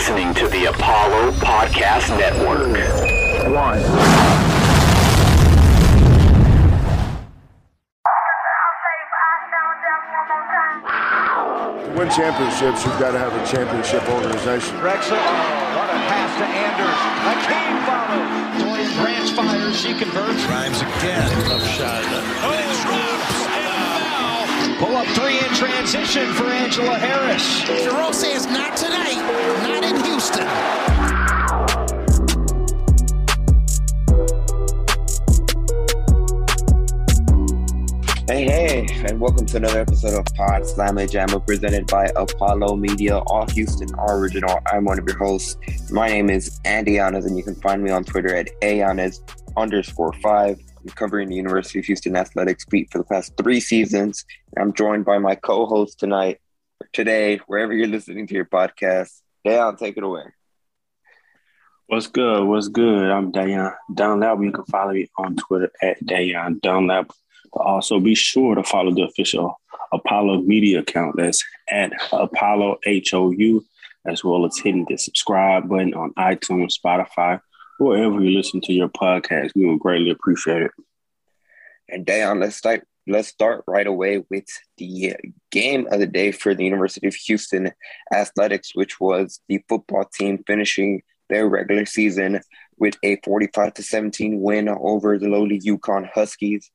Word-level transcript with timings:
listening 0.00 0.32
to 0.32 0.48
the 0.48 0.64
Apollo 0.64 1.30
Podcast 1.32 2.08
Network. 2.18 2.72
One. 3.52 3.76
To 11.84 11.98
win 11.98 12.08
championships, 12.08 12.86
you've 12.86 12.98
got 12.98 13.10
to 13.10 13.18
have 13.18 13.34
a 13.34 13.44
championship 13.44 14.02
organization. 14.08 14.74
Drexel, 14.78 15.18
oh, 15.18 15.76
what 15.76 15.90
a 15.90 16.00
pass 16.08 16.32
to 16.38 16.46
Anders. 16.48 16.96
Hakeem 17.28 17.76
follows. 17.84 18.56
Dorian 18.56 18.92
Branch 19.04 19.30
fires, 19.36 19.84
he 19.84 19.92
converts. 19.92 20.46
Grimes 20.46 20.80
again. 20.80 21.28
Tough 21.44 21.66
shot. 21.76 22.02
Oh, 22.40 22.70
drops 22.86 23.34
and 23.34 23.39
Pull 24.80 24.96
up 24.96 25.06
three 25.08 25.36
in 25.36 25.54
transition 25.54 26.32
for 26.32 26.44
Angela 26.44 26.94
Harris. 26.94 27.64
Jerome 27.84 28.14
says 28.14 28.46
not 28.46 28.78
tonight, 28.78 29.20
not 29.62 29.84
in 29.84 30.02
Houston. 30.06 30.46
Hey, 38.26 38.46
hey, 38.46 38.86
and 39.04 39.20
welcome 39.20 39.44
to 39.44 39.58
another 39.58 39.80
episode 39.80 40.18
of 40.18 40.24
Pod 40.34 40.62
Slamma 40.62 41.06
Jamma 41.06 41.46
presented 41.46 41.86
by 41.86 42.10
Apollo 42.16 42.76
Media, 42.76 43.18
all 43.18 43.46
Houston, 43.50 43.90
original. 43.98 44.60
I'm 44.72 44.86
one 44.86 44.98
of 44.98 45.06
your 45.06 45.18
hosts. 45.18 45.58
My 45.92 46.08
name 46.08 46.30
is 46.30 46.58
Andy 46.64 46.92
Yanez, 46.92 47.26
and 47.26 47.36
you 47.36 47.42
can 47.42 47.54
find 47.56 47.82
me 47.82 47.90
on 47.90 48.02
Twitter 48.02 48.34
at 48.34 48.48
Ayanez 48.62 49.20
underscore 49.58 50.14
five. 50.22 50.58
Covering 50.94 51.28
the 51.28 51.36
University 51.36 51.78
of 51.78 51.84
Houston 51.84 52.16
athletics 52.16 52.64
beat 52.64 52.90
for 52.90 52.98
the 52.98 53.04
past 53.04 53.36
three 53.36 53.60
seasons. 53.60 54.24
I'm 54.58 54.72
joined 54.72 55.04
by 55.04 55.18
my 55.18 55.34
co-host 55.34 55.98
tonight, 56.00 56.40
or 56.80 56.88
today, 56.92 57.40
wherever 57.46 57.72
you're 57.72 57.86
listening 57.86 58.26
to 58.26 58.34
your 58.34 58.46
podcast. 58.46 59.20
Da'Yon, 59.46 59.78
take 59.78 59.96
it 59.96 60.02
away. 60.02 60.24
What's 61.86 62.06
good? 62.06 62.44
What's 62.44 62.68
good? 62.68 63.10
I'm 63.10 63.32
Da'Yon 63.32 63.74
Dunlap. 63.92 64.38
You 64.40 64.52
can 64.52 64.64
follow 64.64 64.92
me 64.92 65.10
on 65.16 65.36
Twitter 65.36 65.70
at 65.82 66.02
Dayon 66.04 66.60
Dunlap. 66.60 67.10
But 67.52 67.62
also 67.62 67.98
be 67.98 68.14
sure 68.14 68.54
to 68.54 68.62
follow 68.62 68.94
the 68.94 69.02
official 69.02 69.60
Apollo 69.92 70.42
Media 70.42 70.80
account. 70.80 71.16
That's 71.16 71.44
at 71.70 71.92
Apollo 72.12 72.78
HOU, 72.86 73.64
as 74.06 74.22
well 74.22 74.46
as 74.46 74.56
hitting 74.56 74.86
the 74.88 74.96
subscribe 74.96 75.68
button 75.68 75.94
on 75.94 76.14
iTunes, 76.14 76.74
Spotify, 76.78 77.40
wherever 77.80 78.20
you 78.20 78.36
listen 78.36 78.60
to 78.62 78.72
your 78.72 78.88
podcast. 78.88 79.52
We 79.54 79.66
would 79.66 79.80
greatly 79.80 80.10
appreciate 80.10 80.62
it. 80.62 80.70
And 81.88 82.06
Da'Yon, 82.06 82.40
let's 82.40 82.56
start. 82.56 82.86
Let's 83.06 83.28
start 83.28 83.64
right 83.66 83.86
away 83.86 84.22
with 84.30 84.46
the 84.76 85.16
game 85.50 85.88
of 85.90 85.98
the 85.98 86.06
day 86.06 86.30
for 86.30 86.54
the 86.54 86.64
University 86.64 87.08
of 87.08 87.14
Houston 87.14 87.72
Athletics, 88.12 88.72
which 88.74 89.00
was 89.00 89.40
the 89.48 89.64
football 89.68 90.04
team 90.04 90.44
finishing 90.46 91.02
their 91.28 91.48
regular 91.48 91.86
season 91.86 92.40
with 92.78 92.96
a 93.02 93.16
45 93.24 93.74
to 93.74 93.82
17 93.82 94.40
win 94.40 94.68
over 94.68 95.18
the 95.18 95.28
lowly 95.28 95.58
UConn 95.60 96.08
Huskies. 96.12 96.70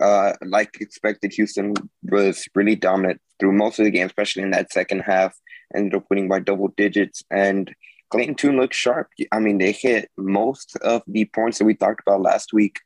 Uh, 0.00 0.34
like 0.42 0.80
expected, 0.80 1.32
Houston 1.32 1.74
was 2.04 2.46
really 2.54 2.76
dominant 2.76 3.20
through 3.38 3.52
most 3.52 3.78
of 3.78 3.84
the 3.84 3.90
game, 3.90 4.06
especially 4.06 4.42
in 4.42 4.50
that 4.50 4.72
second 4.72 5.00
half. 5.00 5.34
Ended 5.74 5.94
up 5.94 6.04
winning 6.10 6.28
by 6.28 6.40
double 6.40 6.68
digits, 6.76 7.22
and 7.30 7.72
Clayton 8.10 8.34
Tune 8.34 8.56
looked 8.56 8.74
sharp. 8.74 9.08
I 9.32 9.38
mean, 9.38 9.58
they 9.58 9.72
hit 9.72 10.10
most 10.16 10.76
of 10.76 11.02
the 11.06 11.24
points 11.26 11.58
that 11.58 11.64
we 11.64 11.74
talked 11.74 12.02
about 12.06 12.20
last 12.20 12.52
week. 12.52 12.80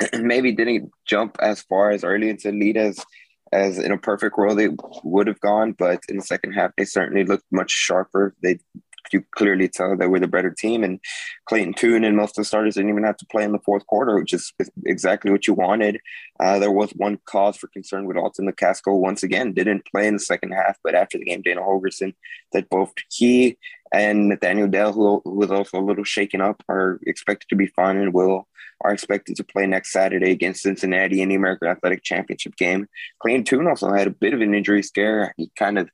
Maybe 0.18 0.52
didn't 0.52 0.90
jump 1.06 1.36
as 1.40 1.62
far 1.62 1.90
as 1.90 2.04
early 2.04 2.30
into 2.30 2.50
the 2.50 2.58
lead 2.58 2.76
as 2.76 3.04
as 3.52 3.78
in 3.78 3.90
a 3.90 3.98
perfect 3.98 4.38
world 4.38 4.58
they 4.58 4.68
would 5.02 5.26
have 5.26 5.40
gone, 5.40 5.72
but 5.72 6.00
in 6.08 6.16
the 6.16 6.22
second 6.22 6.52
half 6.52 6.70
they 6.76 6.84
certainly 6.84 7.24
looked 7.24 7.44
much 7.50 7.70
sharper. 7.70 8.34
They 8.42 8.60
you 9.12 9.24
clearly 9.32 9.68
tell 9.68 9.96
that 9.96 10.10
we're 10.10 10.20
the 10.20 10.28
better 10.28 10.50
team. 10.50 10.84
And 10.84 11.00
Clayton 11.46 11.74
Tune 11.74 12.04
and 12.04 12.16
most 12.16 12.30
of 12.30 12.42
the 12.42 12.44
starters 12.44 12.74
didn't 12.74 12.90
even 12.90 13.04
have 13.04 13.16
to 13.18 13.26
play 13.26 13.44
in 13.44 13.52
the 13.52 13.58
fourth 13.60 13.86
quarter, 13.86 14.18
which 14.18 14.32
is 14.32 14.52
exactly 14.84 15.30
what 15.30 15.46
you 15.46 15.54
wanted. 15.54 16.00
Uh, 16.38 16.58
there 16.58 16.70
was 16.70 16.90
one 16.92 17.18
cause 17.24 17.56
for 17.56 17.68
concern 17.68 18.06
with 18.06 18.16
Alton 18.16 18.50
McCaskill 18.50 18.98
once 18.98 19.22
again, 19.22 19.52
didn't 19.52 19.86
play 19.90 20.06
in 20.06 20.14
the 20.14 20.20
second 20.20 20.52
half, 20.52 20.78
but 20.82 20.94
after 20.94 21.18
the 21.18 21.24
game, 21.24 21.42
Dana 21.42 21.60
Holgorsen 21.60 22.14
that 22.52 22.68
both 22.70 22.92
he 23.10 23.58
and 23.92 24.28
Nathaniel 24.28 24.68
Dell, 24.68 24.92
who, 24.92 25.20
who 25.24 25.34
was 25.34 25.50
also 25.50 25.78
a 25.78 25.82
little 25.82 26.04
shaken 26.04 26.40
up, 26.40 26.62
are 26.68 27.00
expected 27.06 27.48
to 27.48 27.56
be 27.56 27.66
fine 27.66 27.96
and 27.96 28.14
will 28.14 28.46
are 28.82 28.92
expected 28.92 29.36
to 29.36 29.44
play 29.44 29.66
next 29.66 29.92
Saturday 29.92 30.30
against 30.30 30.62
Cincinnati 30.62 31.20
in 31.20 31.28
the 31.28 31.34
American 31.34 31.68
Athletic 31.68 32.02
Championship 32.02 32.56
game. 32.56 32.88
Clayton 33.18 33.44
Tune 33.44 33.66
also 33.66 33.92
had 33.92 34.06
a 34.06 34.10
bit 34.10 34.32
of 34.32 34.40
an 34.40 34.54
injury 34.54 34.82
scare. 34.82 35.34
He 35.36 35.50
kind 35.56 35.78
of 35.78 35.90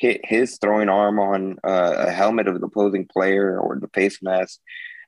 hit 0.00 0.22
his 0.24 0.56
throwing 0.58 0.88
arm 0.88 1.18
on 1.18 1.58
uh, 1.62 2.06
a 2.08 2.10
helmet 2.10 2.48
of 2.48 2.58
the 2.58 2.66
opposing 2.66 3.06
player 3.06 3.60
or 3.60 3.78
the 3.78 3.88
face 3.88 4.18
mask. 4.22 4.58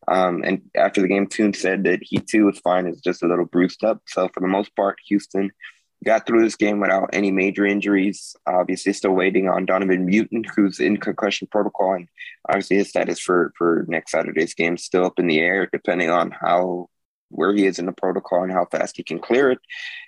Um, 0.06 0.42
and 0.44 0.62
after 0.76 1.00
the 1.00 1.08
game, 1.08 1.26
Tune 1.28 1.54
said 1.54 1.84
that 1.84 2.00
he 2.02 2.18
too 2.18 2.46
was 2.46 2.58
fine. 2.58 2.86
It's 2.86 3.00
just 3.00 3.22
a 3.22 3.26
little 3.26 3.46
bruised 3.46 3.84
up. 3.84 4.02
So 4.06 4.28
for 4.28 4.40
the 4.40 4.48
most 4.48 4.76
part, 4.76 4.98
Houston 5.06 5.50
got 6.04 6.26
through 6.26 6.42
this 6.42 6.56
game 6.56 6.78
without 6.78 7.10
any 7.14 7.30
major 7.30 7.64
injuries. 7.64 8.36
Obviously, 8.46 8.92
still 8.92 9.12
waiting 9.12 9.48
on 9.48 9.64
Donovan 9.64 10.06
Mutin, 10.06 10.44
who's 10.54 10.78
in 10.78 10.98
concussion 10.98 11.48
protocol, 11.50 11.94
and 11.94 12.08
obviously 12.48 12.76
his 12.76 12.90
status 12.90 13.18
for 13.18 13.52
for 13.56 13.86
next 13.88 14.10
Saturday's 14.10 14.54
game 14.54 14.74
is 14.74 14.84
still 14.84 15.06
up 15.06 15.18
in 15.18 15.26
the 15.26 15.38
air, 15.38 15.68
depending 15.72 16.10
on 16.10 16.32
how 16.32 16.88
where 17.30 17.54
he 17.54 17.64
is 17.64 17.78
in 17.78 17.86
the 17.86 17.92
protocol 17.92 18.42
and 18.42 18.52
how 18.52 18.66
fast 18.70 18.98
he 18.98 19.02
can 19.02 19.18
clear 19.18 19.52
it. 19.52 19.58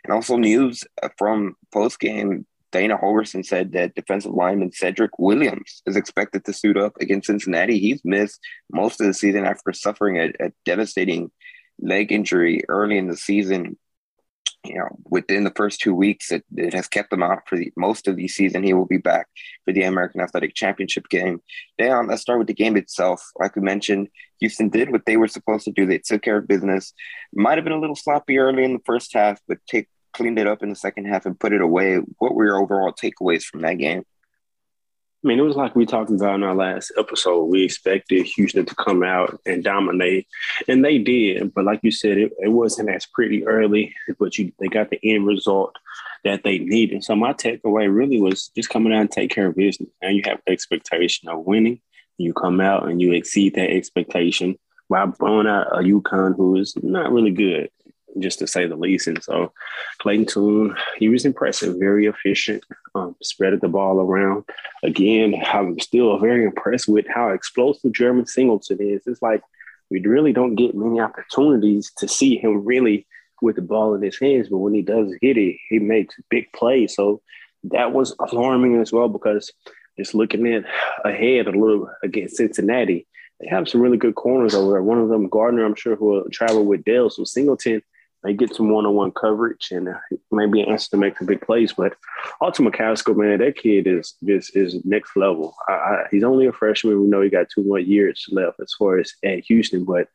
And 0.05 0.13
also 0.13 0.37
news 0.37 0.85
from 1.17 1.57
post 1.73 1.99
game 2.01 2.45
Dana 2.75 2.99
Holgorsen 2.99 3.47
said 3.47 3.71
that 3.73 3.95
defensive 3.95 4.33
lineman 4.33 4.73
Cedric 4.73 5.17
Williams 5.17 5.81
is 5.87 5.95
expected 5.95 6.45
to 6.45 6.53
suit 6.53 6.77
up 6.77 6.95
against 7.01 7.29
Cincinnati. 7.29 7.79
He's 7.79 8.05
missed 8.05 8.41
most 8.69 9.01
of 9.01 9.07
the 9.07 9.15
season 9.15 9.47
after 9.47 9.73
suffering 9.73 10.19
a, 10.19 10.33
a 10.45 10.51
devastating 10.65 11.31
leg 11.81 12.11
injury 12.11 12.63
early 12.69 12.99
in 12.99 13.07
the 13.07 13.17
season. 13.17 13.79
You 14.65 14.79
know, 14.79 14.89
within 15.05 15.45
the 15.45 15.53
first 15.55 15.83
two 15.83 15.95
weeks, 15.95 16.33
it, 16.33 16.43
it 16.57 16.75
has 16.75 16.89
kept 16.89 17.13
him 17.13 17.23
out 17.23 17.43
for 17.47 17.57
the, 17.57 17.71
most 17.77 18.09
of 18.09 18.17
the 18.17 18.27
season. 18.27 18.65
He 18.65 18.75
will 18.75 18.87
be 18.87 18.99
back 18.99 19.29
for 19.65 19.73
the 19.73 19.85
American 19.85 20.21
Athletic 20.21 20.57
Championship 20.57 21.09
game. 21.09 21.41
Down, 21.79 22.09
let's 22.09 22.23
start 22.23 22.41
with 22.41 22.49
the 22.49 22.55
game 22.55 22.77
itself. 22.77 23.25
Like 23.39 23.55
we 23.55 23.63
mentioned, 23.63 24.09
Houston 24.41 24.69
did 24.69 24.91
what 24.91 25.07
they 25.07 25.17
were 25.17 25.29
supposed 25.29 25.67
to 25.67 25.71
do. 25.71 25.87
They 25.87 25.99
took 25.99 26.23
care 26.23 26.39
of 26.39 26.49
business. 26.49 26.93
Might 27.33 27.57
have 27.57 27.65
been 27.65 27.73
a 27.73 27.81
little 27.81 27.95
sloppy 27.95 28.39
early 28.39 28.65
in 28.65 28.73
the 28.73 28.83
first 28.85 29.13
half, 29.15 29.39
but 29.47 29.59
take 29.69 29.87
cleaned 30.15 30.39
it 30.39 30.47
up 30.47 30.63
in 30.63 30.71
the 30.71 30.77
second 30.77 31.07
half 31.07 31.27
and 31.27 31.39
put 31.39 31.53
it 31.53 31.61
away. 31.61 31.97
What 32.19 32.35
were 32.35 32.47
your 32.47 32.59
overall 32.59 32.93
takeaways 32.93 33.45
from 33.45 33.63
that 33.63 33.75
game? 33.75 34.05
I 35.25 35.27
mean, 35.27 35.39
it 35.39 35.43
was 35.43 35.57
like 35.57 35.75
we 35.75 35.87
talked 35.87 36.11
about 36.11 36.35
in 36.35 36.43
our 36.43 36.55
last 36.55 36.93
episode. 36.99 37.45
We 37.45 37.65
expected 37.65 38.27
Houston 38.27 38.67
to 38.67 38.75
come 38.75 39.03
out 39.03 39.41
and 39.47 39.65
dominate, 39.65 40.27
and 40.69 40.85
they 40.85 40.99
did. 40.99 41.55
But 41.55 41.65
like 41.65 41.81
you 41.83 41.91
said, 41.91 42.19
it, 42.19 42.33
it 42.41 42.49
wasn't 42.49 42.91
as 42.91 43.07
pretty 43.07 43.47
early, 43.47 43.95
but 44.19 44.37
you 44.37 44.53
they 44.59 44.69
got 44.69 44.91
the 44.91 45.01
end 45.03 45.27
result 45.27 45.77
that 46.25 46.43
they 46.45 46.59
needed. 46.59 47.05
So 47.05 47.17
my 47.17 47.33
takeaway 47.33 47.95
really 47.95 48.21
was 48.21 48.49
just 48.55 48.69
coming 48.69 48.93
out 48.93 49.01
and 49.01 49.11
take 49.11 49.31
care 49.31 49.47
of 49.47 49.57
business. 49.57 49.89
And 50.03 50.15
you 50.15 50.23
have 50.27 50.41
expectation 50.47 51.31
of 51.31 51.47
winning. 51.47 51.81
You 52.19 52.35
come 52.35 52.61
out 52.61 52.87
and 52.87 53.01
you 53.01 53.13
exceed 53.13 53.55
that 53.55 53.71
expectation 53.71 54.59
while 54.89 55.07
blowing 55.07 55.47
out 55.47 55.69
a 55.73 55.79
UConn 55.79 56.37
who 56.37 56.57
is 56.57 56.75
not 56.83 57.11
really 57.11 57.31
good 57.31 57.71
just 58.19 58.39
to 58.39 58.47
say 58.47 58.67
the 58.67 58.77
least. 58.77 59.07
And 59.07 59.23
so 59.23 59.53
Clayton 59.99 60.27
Tune, 60.27 60.77
he 60.99 61.09
was 61.09 61.25
impressive, 61.25 61.77
very 61.79 62.07
efficient, 62.07 62.65
um, 62.95 63.17
spreaded 63.23 63.61
the 63.61 63.69
ball 63.69 64.01
around. 64.01 64.45
Again, 64.83 65.35
I'm 65.47 65.79
still 65.81 66.19
very 66.19 66.45
impressed 66.45 66.89
with 66.89 67.07
how 67.09 67.31
explosive 67.31 67.93
Jermaine 67.93 68.29
Singleton 68.29 68.79
is. 68.81 69.07
It's 69.07 69.23
like 69.23 69.43
we 69.91 70.01
really 70.01 70.33
don't 70.33 70.55
get 70.55 70.75
many 70.75 71.01
opportunities 71.01 71.93
to 71.99 72.09
see 72.09 72.37
him 72.39 72.65
really 72.65 73.07
with 73.43 73.57
the 73.57 73.63
ball 73.63 73.95
in 73.95 74.03
his 74.03 74.19
hands, 74.19 74.49
but 74.49 74.59
when 74.59 74.75
he 74.75 74.83
does 74.83 75.15
get 75.21 75.37
it, 75.37 75.57
he 75.69 75.79
makes 75.79 76.15
big 76.31 76.53
plays. 76.53 76.95
So 76.95 77.21
that 77.65 77.93
was 77.93 78.15
alarming 78.19 78.81
as 78.81 78.93
well 78.93 79.09
because 79.09 79.53
just 79.99 80.15
looking 80.15 80.47
at 80.53 80.65
ahead 81.05 81.47
a 81.47 81.51
little 81.51 81.91
against 82.03 82.37
Cincinnati, 82.37 83.07
they 83.41 83.49
have 83.49 83.69
some 83.69 83.81
really 83.81 83.97
good 83.97 84.15
corners 84.15 84.55
over 84.55 84.73
there. 84.73 84.83
One 84.83 84.99
of 84.99 85.09
them, 85.09 85.29
Gardner, 85.29 85.65
I'm 85.65 85.75
sure, 85.75 85.97
who 85.97 86.07
will 86.07 86.31
travel 86.31 86.65
with 86.65 86.85
Dell. 86.85 87.11
So 87.11 87.25
Singleton 87.25 87.83
they 88.25 88.33
get 88.33 88.55
some 88.55 88.71
one-on-one 88.71 89.13
coverage 89.13 89.69
and 89.71 89.89
uh, 89.89 89.99
maybe 90.33 90.63
an 90.63 90.71
answer 90.71 90.91
to 90.91 90.97
make 90.97 91.19
the 91.19 91.27
big 91.27 91.43
plays. 91.43 91.75
But 91.75 91.95
Alton 92.41 92.67
McCaskill, 92.67 93.17
man, 93.17 93.39
that 93.39 93.57
kid 93.57 93.87
is 93.87 94.15
just 94.25 94.57
is 94.57 94.83
next 94.85 95.15
level. 95.15 95.55
I, 95.69 95.73
I, 95.73 96.05
he's 96.11 96.25
only 96.25 96.47
a 96.47 96.53
freshman. 96.53 97.01
We 97.01 97.07
know 97.07 97.21
he 97.21 97.29
got 97.29 97.49
two 97.55 97.63
more 97.63 97.79
years 97.79 98.27
left 98.33 98.61
as 98.61 98.75
far 98.79 98.99
as 98.99 99.13
at 99.23 99.45
Houston, 99.45 99.85
but 99.85 100.09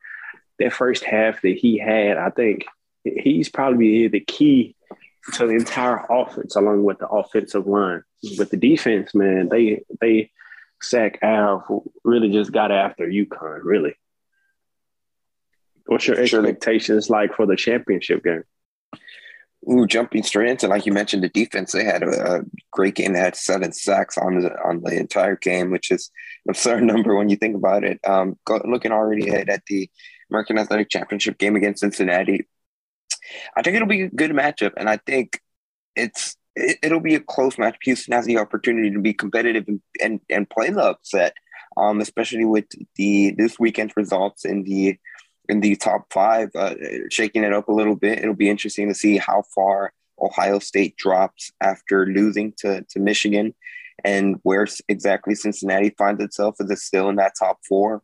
that 0.58 0.74
first 0.74 1.04
half 1.04 1.42
that 1.42 1.58
he 1.58 1.78
had, 1.78 2.18
I 2.18 2.32
think 2.32 2.66
he's 3.04 3.48
probably 3.48 4.08
the 4.08 4.20
key 4.20 4.76
to 5.34 5.46
the 5.46 5.54
entire 5.54 6.04
offense, 6.10 6.56
along 6.56 6.84
with 6.84 6.98
the 7.00 7.08
offensive 7.08 7.68
line. 7.68 8.04
But 8.38 8.50
the 8.50 8.58
defense, 8.58 9.14
man, 9.14 9.50
they 9.50 9.84
they 10.02 10.32
sack 10.82 11.20
Al 11.22 11.84
really 12.04 12.32
just 12.32 12.52
got 12.52 12.72
after 12.72 13.08
UConn, 13.08 13.60
really. 13.64 13.96
What's 15.90 16.06
your 16.06 16.20
expectations 16.20 17.10
like 17.10 17.34
for 17.34 17.48
the 17.48 17.56
championship 17.56 18.24
game? 18.24 18.44
Ooh, 19.68 19.88
jumping 19.88 20.22
straight 20.22 20.52
into 20.52 20.68
like 20.68 20.86
you 20.86 20.94
mentioned, 20.94 21.24
the 21.24 21.30
defense 21.30 21.72
they 21.72 21.84
had 21.84 22.04
a, 22.04 22.36
a, 22.36 22.42
great 22.72 22.94
game. 22.94 23.14
They 23.14 23.20
had 23.20 23.36
seven 23.36 23.74
sacks 23.74 24.16
on 24.16 24.40
the 24.40 24.52
on 24.64 24.82
the 24.82 24.96
entire 24.96 25.36
game, 25.36 25.72
which 25.72 25.90
is 25.90 26.12
an 26.46 26.52
absurd 26.52 26.84
number 26.92 27.16
when 27.16 27.30
you 27.30 27.38
think 27.38 27.56
about 27.56 27.84
it. 27.84 28.00
Um, 28.08 28.38
go, 28.46 28.62
looking 28.66 28.92
already 28.92 29.30
ahead 29.30 29.50
at 29.50 29.64
the 29.66 29.90
American 30.30 30.60
Athletic 30.60 30.90
Championship 30.90 31.40
game 31.40 31.56
against 31.56 31.80
Cincinnati, 31.80 32.48
I 33.58 33.64
think 33.64 33.76
it'll 33.76 33.88
be 33.88 34.04
a 34.04 34.10
good 34.10 34.32
matchup, 34.32 34.74
and 34.78 34.88
I 34.88 34.98
think 34.98 35.42
it's 35.96 36.38
it, 36.56 36.92
will 36.92 37.00
be 37.00 37.16
a 37.16 37.20
close 37.20 37.58
match. 37.58 37.78
Houston 37.82 38.14
has 38.14 38.26
the 38.26 38.38
opportunity 38.38 38.92
to 38.92 39.00
be 39.00 39.14
competitive 39.14 39.66
and 39.68 39.82
and, 40.00 40.20
and 40.30 40.50
play 40.52 40.70
the 40.70 40.84
upset, 40.84 41.34
um, 41.78 42.00
especially 42.00 42.46
with 42.46 42.66
the 42.96 43.34
this 43.40 43.60
weekend's 43.60 43.98
results 43.98 44.46
in 44.46 44.64
the 44.64 45.00
in 45.50 45.60
the 45.60 45.76
top 45.76 46.06
five, 46.14 46.50
uh, 46.56 46.76
shaking 47.10 47.44
it 47.44 47.54
up 47.54 47.68
a 47.68 47.74
little 47.74 47.96
bit. 47.96 48.20
It'll 48.20 48.36
be 48.36 48.50
interesting 48.50 48.88
to 48.88 48.94
see 48.94 49.18
how 49.18 49.44
far 49.54 49.92
Ohio 50.22 50.60
State 50.60 50.96
drops 50.96 51.52
after 51.60 52.06
losing 52.06 52.54
to, 52.60 52.86
to 52.90 53.00
Michigan 53.00 53.56
and 54.06 54.38
where 54.44 54.68
exactly 54.88 55.36
Cincinnati 55.36 55.90
finds 55.98 56.24
itself. 56.24 56.56
Is 56.60 56.70
it 56.70 56.78
still 56.78 57.10
in 57.10 57.16
that 57.16 57.34
top 57.38 57.60
four? 57.68 58.04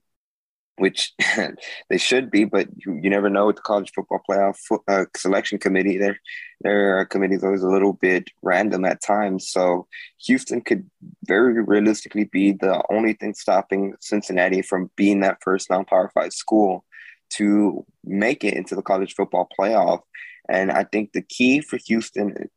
Which 0.78 1.14
they 1.90 1.98
should 1.98 2.30
be, 2.32 2.44
but 2.44 2.68
you, 2.76 3.00
you 3.02 3.10
never 3.10 3.30
know 3.30 3.46
with 3.46 3.58
the 3.58 3.62
college 3.62 3.92
football 3.96 4.22
playoff 4.30 4.58
uh, 4.90 5.06
selection 5.16 5.58
committee. 5.58 5.98
Their 5.98 6.20
their 6.62 7.06
committee 7.06 7.36
is 7.36 7.44
always 7.46 7.62
a 7.62 7.70
little 7.70 7.94
bit 7.94 8.28
random 8.42 8.84
at 8.84 9.02
times. 9.02 9.50
So 9.50 9.88
Houston 10.26 10.62
could 10.62 10.90
very 11.24 11.62
realistically 11.62 12.26
be 12.26 12.54
the 12.54 12.84
only 12.92 13.14
thing 13.14 13.36
stopping 13.36 13.94
Cincinnati 14.02 14.62
from 14.62 14.90
being 14.98 15.22
that 15.22 15.38
first 15.42 15.70
non-power 15.70 16.12
five 16.14 16.34
school 16.34 16.84
to 17.32 17.86
make 18.04 18.44
it 18.44 18.54
into 18.54 18.76
the 18.76 18.82
college 18.82 19.16
football 19.16 19.48
playoff. 19.58 20.02
And 20.48 20.72
I 20.72 20.84
think 20.84 21.12
the 21.12 21.22
key 21.22 21.62
for 21.62 21.78
Houston, 21.88 22.50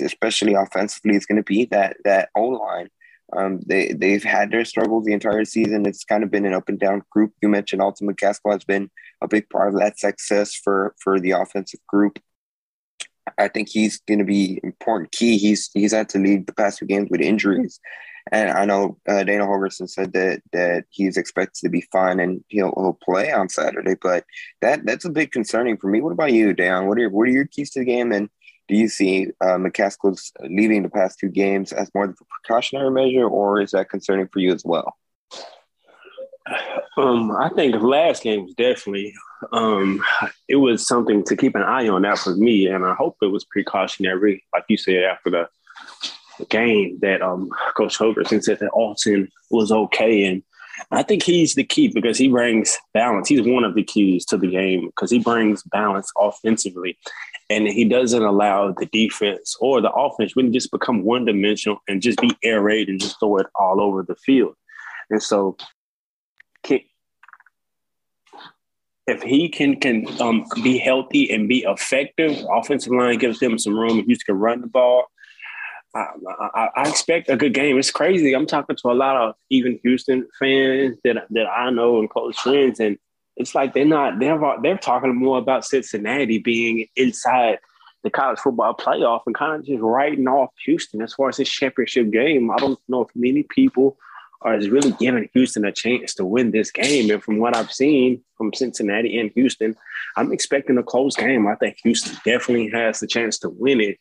especially 0.00 0.54
offensively, 0.54 1.16
is 1.16 1.26
going 1.26 1.36
to 1.36 1.42
be 1.42 1.66
that 1.66 1.96
that 2.04 2.30
O 2.34 2.44
line. 2.44 2.88
Um, 3.32 3.60
they 3.66 3.92
they've 3.92 4.22
had 4.22 4.50
their 4.50 4.64
struggles 4.64 5.04
the 5.04 5.12
entire 5.12 5.44
season. 5.44 5.84
It's 5.84 6.04
kind 6.04 6.22
of 6.22 6.30
been 6.30 6.46
an 6.46 6.54
up 6.54 6.68
and 6.68 6.78
down 6.78 7.02
group. 7.10 7.32
You 7.42 7.48
mentioned 7.48 7.82
Alton 7.82 8.08
McCaskill 8.08 8.52
has 8.52 8.64
been 8.64 8.90
a 9.20 9.28
big 9.28 9.50
part 9.50 9.74
of 9.74 9.80
that 9.80 9.98
success 9.98 10.54
for 10.54 10.94
for 11.02 11.20
the 11.20 11.32
offensive 11.32 11.80
group. 11.86 12.18
I 13.38 13.48
think 13.48 13.68
he's 13.68 13.98
going 14.00 14.20
to 14.20 14.24
be 14.24 14.60
important 14.62 15.12
key. 15.12 15.38
He's 15.38 15.70
he's 15.74 15.92
had 15.92 16.08
to 16.10 16.18
lead 16.18 16.46
the 16.46 16.54
past 16.54 16.78
few 16.78 16.88
games 16.88 17.08
with 17.10 17.20
injuries, 17.20 17.80
and 18.32 18.50
I 18.50 18.64
know 18.64 18.98
uh, 19.08 19.22
Dana 19.22 19.46
Holgorsen 19.46 19.88
said 19.88 20.12
that 20.14 20.42
that 20.52 20.84
he's 20.90 21.16
expected 21.16 21.60
to 21.60 21.68
be 21.68 21.82
fine 21.92 22.18
and 22.18 22.44
he'll, 22.48 22.72
he'll 22.76 22.98
play 23.00 23.30
on 23.32 23.48
Saturday. 23.48 23.94
But 24.00 24.24
that 24.62 24.84
that's 24.84 25.04
a 25.04 25.10
bit 25.10 25.32
concerning 25.32 25.76
for 25.76 25.88
me. 25.88 26.00
What 26.00 26.12
about 26.12 26.32
you, 26.32 26.52
Dan? 26.52 26.86
What 26.86 26.98
are 26.98 27.08
what 27.08 27.28
are 27.28 27.32
your 27.32 27.46
keys 27.46 27.70
to 27.70 27.80
the 27.80 27.84
game? 27.84 28.12
And 28.12 28.28
do 28.68 28.74
you 28.74 28.88
see 28.88 29.28
uh, 29.40 29.56
McCaskill's 29.58 30.32
leading 30.40 30.82
the 30.82 30.88
past 30.88 31.18
two 31.20 31.28
games 31.28 31.72
as 31.72 31.90
more 31.94 32.04
of 32.06 32.10
a 32.10 32.24
precautionary 32.40 32.90
measure, 32.90 33.28
or 33.28 33.60
is 33.60 33.70
that 33.70 33.90
concerning 33.90 34.28
for 34.28 34.40
you 34.40 34.52
as 34.52 34.64
well? 34.64 34.96
Um, 36.96 37.30
I 37.30 37.48
think 37.50 37.74
last 37.82 38.22
game 38.22 38.44
was 38.44 38.54
definitely 38.54 39.14
um, 39.52 40.02
it 40.48 40.56
was 40.56 40.86
something 40.86 41.22
to 41.24 41.36
keep 41.36 41.54
an 41.54 41.62
eye 41.62 41.88
on 41.88 42.02
that 42.02 42.18
for 42.18 42.34
me, 42.34 42.66
and 42.66 42.84
I 42.84 42.94
hope 42.94 43.16
it 43.22 43.26
was 43.26 43.44
precautionary, 43.44 44.44
like 44.52 44.64
you 44.68 44.76
said 44.76 45.04
after 45.04 45.30
the 45.30 45.48
game 46.48 46.98
that 47.00 47.22
um, 47.22 47.50
Coach 47.76 47.98
Holgorsen 47.98 48.42
said 48.42 48.58
that 48.60 48.70
Alton 48.70 49.28
was 49.50 49.72
okay. 49.72 50.24
And 50.24 50.42
I 50.90 51.02
think 51.02 51.22
he's 51.22 51.54
the 51.54 51.64
key 51.64 51.88
because 51.88 52.18
he 52.18 52.28
brings 52.28 52.78
balance. 52.92 53.28
He's 53.28 53.42
one 53.42 53.64
of 53.64 53.74
the 53.74 53.82
keys 53.82 54.24
to 54.26 54.36
the 54.36 54.48
game 54.48 54.86
because 54.86 55.10
he 55.10 55.18
brings 55.18 55.62
balance 55.64 56.12
offensively. 56.18 56.98
And 57.48 57.68
he 57.68 57.84
doesn't 57.84 58.22
allow 58.22 58.72
the 58.72 58.86
defense 58.86 59.56
or 59.60 59.80
the 59.80 59.92
offense 59.92 60.36
really 60.36 60.50
just 60.50 60.72
become 60.72 61.04
one 61.04 61.24
dimensional 61.24 61.78
and 61.86 62.02
just 62.02 62.20
be 62.20 62.36
air 62.42 62.60
raid 62.60 62.88
and 62.88 63.00
just 63.00 63.20
throw 63.20 63.38
it 63.38 63.46
all 63.54 63.80
over 63.80 64.02
the 64.02 64.16
field. 64.16 64.54
And 65.10 65.22
so, 65.22 65.56
if 69.06 69.22
he 69.22 69.48
can 69.48 69.78
can 69.80 70.06
um, 70.20 70.44
be 70.62 70.78
healthy 70.78 71.32
and 71.32 71.48
be 71.48 71.64
effective, 71.66 72.36
offensive 72.52 72.92
line 72.92 73.18
gives 73.18 73.38
them 73.38 73.58
some 73.58 73.78
room. 73.78 73.98
If 73.98 74.08
you 74.08 74.16
can 74.16 74.36
run 74.36 74.60
the 74.60 74.66
ball, 74.66 75.06
I, 75.96 76.48
I, 76.54 76.68
I, 76.76 76.88
expect 76.88 77.30
a 77.30 77.36
good 77.36 77.54
game. 77.54 77.78
It's 77.78 77.90
crazy. 77.90 78.34
I'm 78.34 78.46
talking 78.46 78.76
to 78.76 78.90
a 78.90 78.92
lot 78.92 79.16
of 79.16 79.34
even 79.50 79.78
Houston 79.82 80.28
fans 80.38 80.96
that 81.04 81.26
that 81.30 81.46
I 81.46 81.70
know 81.70 82.00
and 82.00 82.10
close 82.10 82.38
friends, 82.38 82.80
and 82.80 82.98
it's 83.36 83.54
like 83.54 83.74
they're 83.74 83.84
not 83.84 84.18
they're 84.18 84.38
they're 84.62 84.78
talking 84.78 85.14
more 85.14 85.38
about 85.38 85.64
Cincinnati 85.64 86.38
being 86.38 86.86
inside 86.96 87.58
the 88.02 88.10
college 88.10 88.38
football 88.38 88.74
playoff 88.74 89.22
and 89.26 89.34
kind 89.34 89.58
of 89.58 89.66
just 89.66 89.82
writing 89.82 90.28
off 90.28 90.50
Houston 90.64 91.02
as 91.02 91.14
far 91.14 91.28
as 91.30 91.38
this 91.38 91.48
championship 91.48 92.10
game. 92.10 92.50
I 92.50 92.56
don't 92.56 92.78
know 92.88 93.02
if 93.02 93.08
many 93.14 93.42
people 93.42 93.96
are 94.42 94.56
really 94.58 94.92
giving 94.92 95.28
Houston 95.32 95.64
a 95.64 95.72
chance 95.72 96.14
to 96.14 96.24
win 96.24 96.50
this 96.50 96.70
game. 96.70 97.10
And 97.10 97.22
from 97.22 97.38
what 97.38 97.56
I've 97.56 97.72
seen 97.72 98.22
from 98.36 98.52
Cincinnati 98.54 99.18
and 99.18 99.30
Houston, 99.34 99.74
I'm 100.16 100.32
expecting 100.32 100.78
a 100.78 100.82
close 100.82 101.16
game. 101.16 101.46
I 101.46 101.56
think 101.56 101.78
Houston 101.82 102.16
definitely 102.24 102.70
has 102.70 103.00
the 103.00 103.06
chance 103.06 103.38
to 103.38 103.48
win 103.48 103.80
it. 103.80 103.98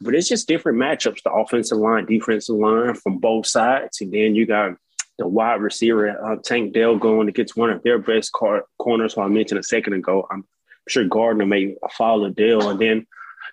But 0.00 0.14
it's 0.14 0.28
just 0.28 0.46
different 0.46 0.78
matchups, 0.78 1.22
the 1.22 1.32
offensive 1.32 1.78
line, 1.78 2.06
defensive 2.06 2.56
line 2.56 2.94
from 2.94 3.18
both 3.18 3.46
sides. 3.46 4.00
And 4.00 4.12
then 4.12 4.34
you 4.34 4.46
got 4.46 4.76
the 5.18 5.26
wide 5.26 5.60
receiver, 5.60 6.10
uh, 6.10 6.36
Tank 6.44 6.72
Dell, 6.72 6.96
going 6.96 7.28
against 7.28 7.56
one 7.56 7.70
of 7.70 7.82
their 7.82 7.98
best 7.98 8.32
car- 8.32 8.64
corners, 8.78 9.14
who 9.14 9.22
I 9.22 9.28
mentioned 9.28 9.58
a 9.58 9.64
second 9.64 9.94
ago. 9.94 10.26
I'm 10.30 10.44
sure 10.88 11.04
Gardner 11.04 11.46
may 11.46 11.74
follow 11.90 12.30
Dell. 12.30 12.68
And 12.68 12.78
then 12.78 13.06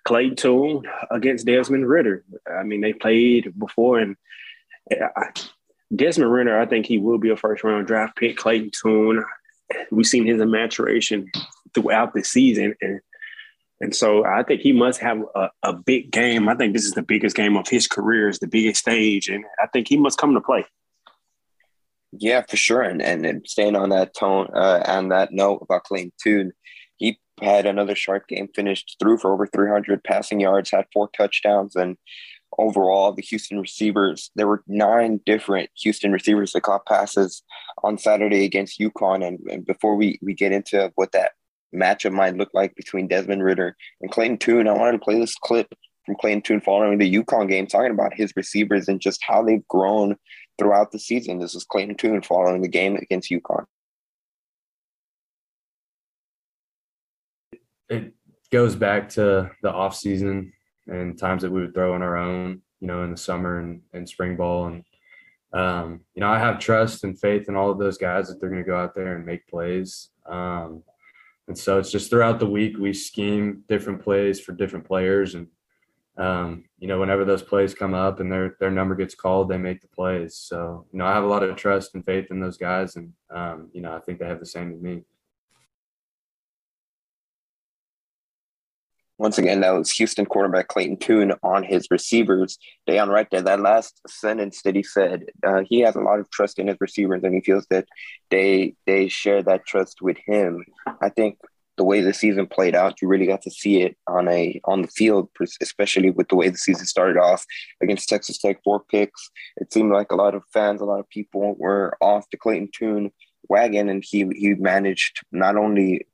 Clayton 0.04 0.36
Tune 0.36 0.86
against 1.10 1.46
Desmond 1.46 1.88
Ridder. 1.88 2.24
I 2.48 2.62
mean, 2.62 2.80
they 2.80 2.92
played 2.92 3.52
before, 3.58 3.98
and 3.98 4.16
uh, 4.90 5.22
Desmond 5.94 6.32
Ridder, 6.32 6.58
I 6.58 6.66
think 6.66 6.86
he 6.86 6.98
will 6.98 7.18
be 7.18 7.30
a 7.30 7.36
first 7.36 7.64
round 7.64 7.88
draft 7.88 8.16
pick. 8.16 8.36
Clayton 8.36 8.70
Tune, 8.70 9.24
we've 9.90 10.06
seen 10.06 10.26
his 10.26 10.40
maturation 10.40 11.30
throughout 11.74 12.14
the 12.14 12.22
season. 12.22 12.74
And 12.80 13.00
and 13.80 13.94
so 13.94 14.24
I 14.24 14.42
think 14.42 14.62
he 14.62 14.72
must 14.72 15.00
have 15.00 15.22
a, 15.34 15.50
a, 15.62 15.72
big 15.74 16.10
game. 16.10 16.48
I 16.48 16.54
think 16.54 16.72
this 16.72 16.86
is 16.86 16.92
the 16.92 17.02
biggest 17.02 17.36
game 17.36 17.56
of 17.56 17.68
his 17.68 17.86
career, 17.86 18.28
is 18.28 18.38
the 18.38 18.46
biggest 18.46 18.80
stage, 18.80 19.28
and 19.28 19.44
I 19.62 19.66
think 19.66 19.88
he 19.88 19.98
must 19.98 20.18
come 20.18 20.34
to 20.34 20.40
play. 20.40 20.64
Yeah, 22.12 22.42
for 22.48 22.56
sure. 22.56 22.82
And 22.82 23.02
and 23.02 23.46
staying 23.46 23.76
on 23.76 23.90
that 23.90 24.14
tone 24.14 24.48
uh, 24.54 24.82
and 24.86 25.12
that 25.12 25.32
note 25.32 25.58
about 25.62 25.84
Clayton 25.84 26.12
Tune, 26.22 26.52
he 26.96 27.18
had 27.42 27.66
another 27.66 27.94
sharp 27.94 28.28
game, 28.28 28.48
finished 28.54 28.96
through 28.98 29.18
for 29.18 29.32
over 29.32 29.46
300 29.46 30.02
passing 30.04 30.40
yards, 30.40 30.70
had 30.70 30.86
four 30.92 31.10
touchdowns, 31.14 31.76
and 31.76 31.98
overall 32.58 33.12
the 33.12 33.22
Houston 33.22 33.60
receivers. 33.60 34.30
There 34.36 34.46
were 34.46 34.62
nine 34.66 35.20
different 35.26 35.70
Houston 35.82 36.12
receivers 36.12 36.52
that 36.52 36.62
caught 36.62 36.86
passes 36.86 37.42
on 37.82 37.98
Saturday 37.98 38.44
against 38.44 38.80
UConn. 38.80 39.26
And, 39.26 39.38
and 39.50 39.66
before 39.66 39.96
we 39.96 40.18
we 40.22 40.32
get 40.32 40.52
into 40.52 40.92
what 40.94 41.12
that 41.12 41.32
matchup 41.74 42.12
might 42.12 42.36
look 42.36 42.50
like 42.54 42.74
between 42.74 43.08
Desmond 43.08 43.42
Ridder 43.42 43.76
and 44.00 44.10
Clayton 44.10 44.38
Tune. 44.38 44.68
I 44.68 44.72
wanted 44.72 44.92
to 44.92 44.98
play 44.98 45.18
this 45.18 45.34
clip 45.34 45.72
from 46.04 46.16
Clayton 46.16 46.42
Tune 46.42 46.60
following 46.60 46.98
the 46.98 47.12
UConn 47.12 47.48
game, 47.48 47.66
talking 47.66 47.90
about 47.90 48.14
his 48.14 48.32
receivers 48.36 48.88
and 48.88 49.00
just 49.00 49.22
how 49.22 49.42
they've 49.42 49.66
grown 49.68 50.16
throughout 50.58 50.92
the 50.92 50.98
season. 50.98 51.38
This 51.38 51.54
is 51.54 51.64
Clayton 51.64 51.96
Tune 51.96 52.22
following 52.22 52.62
the 52.62 52.68
game 52.68 52.96
against 52.96 53.30
UConn. 53.30 53.64
It 57.88 58.14
goes 58.50 58.74
back 58.74 59.08
to 59.10 59.50
the 59.62 59.70
off 59.70 59.94
season 59.94 60.52
and 60.86 61.18
times 61.18 61.42
that 61.42 61.50
we 61.50 61.60
would 61.60 61.74
throw 61.74 61.94
on 61.94 62.02
our 62.02 62.16
own, 62.16 62.62
you 62.80 62.86
know, 62.86 63.02
in 63.02 63.10
the 63.10 63.16
summer 63.16 63.58
and, 63.58 63.82
and 63.92 64.08
spring 64.08 64.36
ball. 64.36 64.66
And, 64.66 64.84
um, 65.52 66.00
you 66.14 66.20
know, 66.20 66.28
I 66.28 66.38
have 66.38 66.58
trust 66.58 67.04
and 67.04 67.18
faith 67.18 67.48
in 67.48 67.56
all 67.56 67.70
of 67.70 67.78
those 67.78 67.98
guys 67.98 68.28
that 68.28 68.40
they're 68.40 68.50
going 68.50 68.62
to 68.62 68.68
go 68.68 68.78
out 68.78 68.94
there 68.94 69.16
and 69.16 69.26
make 69.26 69.46
plays. 69.48 70.10
Um, 70.26 70.82
and 71.48 71.56
so 71.56 71.78
it's 71.78 71.90
just 71.90 72.10
throughout 72.10 72.38
the 72.38 72.46
week 72.46 72.76
we 72.78 72.92
scheme 72.92 73.62
different 73.68 74.02
plays 74.02 74.40
for 74.40 74.52
different 74.52 74.86
players, 74.86 75.34
and 75.34 75.46
um, 76.18 76.64
you 76.78 76.88
know 76.88 76.98
whenever 76.98 77.24
those 77.24 77.42
plays 77.42 77.74
come 77.74 77.94
up 77.94 78.20
and 78.20 78.30
their 78.30 78.56
their 78.58 78.70
number 78.70 78.94
gets 78.94 79.14
called, 79.14 79.48
they 79.48 79.58
make 79.58 79.80
the 79.80 79.88
plays. 79.88 80.36
So 80.36 80.86
you 80.92 80.98
know 80.98 81.06
I 81.06 81.12
have 81.12 81.24
a 81.24 81.28
lot 81.28 81.42
of 81.42 81.56
trust 81.56 81.94
and 81.94 82.04
faith 82.04 82.30
in 82.30 82.40
those 82.40 82.56
guys, 82.56 82.96
and 82.96 83.12
um, 83.30 83.70
you 83.72 83.80
know 83.80 83.94
I 83.94 84.00
think 84.00 84.18
they 84.18 84.26
have 84.26 84.40
the 84.40 84.46
same 84.46 84.72
in 84.72 84.82
me. 84.82 85.04
Once 89.18 89.38
again, 89.38 89.60
that 89.60 89.70
was 89.70 89.90
Houston 89.92 90.26
quarterback 90.26 90.68
Clayton 90.68 90.98
Tune 90.98 91.32
on 91.42 91.62
his 91.62 91.86
receivers. 91.90 92.58
Da'Yon 92.88 93.08
right 93.08 93.26
there, 93.30 93.40
that 93.40 93.60
last 93.60 94.00
sentence 94.06 94.60
that 94.62 94.76
he 94.76 94.82
said, 94.82 95.24
uh, 95.46 95.62
he 95.66 95.80
has 95.80 95.96
a 95.96 96.00
lot 96.00 96.20
of 96.20 96.30
trust 96.30 96.58
in 96.58 96.66
his 96.66 96.76
receivers, 96.80 97.22
and 97.24 97.34
he 97.34 97.40
feels 97.40 97.66
that 97.70 97.86
they 98.30 98.74
they 98.86 99.08
share 99.08 99.42
that 99.42 99.66
trust 99.66 100.02
with 100.02 100.18
him. 100.26 100.64
I 101.00 101.08
think 101.08 101.38
the 101.76 101.84
way 101.84 102.00
the 102.00 102.12
season 102.12 102.46
played 102.46 102.74
out, 102.74 103.00
you 103.00 103.08
really 103.08 103.26
got 103.26 103.42
to 103.42 103.50
see 103.50 103.82
it 103.82 103.96
on 104.06 104.28
a 104.28 104.60
on 104.64 104.82
the 104.82 104.88
field, 104.88 105.30
especially 105.62 106.10
with 106.10 106.28
the 106.28 106.36
way 106.36 106.48
the 106.48 106.58
season 106.58 106.86
started 106.86 107.18
off 107.18 107.44
against 107.82 108.08
Texas 108.08 108.38
Tech, 108.38 108.62
four 108.64 108.80
picks. 108.80 109.30
It 109.56 109.72
seemed 109.72 109.92
like 109.92 110.12
a 110.12 110.16
lot 110.16 110.34
of 110.34 110.42
fans, 110.52 110.80
a 110.80 110.84
lot 110.84 111.00
of 111.00 111.08
people 111.08 111.54
were 111.58 111.96
off 112.00 112.28
the 112.30 112.36
Clayton 112.36 112.70
Tune 112.72 113.10
wagon, 113.48 113.88
and 113.88 114.04
he 114.06 114.26
he 114.34 114.54
managed 114.54 115.20
not 115.32 115.56
only 115.56 116.06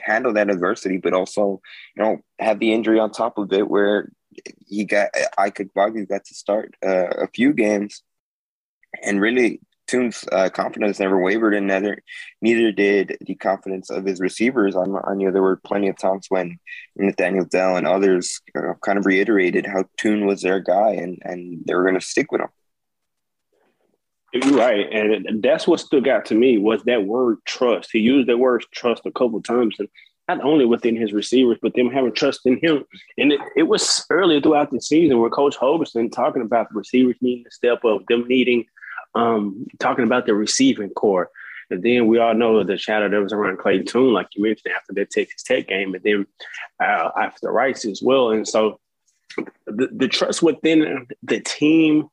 handle 0.00 0.32
that 0.34 0.50
adversity, 0.50 0.98
but 0.98 1.12
also, 1.12 1.60
you 1.96 2.02
know, 2.02 2.18
have 2.38 2.58
the 2.58 2.72
injury 2.72 2.98
on 2.98 3.10
top 3.10 3.38
of 3.38 3.52
it 3.52 3.68
where 3.68 4.10
he 4.66 4.84
got 4.84 5.08
Ike 5.36 5.70
Ogbogu 5.74 6.08
got 6.08 6.24
to 6.24 6.34
start 6.34 6.74
uh, 6.84 7.08
a 7.08 7.28
few 7.28 7.52
games 7.52 8.02
and 9.02 9.20
really 9.20 9.60
Tune's 9.88 10.24
uh, 10.32 10.50
confidence 10.50 11.00
never 11.00 11.18
wavered, 11.18 11.54
and 11.54 11.66
neither 11.66 11.98
neither 12.42 12.70
did 12.70 13.16
the 13.22 13.34
confidence 13.34 13.90
of 13.90 14.04
his 14.04 14.20
receivers. 14.20 14.76
I, 14.76 14.82
I 14.82 15.14
knew 15.14 15.32
there 15.32 15.42
were 15.42 15.56
plenty 15.56 15.88
of 15.88 15.96
times 15.96 16.26
when 16.28 16.58
Nathaniel 16.96 17.46
Dell 17.46 17.76
and 17.76 17.86
others 17.86 18.40
uh, 18.54 18.74
kind 18.82 18.98
of 18.98 19.06
reiterated 19.06 19.66
how 19.66 19.84
Tune 19.96 20.26
was 20.26 20.42
their 20.42 20.60
guy, 20.60 20.90
and 20.90 21.18
and 21.22 21.64
they 21.66 21.74
were 21.74 21.84
going 21.84 21.98
to 21.98 22.06
stick 22.06 22.30
with 22.30 22.42
him. 22.42 22.48
You're 24.32 24.58
right, 24.58 24.86
and 24.92 25.42
that's 25.42 25.66
what 25.66 25.80
stood 25.80 26.06
out 26.06 26.26
to 26.26 26.34
me 26.34 26.58
was 26.58 26.82
that 26.84 27.04
word 27.04 27.38
trust. 27.46 27.90
He 27.92 28.00
used 28.00 28.28
that 28.28 28.38
word 28.38 28.64
trust 28.72 29.06
a 29.06 29.10
couple 29.10 29.40
times, 29.40 29.76
and 29.78 29.88
not 30.28 30.42
only 30.44 30.66
within 30.66 30.94
his 30.94 31.14
receivers, 31.14 31.56
but 31.62 31.74
them 31.74 31.90
having 31.90 32.12
trust 32.12 32.44
in 32.44 32.58
him. 32.60 32.84
And 33.16 33.32
it, 33.32 33.40
it 33.56 33.62
was 33.62 34.04
earlier 34.10 34.40
throughout 34.40 34.70
the 34.70 34.80
season 34.80 35.18
where 35.18 35.30
Coach 35.30 35.56
Holgorsen 35.56 36.12
talking 36.12 36.42
about 36.42 36.68
the 36.68 36.74
receivers 36.74 37.16
needing 37.22 37.44
to 37.44 37.50
step 37.50 37.84
up, 37.86 38.02
them 38.06 38.28
needing 38.28 38.66
um, 39.14 39.66
talking 39.78 40.04
about 40.04 40.26
the 40.26 40.34
receiving 40.34 40.90
corps. 40.90 41.30
And 41.70 41.82
then 41.82 42.06
we 42.06 42.18
all 42.18 42.34
know 42.34 42.62
the 42.64 42.78
shadow 42.78 43.08
that 43.08 43.22
was 43.22 43.32
around 43.32 43.58
Clayton 43.58 44.12
like 44.12 44.28
you 44.34 44.42
mentioned, 44.42 44.74
after 44.74 44.92
that 44.94 45.10
Texas 45.10 45.42
Tech 45.42 45.68
game, 45.68 45.94
and 45.94 46.02
then 46.02 46.26
uh, 46.82 47.10
after 47.18 47.38
the 47.42 47.50
Rice 47.50 47.84
as 47.84 48.02
well. 48.02 48.30
And 48.30 48.46
so 48.48 48.80
the, 49.66 49.88
the 49.92 50.08
trust 50.08 50.42
within 50.42 51.06
the 51.22 51.40
team, 51.40 52.08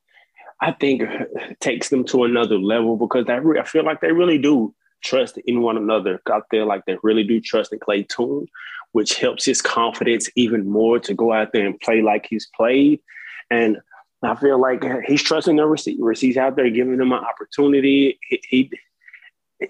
I 0.60 0.72
think, 0.72 1.02
takes 1.60 1.88
them 1.88 2.04
to 2.06 2.24
another 2.24 2.58
level 2.58 2.96
because 2.96 3.26
I, 3.28 3.36
re- 3.36 3.60
I 3.60 3.64
feel 3.64 3.84
like 3.84 4.00
they 4.00 4.12
really 4.12 4.38
do 4.38 4.74
trust 5.04 5.38
in 5.38 5.62
one 5.62 5.76
another 5.76 6.20
out 6.30 6.46
there, 6.50 6.64
like 6.64 6.84
they 6.86 6.96
really 7.02 7.24
do 7.24 7.40
trust 7.40 7.72
in 7.72 7.78
Clay 7.78 8.02
Tune, 8.02 8.46
which 8.92 9.18
helps 9.18 9.44
his 9.44 9.62
confidence 9.62 10.28
even 10.36 10.68
more 10.68 10.98
to 11.00 11.14
go 11.14 11.32
out 11.32 11.52
there 11.52 11.66
and 11.66 11.78
play 11.80 12.02
like 12.02 12.26
he's 12.28 12.48
played. 12.56 13.00
And 13.50 13.78
I 14.22 14.34
feel 14.34 14.60
like 14.60 14.84
he's 15.06 15.22
trusting 15.22 15.56
the 15.56 15.66
receivers. 15.66 16.20
He's 16.20 16.36
out 16.36 16.56
there 16.56 16.70
giving 16.70 16.96
them 16.96 17.12
an 17.12 17.24
opportunity. 17.24 18.18
He, 18.28 18.42
he 18.48 18.70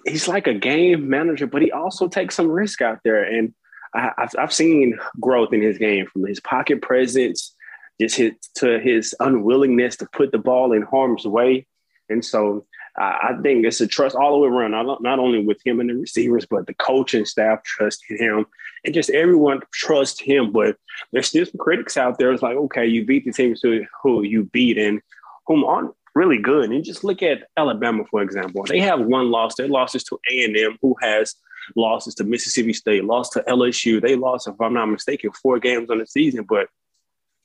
he's 0.07 0.29
like 0.29 0.47
a 0.47 0.55
game 0.55 1.09
manager, 1.09 1.47
but 1.47 1.63
he 1.63 1.71
also 1.73 2.09
takes 2.09 2.35
some 2.35 2.49
risk 2.49 2.81
out 2.81 3.01
there. 3.05 3.23
And 3.23 3.53
I, 3.95 4.13
have 4.19 4.35
I've 4.39 4.53
seen 4.53 4.99
growth 5.21 5.53
in 5.53 5.63
his 5.63 5.79
game 5.79 6.07
from 6.07 6.27
his 6.27 6.41
pocket 6.41 6.83
presence, 6.83 7.55
just 8.01 8.17
his 8.17 8.33
to 8.57 8.79
his 8.79 9.15
unwillingness 9.21 9.97
to 9.97 10.09
put 10.13 10.33
the 10.33 10.39
ball 10.39 10.73
in 10.73 10.83
harm's 10.83 11.27
way. 11.27 11.67
And 12.09 12.25
so 12.25 12.67
I 12.99 13.35
think 13.43 13.67
it's 13.67 13.81
a 13.81 13.87
trust 13.87 14.17
all 14.17 14.33
the 14.33 14.39
way 14.39 14.49
around, 14.49 14.71
not, 14.71 15.03
not 15.03 15.19
only 15.19 15.45
with 15.45 15.61
him 15.67 15.81
and 15.81 15.91
the 15.91 15.95
receivers, 15.95 16.47
but 16.47 16.67
the 16.67 16.75
coaching 16.75 17.27
staff 17.27 17.63
trusting 17.63 18.17
him 18.17 18.47
and 18.85 18.95
just 18.95 19.11
everyone 19.11 19.61
trusts 19.73 20.21
him. 20.21 20.51
But 20.51 20.77
there's 21.13 21.29
still 21.29 21.45
some 21.45 21.59
critics 21.59 21.97
out 21.97 22.19
there. 22.19 22.33
It's 22.33 22.43
like, 22.43 22.57
okay, 22.57 22.87
you 22.87 23.05
beat 23.05 23.27
the 23.27 23.33
teams 23.33 23.61
who, 23.63 23.85
who 24.03 24.23
you 24.23 24.45
beat 24.45 24.79
and 24.79 25.03
whom 25.47 25.65
aren't 25.65 25.93
really 26.15 26.39
good. 26.39 26.71
And 26.71 26.83
just 26.85 27.05
look 27.05 27.23
at 27.23 27.49
Alabama, 27.59 28.05
for 28.11 28.23
example. 28.23 28.65
They 28.67 28.81
have 28.81 29.01
one 29.01 29.31
loss. 29.31 29.57
Their 29.57 29.69
losses 29.69 30.03
to 30.05 30.19
A&M, 30.31 30.79
who 30.81 30.95
has 31.03 31.35
losses 31.77 32.15
to 32.15 32.25
Mississippi 32.25 32.73
State, 32.73 33.05
lost 33.05 33.35
to 33.35 33.43
LSU. 33.43 34.01
They 34.01 34.17
lost, 34.17 34.49
if 34.49 34.59
I'm 34.59 34.73
not 34.73 34.87
mistaken, 34.87 35.33
four 35.33 35.59
games 35.59 35.91
on 35.91 35.99
the 35.99 36.07
season. 36.07 36.47
But 36.49 36.69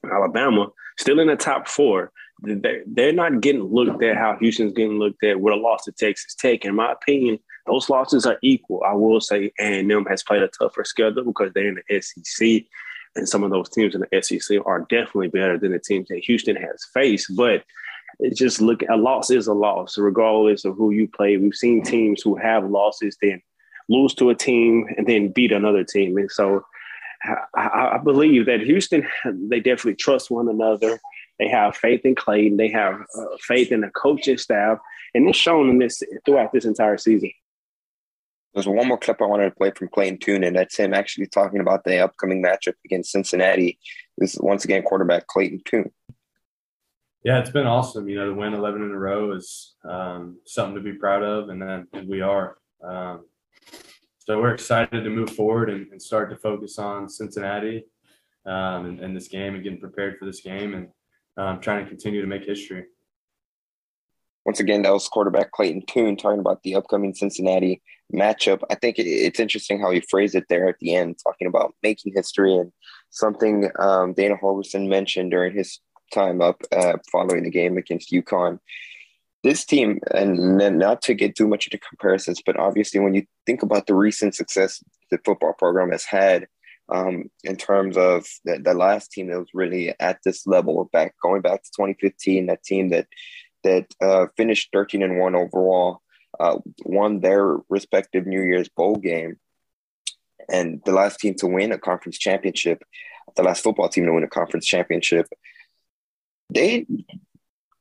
Alabama 0.10 0.67
still 0.98 1.20
in 1.20 1.27
the 1.27 1.36
top 1.36 1.67
four 1.67 2.12
they're 2.41 3.13
not 3.13 3.41
getting 3.41 3.63
looked 3.63 4.03
at 4.03 4.17
how 4.17 4.36
Houston's 4.39 4.74
getting 4.74 4.98
looked 4.98 5.24
at 5.24 5.39
with 5.39 5.53
a 5.53 5.58
loss 5.58 5.86
to 5.86 5.91
Texas 5.91 6.34
Tech. 6.34 6.65
In 6.65 6.75
my 6.75 6.91
opinion, 6.91 7.38
those 7.67 7.89
losses 7.89 8.25
are 8.25 8.39
equal. 8.41 8.81
I 8.88 8.93
will 8.93 9.22
say 9.22 9.51
A&M 9.60 10.05
has 10.05 10.24
played 10.24 10.41
a 10.41 10.48
tougher 10.48 10.84
schedule 10.84 11.24
because 11.24 11.53
they're 11.53 11.67
in 11.67 11.79
the 11.88 12.01
SEC, 12.01 12.63
and 13.15 13.29
some 13.29 13.43
of 13.43 13.51
those 13.51 13.70
teams 13.70 13.93
in 13.93 14.01
the 14.01 14.22
SEC 14.22 14.58
are 14.65 14.88
definitely 14.89 15.27
better 15.27 15.58
than 15.60 15.72
the 15.72 15.79
teams 15.79 16.08
that 16.08 16.24
Houston 16.25 16.55
has 16.55 16.84
faced. 16.93 17.36
But 17.36 17.63
it's 18.20 18.39
just 18.39 18.60
look 18.60 18.81
a 18.89 18.98
loss 18.98 19.29
is 19.29 19.48
a 19.48 19.53
loss, 19.53 19.98
regardless 19.98 20.65
of 20.65 20.75
who 20.75 20.91
you 20.91 21.08
play. 21.08 21.38
We've 21.38 21.53
seen 21.53 21.84
teams 21.84 22.24
who 22.24 22.36
have 22.38 22.70
losses 22.70 23.17
then 23.22 23.41
lose 23.88 24.15
to 24.15 24.31
a 24.31 24.36
team 24.36 24.88
and 24.98 25.05
then 25.05 25.31
beat 25.31 25.51
another 25.51 25.84
team, 25.84 26.17
and 26.17 26.31
so. 26.31 26.65
I, 27.56 27.92
I 27.94 28.00
believe 28.04 28.48
that 28.48 28.62
Houston, 28.62 29.08
they 29.25 29.60
definitely 29.60 29.96
trust 29.96 30.32
one 30.32 30.50
another 30.50 31.00
they 31.42 31.50
have 31.50 31.75
faith 31.75 32.01
in 32.06 32.13
Clayton. 32.13 32.58
They 32.58 32.70
have 32.70 33.01
uh, 33.18 33.25
faith 33.42 33.72
in 33.72 33.82
the 33.82 33.90
coaching 33.90 34.38
staff, 34.38 34.78
and 35.16 35.28
it's 35.28 35.40
shown 35.40 35.72
in 35.72 35.80
this 35.80 36.04
throughout 36.24 36.54
this 36.54 36.66
entire 36.66 37.00
season. 37.00 37.32
There's 38.54 38.68
one 38.68 38.88
more 38.88 39.00
clip 39.00 39.20
I 39.22 39.25
wanted 39.25 39.46
to 39.46 39.56
play 39.56 39.72
from 39.72 39.88
Clayton 39.88 40.20
Tune, 40.20 40.44
and 40.44 40.56
that's 40.56 40.78
him 40.78 40.94
actually 40.94 41.25
talking 41.25 41.60
about 41.60 41.84
the 41.84 41.98
upcoming 41.98 42.44
matchup 42.44 42.75
against 42.86 43.12
Cincinnati. 43.12 43.80
This 44.20 44.36
is 44.36 44.40
once 44.40 44.66
again 44.66 44.84
quarterback 44.84 45.25
Clayton 45.25 45.62
Tune. 45.66 45.92
Yeah, 47.24 47.40
it's 47.40 47.50
been 47.50 47.66
awesome. 47.66 48.08
You 48.08 48.18
know, 48.18 48.25
to 48.28 48.36
win 48.36 48.54
11 48.54 48.84
in 48.84 48.92
a 48.92 49.00
row 49.00 49.32
is 49.32 49.74
um, 49.84 50.38
something 50.46 50.75
to 50.75 50.82
be 50.82 50.94
proud 50.94 51.24
of, 51.24 51.50
and 51.50 51.60
then 51.60 51.88
and 51.94 52.08
we 52.08 52.22
are. 52.22 52.58
Um, 52.84 53.25
so 54.32 54.40
we're 54.40 54.54
excited 54.54 55.04
to 55.04 55.10
move 55.10 55.30
forward 55.32 55.70
and, 55.70 55.92
and 55.92 56.02
start 56.02 56.30
to 56.30 56.38
focus 56.38 56.80
on 56.80 57.10
Cincinnati 57.10 57.84
um, 58.46 58.86
and, 58.86 59.00
and, 59.02 59.14
this 59.14 59.28
game 59.28 59.56
and 59.56 59.62
getting 59.62 59.78
prepared 59.78 60.18
for 60.18 60.24
this 60.24 60.40
game. 60.40 60.74
And 60.74 60.88
um, 61.36 61.60
trying 61.60 61.84
to 61.84 61.90
continue 61.90 62.22
to 62.22 62.28
make 62.28 62.46
history. 62.46 62.86
Once 64.46 64.62
again, 64.62 64.84
that 64.84 64.94
was 64.94 65.10
quarterback 65.10 65.52
Clayton 65.52 65.84
Tune 65.86 66.16
talking 66.16 66.40
about 66.40 66.64
the 66.64 66.76
upcoming 66.76 67.14
Cincinnati 67.14 67.82
matchup. 68.14 68.62
I 68.70 68.76
think 68.76 69.00
it, 69.00 69.06
it's 69.06 69.42
interesting 69.42 69.82
how 69.82 69.92
he 69.92 70.00
phrased 70.00 70.36
it 70.36 70.46
there 70.48 70.70
at 70.70 70.80
the 70.80 70.96
end, 70.96 71.18
talking 71.22 71.48
about 71.48 71.76
making 71.84 72.14
history 72.16 72.56
and 72.56 72.72
something 73.10 73.70
um, 73.80 74.14
Dana 74.14 74.38
Holgorsen 74.42 74.88
mentioned 74.88 75.32
during 75.32 75.54
his 75.54 75.82
time 76.14 76.42
up 76.42 76.62
uh, 76.72 76.94
following 77.12 77.44
the 77.44 77.52
game 77.52 77.76
against 77.76 78.14
UConn. 78.14 78.60
This 79.43 79.65
team, 79.65 80.00
and 80.13 80.57
not 80.77 81.01
to 81.03 81.13
get 81.15 81.36
too 81.36 81.48
much 81.48 81.67
into 81.67 81.79
comparisons, 81.79 82.41
but 82.45 82.60
obviously 82.60 83.00
when 83.00 83.15
you 83.15 83.25
think 83.45 83.63
about 83.63 83.88
the 83.88 83.95
recent 83.95 84.36
success 84.36 84.83
the 85.10 85.19
football 85.25 85.53
program 85.53 85.91
has 85.91 86.05
had– 86.05 86.48
um, 86.91 87.31
in 87.43 87.55
terms 87.55 87.98
of 87.98 88.25
the, 88.43 88.60
the, 88.60 88.74
last 88.74 89.12
team 89.12 89.27
that 89.27 89.39
was 89.39 89.50
really 89.53 89.93
at 90.00 90.19
this 90.25 90.45
level 90.45 90.89
back 90.91 91.15
going 91.21 91.41
back 91.41 91.63
to 91.63 91.69
2015 91.77 92.48
that 92.48 92.63
team 92.63 92.89
that 92.89 93.07
that 93.63 93.86
uh, 94.01 94.25
finished 94.36 94.69
13 94.74 95.01
and 95.01 95.17
1 95.17 95.36
overall 95.36 96.01
uh, 96.39 96.57
won 96.83 97.21
their 97.21 97.57
respective 97.69 98.25
new 98.25 98.41
year's 98.41 98.69
bowl 98.69 98.95
game 98.95 99.38
and 100.50 100.81
the 100.86 100.91
last 100.91 101.19
team 101.19 101.33
to 101.36 101.48
win 101.48 101.71
a 101.71 101.77
conference 101.77 102.17
championship 102.17 102.83
the 103.36 103.43
last 103.43 103.63
football 103.63 103.88
team 103.88 104.05
to 104.05 104.13
win 104.13 104.24
a 104.24 104.27
conference 104.27 104.65
championship 104.65 105.27
they 106.50 106.86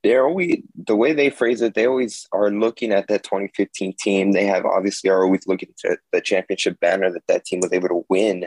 they're 0.03 0.27
always 0.27 0.63
the 0.87 0.97
way 0.97 1.13
they 1.13 1.31
phrase 1.31 1.61
it 1.61 1.75
they 1.75 1.87
always 1.87 2.27
are 2.33 2.51
looking 2.51 2.93
at 2.93 3.09
that 3.09 3.23
2015 3.23 3.95
team 3.99 4.33
they 4.33 4.45
have 4.45 4.65
obviously 4.65 5.11
are 5.11 5.25
always 5.25 5.47
looking 5.47 5.73
to 5.77 5.97
the 6.13 6.21
championship 6.21 6.79
banner 6.81 7.11
that 7.11 7.27
that 7.29 7.45
team 7.45 7.61
was 7.61 7.73
able 7.73 7.89
to 7.89 8.05
win 8.09 8.47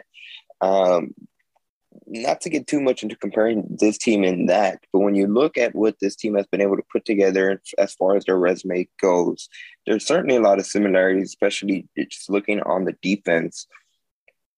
um, 0.61 1.13
not 2.07 2.41
to 2.41 2.49
get 2.49 2.67
too 2.67 2.81
much 2.81 3.03
into 3.03 3.15
comparing 3.15 3.65
this 3.69 3.97
team 3.97 4.23
and 4.23 4.49
that, 4.49 4.79
but 4.91 4.99
when 4.99 5.15
you 5.15 5.27
look 5.27 5.57
at 5.57 5.75
what 5.75 5.99
this 5.99 6.15
team 6.15 6.35
has 6.35 6.45
been 6.47 6.61
able 6.61 6.75
to 6.75 6.83
put 6.91 7.05
together 7.05 7.61
as 7.77 7.93
far 7.93 8.15
as 8.15 8.25
their 8.25 8.37
resume 8.37 8.87
goes, 9.01 9.49
there's 9.85 10.05
certainly 10.05 10.35
a 10.35 10.41
lot 10.41 10.59
of 10.59 10.65
similarities, 10.65 11.29
especially 11.29 11.87
just 11.97 12.29
looking 12.29 12.61
on 12.61 12.85
the 12.85 12.95
defense. 13.01 13.67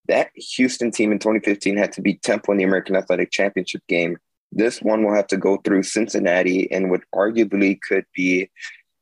That 0.07 0.29
Houston 0.35 0.91
team 0.91 1.11
in 1.11 1.19
2015 1.19 1.77
had 1.77 1.91
to 1.93 2.01
beat 2.01 2.21
Temple 2.21 2.51
in 2.51 2.59
the 2.59 2.63
American 2.63 2.95
Athletic 2.95 3.31
Championship 3.31 3.81
game. 3.87 4.17
This 4.51 4.81
one 4.81 5.03
will 5.03 5.15
have 5.15 5.27
to 5.27 5.37
go 5.37 5.57
through 5.57 5.83
Cincinnati 5.83 6.71
and 6.71 6.89
what 6.89 7.01
arguably 7.13 7.77
could 7.87 8.05
be, 8.15 8.49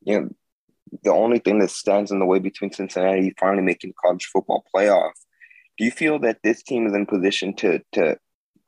you 0.02 0.20
know, 0.20 0.28
the 1.02 1.12
only 1.12 1.38
thing 1.38 1.58
that 1.58 1.70
stands 1.70 2.10
in 2.10 2.18
the 2.18 2.26
way 2.26 2.38
between 2.38 2.72
Cincinnati 2.72 3.34
finally 3.38 3.62
making 3.62 3.94
college 4.02 4.26
football 4.32 4.64
playoff. 4.74 5.12
Do 5.78 5.84
you 5.84 5.90
feel 5.90 6.18
that 6.20 6.38
this 6.42 6.62
team 6.62 6.86
is 6.86 6.94
in 6.94 7.06
position 7.06 7.54
to 7.56 7.80
to 7.92 8.16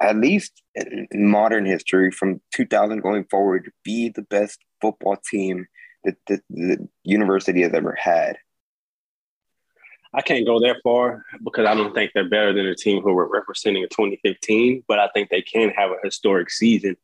at 0.01 0.17
least 0.17 0.63
in 0.75 1.09
modern 1.13 1.65
history 1.65 2.11
from 2.11 2.41
2000 2.55 3.01
going 3.01 3.25
forward 3.31 3.71
be 3.83 4.11
the 4.11 4.23
best 4.23 4.59
football 4.81 5.17
team 5.31 5.67
that 6.05 6.17
the, 6.27 6.41
the 6.51 6.89
university 7.05 7.63
has 7.63 7.73
ever 7.73 7.97
had 7.99 8.37
I 10.15 10.23
can't 10.23 10.47
go 10.47 10.59
that 10.61 10.81
far 10.83 11.25
because 11.45 11.67
I 11.67 11.75
don't 11.75 11.95
think 11.95 12.13
they're 12.15 12.29
better 12.29 12.53
than 12.53 12.67
the 12.67 12.75
team 12.75 13.03
who 13.03 13.13
were 13.13 13.29
representing 13.29 13.83
in 13.83 13.89
2015, 13.89 14.85
but 14.89 14.99
I 14.99 15.09
think 15.09 15.29
they 15.29 15.43
can 15.43 15.71
have 15.71 15.91
a 15.91 15.97
historic 16.03 16.51
season 16.51 16.97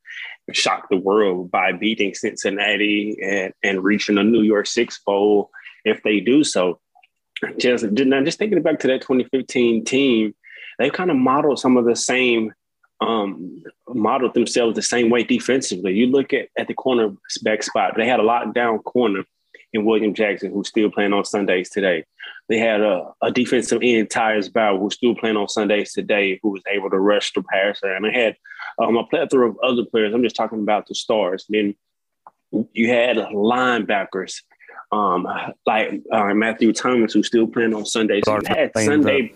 and 0.47 0.57
shock 0.57 0.89
the 0.89 0.97
world 0.97 1.51
by 1.51 1.73
beating 1.73 2.15
Cincinnati 2.15 3.19
and, 3.23 3.53
and 3.63 3.85
reaching 3.85 4.19
a 4.19 4.25
New 4.25 4.43
Year's 4.43 4.71
Six 4.71 5.01
Bowl 5.05 5.51
if 5.85 6.03
they 6.03 6.21
do 6.21 6.45
so 6.45 6.79
just 7.59 7.85
now 7.85 8.23
just 8.23 8.39
thinking 8.39 8.63
back 8.63 8.79
to 8.81 8.87
that 8.89 9.03
2015 9.03 9.85
team, 9.85 10.35
they 10.79 10.91
kind 10.91 11.11
of 11.11 11.17
modeled 11.17 11.59
some 11.59 11.77
of 11.77 11.85
the 11.85 11.97
same 11.97 12.53
um, 13.01 13.63
modeled 13.89 14.35
themselves 14.35 14.77
the 14.77 14.83
same 14.83 15.11
way 15.11 15.25
defensively. 15.25 15.93
You 15.93 16.07
look 16.07 16.33
at, 16.33 16.49
at 16.57 16.69
the 16.69 16.75
cornerback 16.75 17.65
spot, 17.65 17.95
they 17.97 18.07
had 18.07 18.21
a 18.21 18.25
lockdown 18.25 18.83
corner 18.85 19.25
in 19.73 19.85
William 19.85 20.15
Jackson, 20.15 20.53
who's 20.53 20.69
still 20.69 20.91
playing 20.91 21.13
on 21.13 21.25
Sundays 21.25 21.71
today. 21.71 22.05
They 22.49 22.59
had 22.59 22.81
a, 22.81 23.13
a 23.23 23.31
defensive 23.31 23.81
end, 23.83 24.11
Tyus 24.11 24.53
Bowser, 24.53 24.79
who's 24.79 24.95
still 24.95 25.15
playing 25.15 25.37
on 25.37 25.49
Sundays 25.49 25.93
today, 25.93 26.39
who 26.43 26.51
was 26.51 26.63
able 26.71 26.91
to 26.91 26.99
rush 26.99 27.33
the 27.33 27.43
passer. 27.43 27.93
And 27.93 28.05
they 28.05 28.13
had 28.13 28.37
um, 28.79 28.97
a 28.97 29.05
plethora 29.07 29.49
of 29.49 29.57
other 29.63 29.85
players. 29.85 30.13
I'm 30.15 30.23
just 30.23 30.37
talking 30.37 30.61
about 30.61 30.87
the 30.87 30.95
stars. 30.95 31.47
Then 31.49 31.75
you 32.73 32.89
had 32.89 33.17
linebackers 33.17 34.43
um, 34.93 35.27
like 35.67 36.03
uh, 36.13 36.35
Matthew 36.35 36.73
Thomas, 36.73 37.15
who's 37.15 37.27
still 37.27 37.47
playing 37.47 37.75
on 37.75 37.87
Sundays. 37.87 38.23
So 38.27 38.37
you 38.37 38.43
had 38.47 38.73
Sunday. 38.77 39.33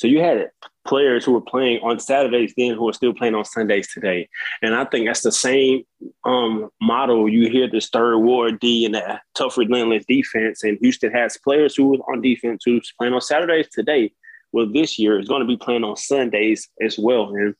So 0.00 0.06
you 0.06 0.20
had 0.20 0.50
players 0.86 1.26
who 1.26 1.32
were 1.32 1.42
playing 1.42 1.80
on 1.82 2.00
Saturdays 2.00 2.54
then 2.56 2.74
who 2.74 2.88
are 2.88 2.92
still 2.94 3.12
playing 3.12 3.34
on 3.34 3.44
Sundays 3.44 3.86
today. 3.92 4.30
And 4.62 4.74
I 4.74 4.86
think 4.86 5.06
that's 5.06 5.20
the 5.20 5.30
same 5.30 5.82
um, 6.24 6.70
model 6.80 7.28
you 7.28 7.50
hear 7.50 7.68
this 7.68 7.90
third 7.90 8.16
ward 8.16 8.60
D 8.60 8.86
and 8.86 8.94
that 8.94 9.20
tough 9.34 9.58
relentless 9.58 10.06
defense. 10.08 10.64
And 10.64 10.78
Houston 10.80 11.12
has 11.12 11.36
players 11.44 11.76
who 11.76 11.96
are 11.96 12.12
on 12.14 12.22
defense 12.22 12.62
who's 12.64 12.94
playing 12.98 13.12
on 13.12 13.20
Saturdays 13.20 13.68
today. 13.70 14.10
Well, 14.52 14.72
this 14.72 14.98
year 14.98 15.20
is 15.20 15.28
going 15.28 15.42
to 15.42 15.46
be 15.46 15.58
playing 15.58 15.84
on 15.84 15.98
Sundays 15.98 16.66
as 16.80 16.98
well. 16.98 17.34
And 17.34 17.54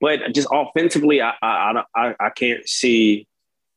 but 0.00 0.32
just 0.32 0.46
offensively, 0.52 1.20
I 1.20 1.34
I, 1.42 1.82
I, 1.96 2.14
I 2.20 2.30
can't 2.30 2.68
see 2.68 3.26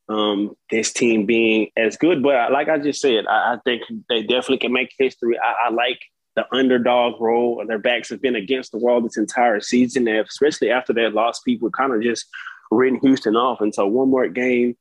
um, 0.08 0.56
this 0.70 0.94
team 0.94 1.26
being 1.26 1.70
as 1.76 1.98
good. 1.98 2.22
But 2.22 2.52
like 2.52 2.70
I 2.70 2.78
just 2.78 3.02
said, 3.02 3.26
I, 3.26 3.56
I 3.56 3.58
think 3.66 3.82
they 4.08 4.22
definitely 4.22 4.60
can 4.60 4.72
make 4.72 4.94
history. 5.00 5.38
I, 5.40 5.68
I, 5.68 5.70
like 5.72 6.00
the 6.36 6.46
underdog 6.52 7.20
role. 7.22 7.62
Of 7.62 7.68
their 7.68 7.80
backs 7.80 8.10
have 8.10 8.22
been 8.22 8.36
against 8.36 8.72
the 8.72 8.78
wall 8.78 9.02
this 9.02 9.18
entire 9.18 9.60
season, 9.60 10.08
especially 10.08 10.72
after 10.72 10.94
that 10.94 11.14
loss. 11.14 11.40
People 11.42 11.70
kind 11.70 11.94
of 11.94 12.02
just 12.02 12.26
written 12.72 13.00
Houston 13.02 13.36
off. 13.36 13.62
And 13.62 13.74
so 13.74 13.86
one 13.88 14.10
more 14.10 14.28
game, 14.28 14.76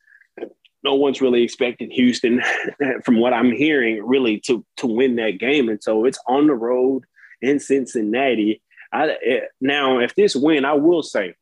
no 0.82 0.94
one's 0.94 1.20
really 1.20 1.42
expecting 1.42 1.90
Houston, 1.90 2.42
from 3.04 3.20
what 3.20 3.32
I'm 3.32 3.52
hearing, 3.52 4.04
really 4.04 4.40
to 4.40 4.64
to 4.78 4.86
win 4.86 5.16
that 5.16 5.38
game. 5.38 5.68
And 5.68 5.82
so 5.82 6.04
it's 6.04 6.18
on 6.26 6.46
the 6.46 6.54
road 6.54 7.04
in 7.40 7.60
Cincinnati. 7.60 8.62
I, 8.92 9.16
eh, 9.24 9.40
now, 9.60 9.98
if 9.98 10.14
this 10.14 10.36
win, 10.36 10.64
I 10.64 10.74
will 10.74 11.02
say, 11.02 11.34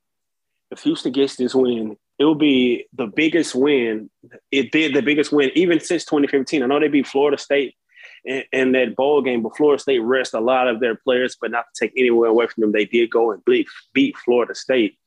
if 0.71 0.83
Houston 0.83 1.13
gets 1.13 1.37
this 1.37 1.55
win, 1.55 1.97
it 2.19 2.25
will 2.25 2.35
be 2.35 2.87
the 2.93 3.07
biggest 3.07 3.55
win. 3.55 4.11
It 4.53 4.73
did 4.73 4.95
the 4.95 5.03
biggest 5.03 5.33
win 5.33 5.51
even 5.55 5.81
since 5.81 6.05
2015. 6.05 6.63
I 6.63 6.67
know 6.67 6.79
they 6.79 6.89
beat 6.89 7.07
Florida 7.07 7.39
State 7.39 7.75
in, 8.25 8.45
in 8.53 8.73
that 8.73 8.97
bowl 8.97 9.23
game, 9.23 9.43
but 9.43 9.57
Florida 9.57 9.81
State 9.81 10.01
rest 10.01 10.35
a 10.35 10.41
lot 10.41 10.69
of 10.69 10.81
their 10.81 10.95
players, 10.95 11.37
but 11.41 11.51
not 11.51 11.67
to 11.75 11.85
take 11.87 11.93
anywhere 11.97 12.31
away 12.31 12.47
from 12.47 12.63
them. 12.63 12.73
They 12.73 12.85
did 12.85 13.11
go 13.11 13.33
and 13.33 13.45
beat, 13.45 13.69
beat 13.93 14.17
Florida 14.19 14.55
State. 14.55 14.99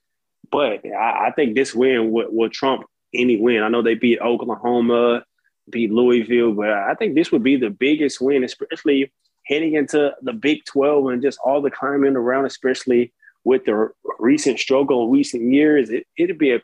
But 0.52 0.86
I, 0.86 1.28
I 1.28 1.32
think 1.36 1.56
this 1.56 1.74
win 1.74 2.12
will, 2.12 2.28
will 2.30 2.50
trump 2.50 2.86
any 3.14 3.38
win. 3.38 3.64
I 3.64 3.70
know 3.70 3.82
they 3.82 3.96
beat 3.96 4.20
Oklahoma, 4.22 5.24
beat 5.70 5.92
Louisville, 5.92 6.54
but 6.54 6.70
I 6.70 6.96
think 6.96 7.16
this 7.16 7.32
would 7.32 7.44
be 7.44 7.56
the 7.56 7.70
biggest 7.70 8.20
win, 8.20 8.44
especially 8.44 9.12
heading 9.46 9.74
into 9.74 10.14
the 10.22 10.34
Big 10.34 10.66
12 10.66 11.08
and 11.08 11.22
just 11.22 11.40
all 11.44 11.62
the 11.62 11.72
climbing 11.72 12.16
around, 12.16 12.46
especially 12.46 13.14
with 13.44 13.66
the 13.66 13.90
recent 14.20 14.60
struggle 14.60 15.06
in 15.06 15.12
recent 15.12 15.54
years, 15.54 15.90
it, 15.90 16.06
it'd 16.18 16.38
be 16.38 16.52
a. 16.52 16.60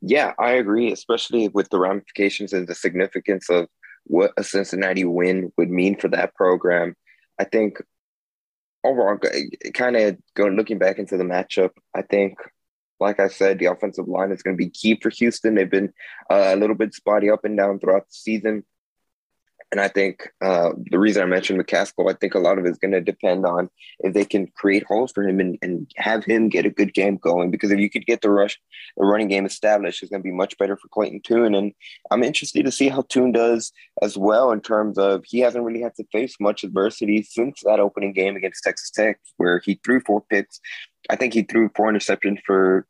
Yeah, 0.00 0.32
I 0.38 0.52
agree, 0.52 0.92
especially 0.92 1.48
with 1.48 1.68
the 1.70 1.78
ramifications 1.78 2.52
and 2.52 2.66
the 2.66 2.74
significance 2.74 3.50
of 3.50 3.68
what 4.06 4.32
a 4.36 4.44
Cincinnati 4.44 5.04
win 5.04 5.52
would 5.56 5.70
mean 5.70 5.96
for 5.98 6.08
that 6.08 6.34
program. 6.34 6.94
I 7.38 7.44
think 7.44 7.78
overall, 8.84 9.18
kind 9.74 9.96
of 9.96 10.16
going 10.34 10.56
looking 10.56 10.78
back 10.78 10.98
into 10.98 11.16
the 11.16 11.24
matchup, 11.24 11.70
I 11.94 12.02
think, 12.02 12.38
like 13.00 13.20
I 13.20 13.28
said, 13.28 13.58
the 13.58 13.66
offensive 13.66 14.08
line 14.08 14.30
is 14.30 14.42
going 14.42 14.56
to 14.56 14.64
be 14.64 14.70
key 14.70 14.98
for 15.00 15.10
Houston. 15.10 15.54
They've 15.54 15.70
been 15.70 15.92
uh, 16.30 16.52
a 16.54 16.56
little 16.56 16.76
bit 16.76 16.94
spotty 16.94 17.30
up 17.30 17.44
and 17.44 17.56
down 17.56 17.78
throughout 17.78 18.06
the 18.06 18.14
season. 18.14 18.64
And 19.72 19.80
I 19.80 19.88
think 19.88 20.30
uh, 20.44 20.70
the 20.90 20.98
reason 20.98 21.22
I 21.22 21.26
mentioned 21.26 21.60
McCaskill, 21.60 22.10
I 22.10 22.14
think 22.14 22.34
a 22.34 22.38
lot 22.38 22.58
of 22.58 22.64
it 22.64 22.70
is 22.70 22.78
going 22.78 22.92
to 22.92 23.00
depend 23.00 23.44
on 23.44 23.68
if 24.00 24.14
they 24.14 24.24
can 24.24 24.46
create 24.56 24.84
holes 24.84 25.10
for 25.12 25.26
him 25.26 25.40
and, 25.40 25.58
and 25.60 25.90
have 25.96 26.24
him 26.24 26.48
get 26.48 26.66
a 26.66 26.70
good 26.70 26.94
game 26.94 27.16
going. 27.16 27.50
Because 27.50 27.72
if 27.72 27.80
you 27.80 27.90
could 27.90 28.06
get 28.06 28.20
the 28.20 28.30
rush, 28.30 28.60
the 28.96 29.04
running 29.04 29.28
game 29.28 29.44
established, 29.44 30.02
it's 30.02 30.10
going 30.10 30.22
to 30.22 30.28
be 30.28 30.32
much 30.32 30.56
better 30.58 30.76
for 30.76 30.88
Clayton 30.88 31.20
Tune. 31.24 31.54
And 31.54 31.72
I'm 32.12 32.22
interested 32.22 32.64
to 32.64 32.70
see 32.70 32.88
how 32.88 33.02
Tune 33.08 33.32
does 33.32 33.72
as 34.02 34.16
well 34.16 34.52
in 34.52 34.60
terms 34.60 34.98
of 34.98 35.24
he 35.26 35.40
hasn't 35.40 35.64
really 35.64 35.82
had 35.82 35.96
to 35.96 36.04
face 36.12 36.36
much 36.38 36.62
adversity 36.62 37.22
since 37.22 37.60
that 37.64 37.80
opening 37.80 38.12
game 38.12 38.36
against 38.36 38.62
Texas 38.62 38.90
Tech, 38.90 39.18
where 39.36 39.60
he 39.64 39.80
threw 39.84 40.00
four 40.00 40.20
picks. 40.20 40.60
I 41.10 41.16
think 41.16 41.34
he 41.34 41.42
threw 41.42 41.70
four 41.74 41.92
interceptions 41.92 42.38
for 42.46 42.86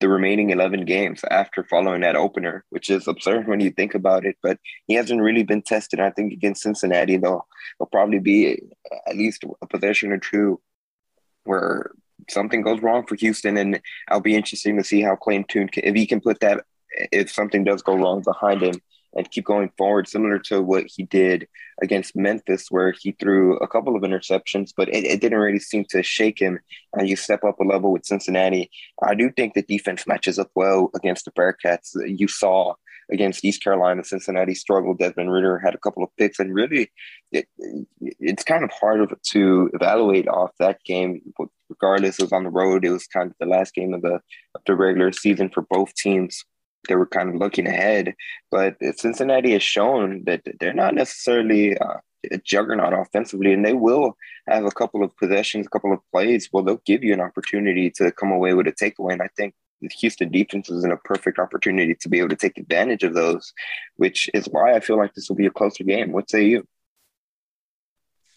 the 0.00 0.08
remaining 0.08 0.50
11 0.50 0.84
games 0.84 1.24
after 1.30 1.64
following 1.64 2.02
that 2.02 2.16
opener, 2.16 2.64
which 2.70 2.90
is 2.90 3.08
absurd 3.08 3.48
when 3.48 3.60
you 3.60 3.70
think 3.70 3.94
about 3.94 4.26
it. 4.26 4.36
But 4.42 4.58
he 4.86 4.94
hasn't 4.94 5.22
really 5.22 5.42
been 5.42 5.62
tested. 5.62 6.00
I 6.00 6.10
think 6.10 6.32
against 6.32 6.62
Cincinnati, 6.62 7.16
though, 7.16 7.44
will 7.78 7.86
probably 7.86 8.18
be 8.18 8.60
at 9.06 9.16
least 9.16 9.44
a 9.62 9.66
possession 9.66 10.12
or 10.12 10.18
two 10.18 10.60
where 11.44 11.92
something 12.28 12.62
goes 12.62 12.82
wrong 12.82 13.06
for 13.06 13.14
Houston. 13.16 13.56
And 13.56 13.80
I'll 14.08 14.20
be 14.20 14.36
interesting 14.36 14.76
to 14.76 14.84
see 14.84 15.00
how 15.00 15.16
Clayton 15.16 15.46
Tune, 15.48 15.70
if 15.74 15.94
he 15.94 16.06
can 16.06 16.20
put 16.20 16.40
that, 16.40 16.64
if 17.12 17.30
something 17.30 17.64
does 17.64 17.82
go 17.82 17.96
wrong 17.96 18.22
behind 18.22 18.62
him 18.62 18.80
and 19.16 19.30
keep 19.30 19.44
going 19.44 19.70
forward, 19.78 20.06
similar 20.06 20.38
to 20.38 20.62
what 20.62 20.84
he 20.86 21.04
did 21.04 21.48
against 21.82 22.14
Memphis, 22.14 22.66
where 22.70 22.92
he 22.92 23.12
threw 23.12 23.56
a 23.58 23.68
couple 23.68 23.96
of 23.96 24.02
interceptions, 24.02 24.72
but 24.76 24.88
it, 24.88 25.04
it 25.04 25.20
didn't 25.20 25.38
really 25.38 25.58
seem 25.58 25.84
to 25.90 26.02
shake 26.02 26.38
him. 26.38 26.58
And 26.92 27.08
you 27.08 27.16
step 27.16 27.42
up 27.42 27.58
a 27.58 27.64
level 27.64 27.92
with 27.92 28.06
Cincinnati. 28.06 28.70
I 29.02 29.14
do 29.14 29.30
think 29.30 29.54
the 29.54 29.62
defense 29.62 30.06
matches 30.06 30.38
up 30.38 30.50
well 30.54 30.90
against 30.94 31.24
the 31.24 31.32
Bearcats. 31.32 31.90
You 32.06 32.28
saw 32.28 32.74
against 33.10 33.44
East 33.44 33.62
Carolina, 33.62 34.04
Cincinnati 34.04 34.54
struggled. 34.54 34.98
Desmond 34.98 35.32
Ridder 35.32 35.58
had 35.58 35.74
a 35.74 35.78
couple 35.78 36.02
of 36.02 36.10
picks, 36.16 36.38
and 36.38 36.54
really, 36.54 36.90
it, 37.32 37.46
it's 38.00 38.44
kind 38.44 38.64
of 38.64 38.70
hard 38.72 39.08
to 39.30 39.70
evaluate 39.74 40.28
off 40.28 40.50
that 40.58 40.82
game. 40.84 41.20
Regardless, 41.68 42.18
it 42.18 42.22
was 42.22 42.32
on 42.32 42.44
the 42.44 42.50
road. 42.50 42.84
It 42.84 42.90
was 42.90 43.06
kind 43.06 43.30
of 43.30 43.36
the 43.38 43.46
last 43.46 43.74
game 43.74 43.94
of 43.94 44.02
the 44.02 44.20
of 44.54 44.62
the 44.66 44.74
regular 44.74 45.12
season 45.12 45.50
for 45.50 45.62
both 45.62 45.94
teams 45.94 46.44
they 46.86 46.96
were 46.96 47.06
kind 47.06 47.28
of 47.28 47.36
looking 47.36 47.66
ahead. 47.66 48.14
But 48.50 48.76
Cincinnati 48.96 49.52
has 49.52 49.62
shown 49.62 50.24
that 50.24 50.42
they're 50.60 50.72
not 50.72 50.94
necessarily 50.94 51.76
uh, 51.78 51.98
a 52.30 52.38
juggernaut 52.38 52.92
offensively, 52.92 53.52
and 53.52 53.64
they 53.64 53.72
will 53.72 54.16
have 54.48 54.64
a 54.64 54.70
couple 54.70 55.02
of 55.02 55.16
possessions, 55.16 55.66
a 55.66 55.70
couple 55.70 55.92
of 55.92 56.00
plays. 56.12 56.48
Well, 56.52 56.62
they'll 56.62 56.82
give 56.86 57.04
you 57.04 57.12
an 57.12 57.20
opportunity 57.20 57.90
to 57.92 58.10
come 58.12 58.32
away 58.32 58.54
with 58.54 58.66
a 58.66 58.72
takeaway. 58.72 59.12
And 59.12 59.22
I 59.22 59.28
think 59.36 59.54
the 59.80 59.88
Houston 60.00 60.30
defense 60.30 60.70
is 60.70 60.84
in 60.84 60.92
a 60.92 60.96
perfect 60.98 61.38
opportunity 61.38 61.94
to 61.94 62.08
be 62.08 62.18
able 62.18 62.30
to 62.30 62.36
take 62.36 62.58
advantage 62.58 63.02
of 63.04 63.14
those, 63.14 63.52
which 63.96 64.30
is 64.34 64.46
why 64.46 64.74
I 64.74 64.80
feel 64.80 64.96
like 64.96 65.14
this 65.14 65.28
will 65.28 65.36
be 65.36 65.46
a 65.46 65.50
closer 65.50 65.84
game. 65.84 66.12
What 66.12 66.30
say 66.30 66.46
you? 66.46 66.66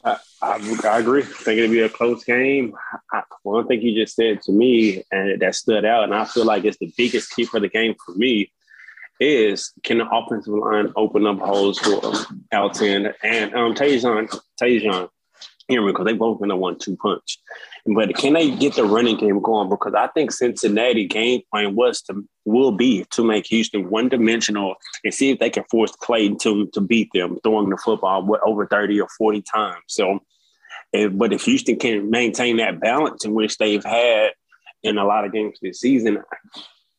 I, 0.04 0.18
I, 0.42 0.80
I, 0.86 1.00
agree. 1.00 1.24
I 1.24 1.26
think 1.26 1.60
it'll 1.60 1.72
be 1.72 1.82
a 1.82 1.90
close 1.90 2.24
game. 2.24 2.74
I, 3.12 3.24
one 3.44 3.68
thing 3.68 3.82
you 3.82 3.94
just 3.94 4.16
said 4.16 4.42
to 4.44 4.52
me 4.52 5.04
and 5.12 5.42
that 5.42 5.56
stood 5.56 5.86
out, 5.86 6.06
and 6.06 6.16
I 6.16 6.26
feel 6.26 6.46
like 6.46 6.66
it's 6.66 6.78
the 6.78 6.94
biggest 6.98 7.36
key 7.36 7.46
for 7.46 7.60
the 7.60 7.68
game 7.68 7.96
for 8.06 8.14
me, 8.14 8.52
is 9.20 9.74
can 9.84 9.98
the 9.98 10.10
offensive 10.10 10.54
line 10.54 10.94
open 10.96 11.28
up 11.28 11.40
holes 11.40 11.78
for 11.80 12.02
Alton 12.54 13.14
and 13.22 13.54
um, 13.54 13.76
Ta'Zhawn, 13.76 14.30
Ta'Zhawn 14.58 15.10
Hear 15.69 15.84
me, 15.84 15.91
because 15.91 16.05
they 16.05 16.13
both 16.13 16.39
been 16.41 16.49
a 16.49 16.58
one-two 16.58 16.97
punch. 16.97 17.38
But 17.86 18.15
can 18.15 18.34
they 18.34 18.49
get 18.49 18.73
the 18.73 18.84
running 18.84 19.17
game 19.17 19.39
going? 19.39 19.69
Because 19.69 19.93
I 19.93 20.08
think 20.08 20.32
Cincinnati 20.32 21.05
game 21.05 21.41
plan 21.51 21.75
was 21.75 22.01
to 22.03 22.27
will 22.45 22.71
be 22.71 23.05
to 23.12 23.23
make 23.23 23.45
Houston 23.45 23.88
one 23.89 24.10
dimensional 24.10 24.73
and 25.03 25.13
see 25.13 25.29
if 25.29 25.38
they 25.38 25.51
can 25.51 25.63
force 25.69 25.91
Clayton 25.91 26.39
to 26.39 26.65
to 26.73 26.82
beat 26.82 27.10
them 27.13 27.38
throwing 27.43 27.69
the 27.69 27.77
football 27.77 28.27
over 28.43 28.65
thirty 28.65 28.99
or 28.99 29.08
forty 29.15 29.43
times. 29.43 29.84
So, 29.88 30.19
if, 30.91 31.15
but 31.15 31.34
if 31.34 31.43
Houston 31.43 31.77
can 31.77 32.10
maintain 32.10 32.58
that 32.58 32.79
balance 32.79 33.23
in 33.23 33.36
which 33.36 33.58
they've 33.60 33.86
had 33.86 34.32
in 34.82 34.97
a 34.97 35.05
lot 35.05 35.23
of 35.23 35.32
games 35.32 35.60
this 35.62 35.82
season, 35.82 36.23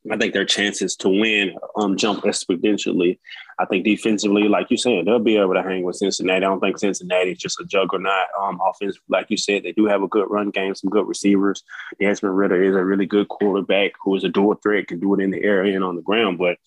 I 0.09 0.17
think 0.17 0.33
their 0.33 0.45
chances 0.45 0.95
to 0.97 1.09
win 1.09 1.55
um, 1.75 1.95
jump 1.95 2.23
exponentially. 2.23 3.19
I 3.59 3.65
think 3.65 3.85
defensively, 3.85 4.47
like 4.47 4.71
you 4.71 4.77
said, 4.77 5.05
they'll 5.05 5.19
be 5.19 5.37
able 5.37 5.53
to 5.53 5.61
hang 5.61 5.83
with 5.83 5.97
Cincinnati. 5.97 6.37
I 6.37 6.49
don't 6.49 6.59
think 6.59 6.79
Cincinnati 6.79 7.33
is 7.33 7.37
just 7.37 7.59
a 7.59 7.65
juggernaut 7.65 8.25
um, 8.41 8.59
offense. 8.67 8.97
Like 9.09 9.29
you 9.29 9.37
said, 9.37 9.61
they 9.61 9.73
do 9.73 9.85
have 9.85 10.01
a 10.01 10.07
good 10.07 10.27
run 10.29 10.49
game, 10.49 10.73
some 10.73 10.89
good 10.89 11.07
receivers. 11.07 11.61
Desmond 11.99 12.35
Ridder 12.35 12.63
is 12.63 12.75
a 12.75 12.83
really 12.83 13.05
good 13.05 13.27
quarterback 13.27 13.91
who 14.03 14.15
is 14.15 14.23
a 14.23 14.29
dual 14.29 14.55
threat, 14.55 14.87
can 14.87 14.99
do 14.99 15.13
it 15.13 15.21
in 15.21 15.29
the 15.29 15.43
air 15.43 15.63
and 15.63 15.83
on 15.83 15.95
the 15.95 16.01
ground. 16.01 16.39
But 16.39 16.57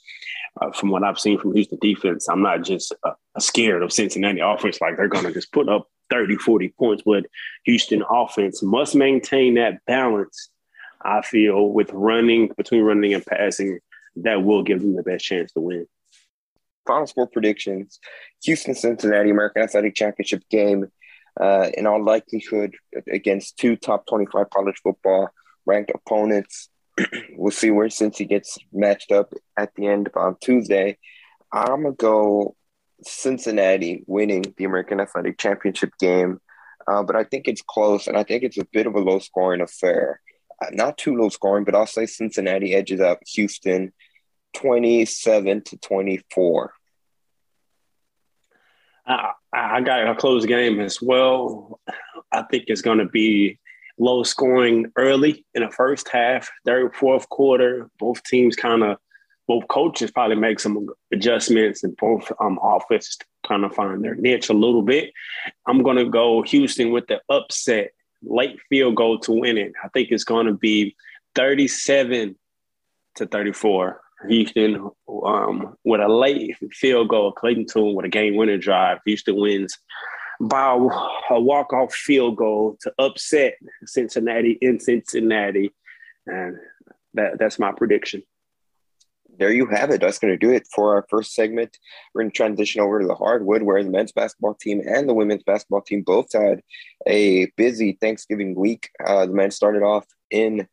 uh, 0.61 0.70
from 0.70 0.90
what 0.90 1.03
I've 1.03 1.18
seen 1.18 1.38
from 1.40 1.55
Houston 1.55 1.79
defense, 1.81 2.29
I'm 2.29 2.42
not 2.42 2.62
just 2.62 2.94
uh, 3.03 3.14
scared 3.40 3.83
of 3.83 3.92
Cincinnati 3.92 4.38
offense. 4.38 4.81
Like 4.81 4.97
they're 4.97 5.09
going 5.09 5.25
to 5.25 5.33
just 5.33 5.51
put 5.51 5.68
up 5.68 5.88
30, 6.11 6.37
40 6.37 6.68
points. 6.79 7.03
But 7.05 7.27
Houston 7.64 8.05
offense 8.09 8.62
must 8.62 8.94
maintain 8.94 9.55
that 9.55 9.85
balance 9.87 10.51
I 11.04 11.22
feel 11.22 11.68
with 11.68 11.90
running 11.92 12.50
between 12.56 12.82
running 12.82 13.14
and 13.14 13.24
passing, 13.24 13.80
that 14.16 14.42
will 14.42 14.62
give 14.62 14.80
them 14.80 14.96
the 14.96 15.02
best 15.02 15.24
chance 15.24 15.52
to 15.52 15.60
win. 15.60 15.86
Final 16.86 17.06
score 17.06 17.26
predictions: 17.26 18.00
Houston, 18.44 18.74
Cincinnati, 18.74 19.30
American 19.30 19.62
Athletic 19.62 19.94
Championship 19.94 20.42
game. 20.50 20.90
Uh, 21.40 21.68
in 21.76 21.84
all 21.84 22.02
likelihood, 22.02 22.76
against 23.10 23.56
two 23.56 23.76
top 23.76 24.06
twenty-five 24.06 24.50
college 24.50 24.76
football 24.82 25.30
ranked 25.66 25.90
opponents. 25.94 26.68
we'll 27.32 27.50
see 27.50 27.72
where 27.72 27.88
Cincy 27.88 28.28
gets 28.28 28.56
matched 28.72 29.10
up 29.10 29.34
at 29.56 29.74
the 29.74 29.88
end 29.88 30.10
on 30.14 30.36
Tuesday. 30.40 30.96
I'm 31.52 31.82
gonna 31.82 31.92
go 31.92 32.54
Cincinnati 33.02 34.04
winning 34.06 34.44
the 34.56 34.64
American 34.64 35.00
Athletic 35.00 35.38
Championship 35.38 35.90
game, 35.98 36.40
uh, 36.86 37.02
but 37.02 37.16
I 37.16 37.24
think 37.24 37.48
it's 37.48 37.62
close, 37.62 38.06
and 38.06 38.16
I 38.16 38.22
think 38.22 38.44
it's 38.44 38.58
a 38.58 38.66
bit 38.72 38.86
of 38.86 38.94
a 38.94 39.00
low 39.00 39.18
scoring 39.18 39.60
affair. 39.60 40.20
Uh, 40.62 40.70
not 40.72 40.98
too 40.98 41.16
low 41.16 41.28
scoring, 41.28 41.64
but 41.64 41.74
I'll 41.74 41.86
say 41.86 42.06
Cincinnati 42.06 42.74
edges 42.74 43.00
out 43.00 43.18
Houston, 43.34 43.92
twenty-seven 44.54 45.62
to 45.62 45.76
twenty-four. 45.78 46.72
I, 49.06 49.32
I 49.52 49.80
got 49.80 50.08
a 50.08 50.14
close 50.14 50.46
game 50.46 50.80
as 50.80 51.00
well. 51.02 51.80
I 52.32 52.42
think 52.42 52.64
it's 52.68 52.82
going 52.82 52.98
to 52.98 53.06
be 53.06 53.58
low 53.98 54.22
scoring 54.22 54.90
early 54.96 55.44
in 55.54 55.62
the 55.62 55.70
first 55.70 56.08
half, 56.08 56.50
third, 56.64 56.94
fourth 56.96 57.28
quarter. 57.28 57.90
Both 57.98 58.24
teams 58.24 58.56
kind 58.56 58.82
of, 58.82 58.98
both 59.46 59.68
coaches 59.68 60.10
probably 60.10 60.36
make 60.36 60.58
some 60.58 60.88
adjustments, 61.12 61.84
and 61.84 61.96
both 61.96 62.32
um, 62.40 62.58
offenses 62.62 63.18
kind 63.46 63.64
of 63.64 63.74
find 63.74 64.02
their 64.02 64.14
niche 64.14 64.48
a 64.48 64.54
little 64.54 64.82
bit. 64.82 65.12
I'm 65.66 65.82
going 65.82 65.98
to 65.98 66.08
go 66.08 66.42
Houston 66.42 66.90
with 66.90 67.06
the 67.06 67.20
upset, 67.28 67.92
late 68.26 68.58
field 68.68 68.96
goal 68.96 69.18
to 69.20 69.32
win 69.32 69.58
it. 69.58 69.72
I 69.82 69.88
think 69.88 70.08
it's 70.10 70.24
going 70.24 70.46
to 70.46 70.54
be 70.54 70.96
37 71.34 72.37
to 73.16 73.26
34. 73.26 74.00
Houston 74.28 74.90
um, 75.24 75.76
with 75.84 76.00
a 76.00 76.08
late 76.08 76.56
field 76.72 77.08
goal, 77.08 77.32
Clayton 77.32 77.66
Tune 77.66 77.94
with 77.94 78.06
a 78.06 78.08
game 78.08 78.37
winner 78.37 78.56
drive. 78.56 78.98
Houston 79.04 79.37
wins 79.37 79.78
by 80.40 80.72
a 81.30 81.40
walk 81.40 81.72
off 81.72 81.94
field 81.94 82.37
goal 82.37 82.76
to 82.80 82.92
upset 82.98 83.54
Cincinnati 83.84 84.58
in 84.60 84.80
Cincinnati, 84.80 85.72
and 86.26 86.56
that 87.14 87.38
that's 87.38 87.58
my 87.58 87.72
prediction. 87.72 88.22
There 89.38 89.53
you 89.53 89.66
have 89.66 89.90
it. 89.90 90.01
That's 90.01 90.18
going 90.18 90.33
to 90.33 90.38
do 90.38 90.53
it 90.53 90.66
for 90.73 90.94
our 90.94 91.07
first 91.09 91.35
segment. 91.35 91.77
We're 92.14 92.23
going 92.23 92.31
to 92.31 92.37
transition 92.37 92.81
over 92.81 93.01
to 93.01 93.07
the 93.07 93.14
hardwood, 93.14 93.62
where 93.62 93.83
the 93.83 93.90
men's 93.90 94.12
basketball 94.12 94.55
team 94.55 94.81
and 94.87 95.09
the 95.09 95.14
women's 95.14 95.42
basketball 95.42 95.83
team 95.83 96.03
both 96.03 96.33
had 96.33 96.61
a 97.07 97.47
busy 97.57 97.99
Thanksgiving 98.01 98.55
week. 98.55 98.90
Uh, 99.05 99.27
the 99.27 99.33
men 99.33 99.51
started 99.51 99.83
off 99.83 100.07
in 100.31 100.68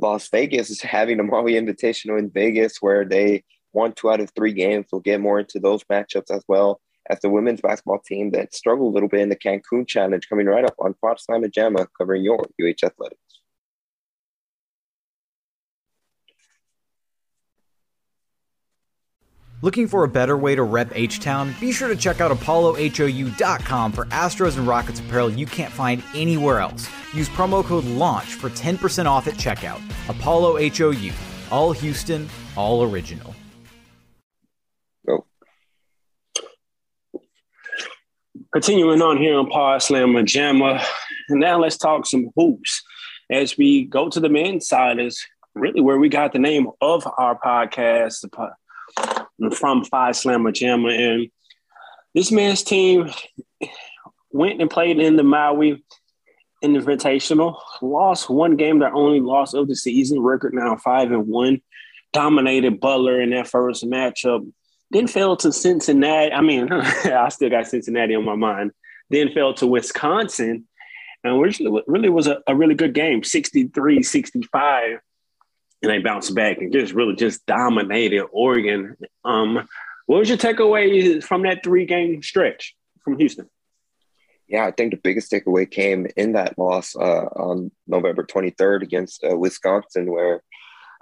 Las 0.00 0.28
Vegas 0.28 0.80
having 0.82 1.18
the 1.18 1.22
Maui 1.22 1.52
Invitational 1.52 2.18
in 2.18 2.30
Vegas, 2.30 2.78
where 2.80 3.04
they 3.04 3.44
won 3.72 3.92
two 3.92 4.10
out 4.10 4.20
of 4.20 4.30
three 4.34 4.52
games. 4.52 4.86
We'll 4.90 5.00
get 5.00 5.20
more 5.20 5.40
into 5.40 5.60
those 5.60 5.84
matchups 5.84 6.30
as 6.30 6.42
well 6.48 6.80
as 7.10 7.20
the 7.20 7.30
women's 7.30 7.60
basketball 7.60 8.00
team 8.00 8.30
that 8.32 8.54
struggled 8.54 8.92
a 8.92 8.94
little 8.94 9.08
bit 9.08 9.20
in 9.20 9.28
the 9.28 9.36
Cancun 9.36 9.86
Challenge, 9.86 10.28
coming 10.28 10.46
right 10.46 10.64
up 10.64 10.74
on 10.78 10.94
Pod 11.02 11.20
Slam 11.20 11.42
Jamma, 11.44 11.86
covering 11.96 12.22
your 12.22 12.46
UH 12.60 12.84
Athletics. 12.86 13.27
Looking 19.60 19.88
for 19.88 20.04
a 20.04 20.08
better 20.08 20.36
way 20.36 20.54
to 20.54 20.62
rep 20.62 20.92
H 20.94 21.18
Town? 21.18 21.52
Be 21.60 21.72
sure 21.72 21.88
to 21.88 21.96
check 21.96 22.20
out 22.20 22.30
ApolloHOU.com 22.30 23.90
for 23.90 24.04
Astros 24.06 24.56
and 24.56 24.68
Rockets 24.68 25.00
apparel 25.00 25.30
you 25.30 25.46
can't 25.46 25.72
find 25.72 26.00
anywhere 26.14 26.60
else. 26.60 26.88
Use 27.12 27.28
promo 27.28 27.64
code 27.64 27.84
LAUNCH 27.84 28.34
for 28.34 28.50
10% 28.50 29.06
off 29.06 29.26
at 29.26 29.34
checkout. 29.34 29.82
Apollo 30.08 30.58
HOU. 30.68 31.10
All 31.50 31.72
Houston, 31.72 32.28
all 32.56 32.84
original. 32.84 33.34
Oh. 35.10 35.26
Continuing 38.52 39.02
on 39.02 39.16
here 39.16 39.36
on 39.36 39.48
Pod 39.48 39.82
Slam 39.82 40.12
Jamma. 40.24 40.84
And 41.30 41.40
now 41.40 41.58
let's 41.58 41.76
talk 41.76 42.06
some 42.06 42.30
hoops. 42.36 42.80
As 43.28 43.58
we 43.58 43.86
go 43.86 44.08
to 44.08 44.20
the 44.20 44.28
men's 44.28 44.68
side, 44.68 45.00
is 45.00 45.20
really 45.56 45.80
where 45.80 45.98
we 45.98 46.08
got 46.08 46.32
the 46.32 46.38
name 46.38 46.68
of 46.80 47.08
our 47.18 47.36
podcast, 47.40 48.24
from 49.52 49.84
Phi 49.84 50.10
Slama 50.10 50.52
Jama. 50.52 50.90
And 50.90 51.30
this 52.14 52.32
man's 52.32 52.62
team 52.62 53.10
went 54.30 54.60
and 54.60 54.70
played 54.70 54.98
in 54.98 55.16
the 55.16 55.22
Maui 55.22 55.82
Invitational, 56.62 57.56
lost 57.80 58.28
one 58.28 58.56
game, 58.56 58.80
their 58.80 58.92
only 58.92 59.20
loss 59.20 59.54
of 59.54 59.68
the 59.68 59.76
season, 59.76 60.20
record 60.20 60.52
now 60.54 60.76
five 60.76 61.12
and 61.12 61.28
one, 61.28 61.62
dominated 62.12 62.80
Butler 62.80 63.20
in 63.20 63.30
that 63.30 63.46
first 63.46 63.84
matchup. 63.84 64.44
Then 64.90 65.06
fell 65.06 65.36
to 65.36 65.52
Cincinnati. 65.52 66.32
I 66.32 66.40
mean, 66.40 66.72
I 66.72 67.28
still 67.28 67.50
got 67.50 67.68
Cincinnati 67.68 68.16
on 68.16 68.24
my 68.24 68.34
mind. 68.34 68.72
Then 69.08 69.30
fell 69.32 69.54
to 69.54 69.68
Wisconsin, 69.68 70.66
and 71.22 71.38
which 71.38 71.62
really 71.86 72.08
was 72.08 72.26
a, 72.26 72.40
a 72.48 72.56
really 72.56 72.74
good 72.74 72.92
game 72.92 73.22
63 73.22 74.02
65 74.02 74.98
and 75.82 75.90
they 75.90 75.98
bounced 75.98 76.34
back 76.34 76.58
and 76.58 76.72
just 76.72 76.92
really 76.92 77.14
just 77.14 77.46
dominated 77.46 78.24
Oregon. 78.32 78.96
Um, 79.24 79.66
what 80.06 80.18
was 80.18 80.28
your 80.28 80.38
takeaway 80.38 81.22
from 81.22 81.42
that 81.42 81.62
three 81.62 81.86
game 81.86 82.22
stretch 82.22 82.74
from 83.04 83.18
Houston? 83.18 83.48
Yeah, 84.48 84.66
I 84.66 84.70
think 84.70 84.92
the 84.92 85.00
biggest 85.02 85.30
takeaway 85.30 85.70
came 85.70 86.06
in 86.16 86.32
that 86.32 86.58
loss 86.58 86.96
uh, 86.96 87.26
on 87.36 87.70
November 87.86 88.24
23rd 88.24 88.82
against 88.82 89.22
uh, 89.22 89.36
Wisconsin, 89.36 90.10
where 90.10 90.42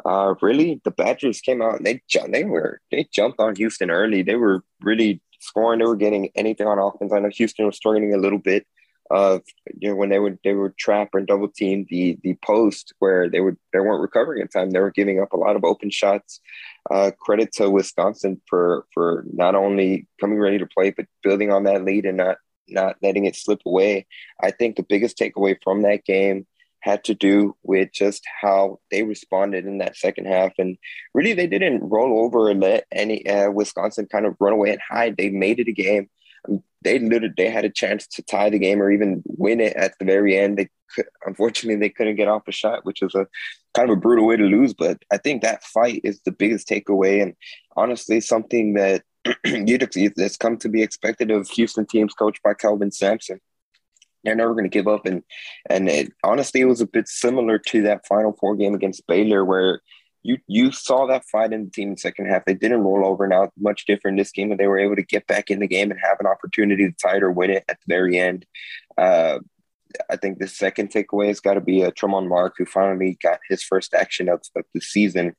uh, 0.04 0.34
really 0.42 0.80
the 0.84 0.90
Badgers 0.90 1.40
came 1.40 1.62
out 1.62 1.76
and 1.76 1.86
they 1.86 2.02
they 2.28 2.44
were 2.44 2.80
they 2.90 3.08
jumped 3.12 3.40
on 3.40 3.54
Houston 3.54 3.90
early. 3.90 4.22
They 4.22 4.34
were 4.34 4.62
really 4.80 5.22
scoring. 5.40 5.78
They 5.78 5.86
were 5.86 5.96
getting 5.96 6.30
anything 6.34 6.66
on 6.66 6.78
offense. 6.78 7.12
I 7.12 7.20
know 7.20 7.30
Houston 7.32 7.66
was 7.66 7.76
struggling 7.76 8.12
a 8.12 8.18
little 8.18 8.38
bit 8.38 8.66
of 9.10 9.42
you 9.78 9.90
know 9.90 9.96
when 9.96 10.08
they 10.08 10.18
would 10.18 10.38
they 10.44 10.54
would 10.54 10.76
trap 10.76 11.10
and 11.14 11.26
double 11.26 11.48
team 11.48 11.86
the 11.88 12.18
the 12.22 12.36
post 12.44 12.92
where 12.98 13.28
they 13.28 13.40
would 13.40 13.56
they 13.72 13.80
weren't 13.80 14.00
recovering 14.00 14.40
in 14.40 14.48
time. 14.48 14.70
They 14.70 14.80
were 14.80 14.90
giving 14.90 15.20
up 15.20 15.32
a 15.32 15.38
lot 15.38 15.56
of 15.56 15.64
open 15.64 15.90
shots. 15.90 16.40
Uh, 16.90 17.10
credit 17.18 17.52
to 17.52 17.70
Wisconsin 17.70 18.40
for 18.48 18.86
for 18.92 19.24
not 19.32 19.54
only 19.54 20.06
coming 20.20 20.38
ready 20.38 20.58
to 20.58 20.66
play 20.66 20.90
but 20.90 21.06
building 21.22 21.52
on 21.52 21.64
that 21.64 21.84
lead 21.84 22.06
and 22.06 22.16
not 22.16 22.38
not 22.68 22.96
letting 23.02 23.26
it 23.26 23.36
slip 23.36 23.60
away. 23.66 24.06
I 24.42 24.50
think 24.50 24.76
the 24.76 24.82
biggest 24.82 25.18
takeaway 25.18 25.56
from 25.62 25.82
that 25.82 26.04
game 26.04 26.46
had 26.80 27.02
to 27.02 27.14
do 27.14 27.56
with 27.64 27.90
just 27.92 28.24
how 28.40 28.78
they 28.92 29.02
responded 29.02 29.66
in 29.66 29.78
that 29.78 29.96
second 29.96 30.26
half. 30.26 30.52
And 30.56 30.78
really, 31.14 31.32
they 31.32 31.48
didn't 31.48 31.88
roll 31.88 32.24
over 32.24 32.48
and 32.48 32.60
let 32.60 32.86
any 32.92 33.26
uh, 33.26 33.50
Wisconsin 33.50 34.06
kind 34.06 34.24
of 34.24 34.36
run 34.38 34.52
away 34.52 34.70
and 34.70 34.80
hide. 34.88 35.16
They 35.16 35.28
made 35.30 35.58
it 35.58 35.68
a 35.68 35.72
game 35.72 36.08
they 36.82 36.98
literally 36.98 37.34
they 37.36 37.50
had 37.50 37.64
a 37.64 37.70
chance 37.70 38.06
to 38.06 38.22
tie 38.22 38.50
the 38.50 38.58
game 38.58 38.80
or 38.80 38.90
even 38.90 39.22
win 39.26 39.60
it 39.60 39.74
at 39.74 39.98
the 39.98 40.04
very 40.04 40.36
end. 40.38 40.58
They 40.58 40.68
could, 40.94 41.06
unfortunately 41.24 41.80
they 41.80 41.90
couldn't 41.90 42.16
get 42.16 42.28
off 42.28 42.46
a 42.46 42.52
shot, 42.52 42.84
which 42.84 43.02
was 43.02 43.14
a 43.14 43.26
kind 43.74 43.90
of 43.90 43.96
a 43.96 44.00
brutal 44.00 44.26
way 44.26 44.36
to 44.36 44.44
lose. 44.44 44.72
But 44.72 45.02
I 45.12 45.16
think 45.16 45.42
that 45.42 45.64
fight 45.64 46.00
is 46.04 46.20
the 46.24 46.32
biggest 46.32 46.68
takeaway, 46.68 47.22
and 47.22 47.34
honestly, 47.76 48.20
something 48.20 48.74
that 48.74 49.02
that's 50.16 50.36
come 50.36 50.56
to 50.58 50.68
be 50.68 50.82
expected 50.82 51.30
of 51.30 51.48
Houston 51.50 51.86
teams 51.86 52.14
coached 52.14 52.42
by 52.42 52.54
Kelvin 52.54 52.92
Sampson. 52.92 53.40
They're 54.22 54.34
never 54.34 54.52
going 54.52 54.64
to 54.64 54.70
give 54.70 54.88
up, 54.88 55.06
and 55.06 55.22
and 55.70 55.88
it, 55.88 56.12
honestly, 56.24 56.60
it 56.60 56.66
was 56.66 56.80
a 56.80 56.86
bit 56.86 57.08
similar 57.08 57.58
to 57.58 57.82
that 57.82 58.06
Final 58.06 58.32
Four 58.38 58.56
game 58.56 58.74
against 58.74 59.06
Baylor, 59.06 59.44
where 59.44 59.80
you 60.26 60.38
you 60.48 60.72
saw 60.72 61.06
that 61.06 61.24
fight 61.24 61.52
in 61.52 61.66
the 61.66 61.70
team 61.70 61.88
in 61.88 61.94
the 61.94 62.00
second 62.00 62.26
half. 62.26 62.44
They 62.44 62.54
didn't 62.54 62.80
roll 62.80 63.06
over. 63.06 63.26
Now 63.26 63.50
much 63.58 63.86
different 63.86 64.14
in 64.14 64.18
this 64.18 64.32
game, 64.32 64.50
and 64.50 64.58
they 64.58 64.66
were 64.66 64.78
able 64.78 64.96
to 64.96 65.02
get 65.02 65.26
back 65.26 65.50
in 65.50 65.60
the 65.60 65.68
game 65.68 65.90
and 65.90 66.00
have 66.02 66.18
an 66.20 66.26
opportunity 66.26 66.88
to 66.88 66.94
tie 66.96 67.16
it 67.16 67.22
or 67.22 67.30
win 67.30 67.50
it 67.50 67.64
at 67.68 67.78
the 67.78 67.94
very 67.94 68.18
end. 68.18 68.44
Uh, 68.98 69.38
I 70.10 70.16
think 70.16 70.38
the 70.38 70.48
second 70.48 70.90
takeaway 70.90 71.28
has 71.28 71.40
got 71.40 71.54
to 71.54 71.60
be 71.60 71.82
a 71.82 71.88
uh, 71.88 71.90
Tramon 71.92 72.28
Mark, 72.28 72.54
who 72.58 72.66
finally 72.66 73.16
got 73.22 73.38
his 73.48 73.62
first 73.62 73.94
action 73.94 74.28
of, 74.28 74.42
of 74.56 74.64
the 74.74 74.80
season 74.80 75.34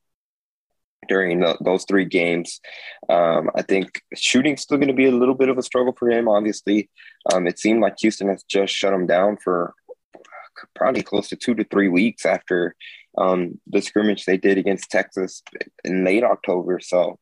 during 1.06 1.40
the, 1.40 1.56
those 1.60 1.84
three 1.84 2.06
games. 2.06 2.60
Um, 3.08 3.50
I 3.54 3.62
think 3.62 4.02
shooting's 4.16 4.62
still 4.62 4.78
going 4.78 4.88
to 4.88 4.94
be 4.94 5.06
a 5.06 5.12
little 5.12 5.34
bit 5.34 5.50
of 5.50 5.58
a 5.58 5.62
struggle 5.62 5.94
for 5.96 6.10
him. 6.10 6.28
Obviously, 6.28 6.90
um, 7.32 7.46
it 7.46 7.58
seemed 7.58 7.82
like 7.82 7.96
Houston 8.00 8.28
has 8.28 8.42
just 8.42 8.74
shut 8.74 8.94
him 8.94 9.06
down 9.06 9.36
for 9.36 9.74
probably 10.74 11.02
close 11.02 11.28
to 11.28 11.36
two 11.36 11.54
to 11.54 11.64
three 11.64 11.88
weeks 11.88 12.26
after 12.26 12.74
um, 13.18 13.60
the 13.66 13.80
scrimmage 13.80 14.24
they 14.24 14.36
did 14.36 14.58
against 14.58 14.90
Texas 14.90 15.42
in 15.84 16.04
late 16.04 16.24
October. 16.24 16.80
So 16.80 17.18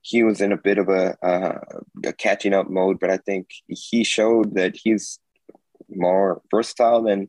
he 0.00 0.22
was 0.22 0.40
in 0.40 0.52
a 0.52 0.56
bit 0.56 0.78
of 0.78 0.88
a, 0.88 1.16
uh, 1.24 1.58
a 2.04 2.12
catching 2.12 2.54
up 2.54 2.68
mode, 2.68 2.98
but 3.00 3.10
I 3.10 3.18
think 3.18 3.48
he 3.68 4.04
showed 4.04 4.54
that 4.54 4.76
he's 4.76 5.18
more 5.88 6.42
versatile 6.50 7.02
than 7.02 7.28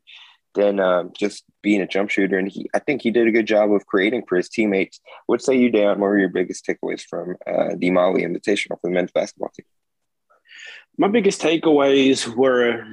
than 0.55 0.79
uh, 0.79 1.05
just 1.17 1.43
being 1.63 1.81
a 1.81 1.87
jump 1.87 2.11
shooter. 2.11 2.37
And 2.37 2.47
he, 2.47 2.69
I 2.75 2.79
think 2.79 3.01
he 3.01 3.09
did 3.09 3.27
a 3.27 3.31
good 3.31 3.47
job 3.47 3.73
of 3.73 3.87
creating 3.87 4.23
for 4.27 4.37
his 4.37 4.49
teammates. 4.49 4.99
What 5.25 5.41
say 5.41 5.57
you, 5.57 5.71
Dan? 5.71 5.99
What 5.99 6.01
were 6.01 6.19
your 6.19 6.29
biggest 6.29 6.63
takeaways 6.65 7.01
from 7.01 7.35
uh, 7.47 7.75
the 7.75 7.89
Maui 7.89 8.21
Invitational 8.21 8.79
for 8.79 8.89
the 8.89 8.91
men's 8.91 9.11
basketball 9.11 9.49
team? 9.49 9.65
My 10.97 11.07
biggest 11.07 11.41
takeaways 11.41 12.27
were 12.35 12.85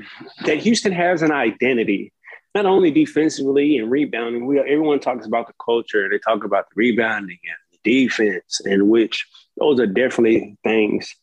that 0.46 0.58
Houston 0.58 0.92
has 0.92 1.20
an 1.20 1.32
identity 1.32 2.14
not 2.54 2.66
only 2.66 2.90
defensively 2.90 3.78
and 3.78 3.90
rebounding. 3.90 4.46
We 4.46 4.58
everyone 4.58 5.00
talks 5.00 5.26
about 5.26 5.46
the 5.46 5.54
culture. 5.64 6.08
They 6.08 6.18
talk 6.18 6.44
about 6.44 6.66
the 6.68 6.74
rebounding 6.76 7.38
and 7.44 7.56
the 7.72 8.02
defense, 8.02 8.60
and 8.64 8.88
which 8.88 9.26
those 9.56 9.78
are 9.80 9.86
definitely 9.86 10.56
things 10.64 11.14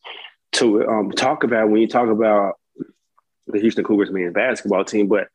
to 0.54 0.88
um, 0.88 1.12
talk 1.12 1.44
about 1.44 1.70
when 1.70 1.82
you 1.82 1.88
talk 1.88 2.10
about 2.10 2.56
the 3.48 3.60
Houston 3.60 3.84
Cougars 3.84 4.10
a 4.10 4.32
basketball 4.32 4.86
team. 4.86 5.08
But 5.08 5.28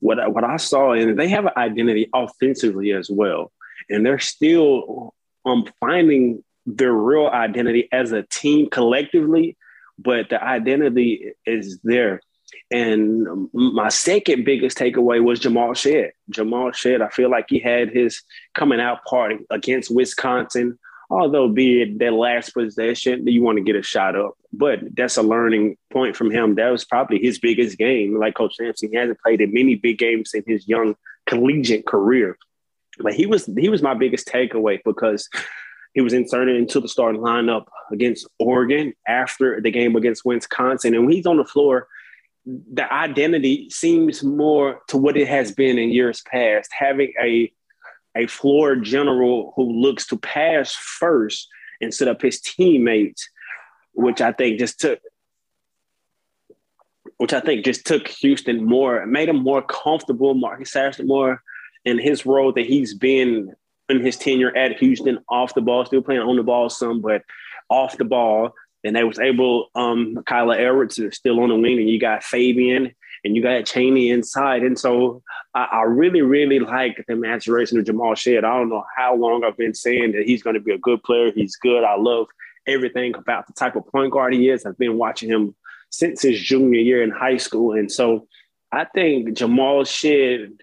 what 0.00 0.20
I, 0.20 0.28
what 0.28 0.44
I 0.44 0.56
saw, 0.56 0.92
and 0.92 1.18
they 1.18 1.28
have 1.28 1.46
an 1.46 1.52
identity 1.56 2.08
offensively 2.14 2.92
as 2.92 3.10
well, 3.10 3.52
and 3.88 4.04
they're 4.04 4.18
still 4.18 5.14
um, 5.44 5.66
finding 5.80 6.44
their 6.66 6.92
real 6.92 7.28
identity 7.28 7.88
as 7.92 8.12
a 8.12 8.22
team 8.24 8.68
collectively, 8.70 9.56
but 9.98 10.28
the 10.28 10.42
identity 10.42 11.32
is 11.46 11.80
there. 11.82 12.20
And 12.70 13.48
my 13.52 13.88
second 13.88 14.44
biggest 14.44 14.78
takeaway 14.78 15.22
was 15.22 15.40
Jamal 15.40 15.74
Shead. 15.74 16.12
Jamal 16.30 16.72
Shead, 16.72 17.02
I 17.02 17.08
feel 17.08 17.30
like 17.30 17.46
he 17.48 17.58
had 17.58 17.90
his 17.90 18.22
coming 18.54 18.80
out 18.80 19.04
party 19.04 19.38
against 19.50 19.94
Wisconsin. 19.94 20.78
Although 21.10 21.48
be 21.48 21.80
it 21.82 21.98
that 22.00 22.12
last 22.12 22.50
possession, 22.50 23.26
you 23.26 23.42
want 23.42 23.56
to 23.56 23.64
get 23.64 23.76
a 23.76 23.82
shot 23.82 24.14
up. 24.14 24.34
But 24.52 24.80
that's 24.94 25.16
a 25.16 25.22
learning 25.22 25.78
point 25.90 26.16
from 26.16 26.30
him. 26.30 26.56
That 26.56 26.70
was 26.70 26.84
probably 26.84 27.18
his 27.18 27.38
biggest 27.38 27.78
game. 27.78 28.18
Like 28.18 28.34
Coach 28.34 28.56
Sampson, 28.56 28.90
he 28.90 28.96
hasn't 28.96 29.20
played 29.20 29.40
in 29.40 29.52
many 29.52 29.74
big 29.74 29.98
games 29.98 30.32
in 30.34 30.44
his 30.46 30.68
young 30.68 30.96
collegiate 31.26 31.86
career. 31.86 32.36
But 32.98 33.14
he 33.14 33.26
was 33.26 33.48
he 33.56 33.68
was 33.68 33.80
my 33.80 33.94
biggest 33.94 34.28
takeaway 34.28 34.80
because 34.84 35.28
he 35.94 36.02
was 36.02 36.12
inserted 36.12 36.56
into 36.56 36.80
the 36.80 36.88
starting 36.88 37.20
lineup 37.20 37.66
against 37.90 38.28
Oregon 38.38 38.92
after 39.06 39.60
the 39.60 39.70
game 39.70 39.96
against 39.96 40.24
Wisconsin. 40.24 40.94
And 40.94 41.06
when 41.06 41.14
he's 41.14 41.26
on 41.26 41.38
the 41.38 41.44
floor, 41.44 41.88
the 42.72 42.90
identity 42.92 43.68
seems 43.70 44.24
more 44.24 44.80
to 44.88 44.96
what 44.96 45.16
it 45.16 45.28
has 45.28 45.52
been 45.52 45.78
in 45.78 45.90
years 45.90 46.22
past, 46.30 46.70
having 46.72 47.12
a 47.22 47.52
a 48.16 48.26
floor 48.26 48.74
general 48.74 49.52
who 49.54 49.70
looks 49.80 50.06
to 50.06 50.16
pass 50.16 50.72
first 50.72 51.48
instead 51.80 52.08
of 52.08 52.20
his 52.20 52.40
teammates, 52.40 53.28
which 53.92 54.20
I 54.20 54.32
think 54.32 54.58
just 54.58 54.80
took 54.80 55.00
which 57.18 57.32
I 57.32 57.40
think 57.40 57.64
just 57.64 57.84
took 57.84 58.06
Houston 58.08 58.64
more, 58.64 59.04
made 59.04 59.28
him 59.28 59.42
more 59.42 59.60
comfortable, 59.60 60.34
Marcus 60.34 60.72
Sasser 60.72 61.04
more 61.04 61.42
in 61.84 61.98
his 61.98 62.24
role 62.24 62.52
that 62.52 62.66
he's 62.66 62.94
been 62.94 63.54
in 63.88 64.00
his 64.00 64.16
tenure 64.16 64.56
at 64.56 64.78
Houston 64.78 65.18
off 65.28 65.54
the 65.54 65.60
ball, 65.60 65.84
still 65.84 66.02
playing 66.02 66.20
on 66.20 66.36
the 66.36 66.42
ball 66.42 66.70
some, 66.70 67.00
but 67.00 67.22
off 67.68 67.98
the 67.98 68.04
ball. 68.04 68.54
And 68.84 68.94
they 68.94 69.04
was 69.04 69.18
able, 69.18 69.68
um, 69.74 70.16
Kyler 70.28 70.58
Edwards 70.58 70.98
is 70.98 71.16
still 71.16 71.40
on 71.40 71.48
the 71.48 71.56
wing, 71.56 71.78
and 71.78 71.88
you 71.88 71.98
got 71.98 72.22
Fabian 72.22 72.94
and 73.24 73.34
you 73.34 73.42
got 73.42 73.66
Chaney 73.66 74.10
inside. 74.10 74.62
And 74.62 74.78
so 74.78 75.22
I, 75.54 75.64
I 75.72 75.82
really, 75.82 76.22
really 76.22 76.60
like 76.60 77.04
the 77.08 77.16
maturation 77.16 77.78
of 77.78 77.84
Jamal 77.84 78.14
Shead. 78.14 78.44
I 78.44 78.56
don't 78.56 78.68
know 78.68 78.84
how 78.96 79.16
long 79.16 79.44
I've 79.44 79.56
been 79.56 79.74
saying 79.74 80.12
that 80.12 80.24
he's 80.24 80.42
going 80.42 80.54
to 80.54 80.60
be 80.60 80.72
a 80.72 80.78
good 80.78 81.02
player. 81.02 81.32
He's 81.32 81.56
good. 81.56 81.82
I 81.82 81.96
love 81.96 82.28
everything 82.66 83.14
about 83.16 83.46
the 83.46 83.54
type 83.54 83.74
of 83.74 83.86
point 83.88 84.12
guard 84.12 84.34
he 84.34 84.48
is. 84.48 84.64
I've 84.64 84.78
been 84.78 84.98
watching 84.98 85.28
him 85.28 85.56
since 85.90 86.22
his 86.22 86.40
junior 86.40 86.80
year 86.80 87.02
in 87.02 87.10
high 87.10 87.38
school. 87.38 87.72
And 87.72 87.90
so 87.90 88.28
I 88.70 88.84
think 88.84 89.36
Jamal 89.36 89.84
Shead 89.84 90.62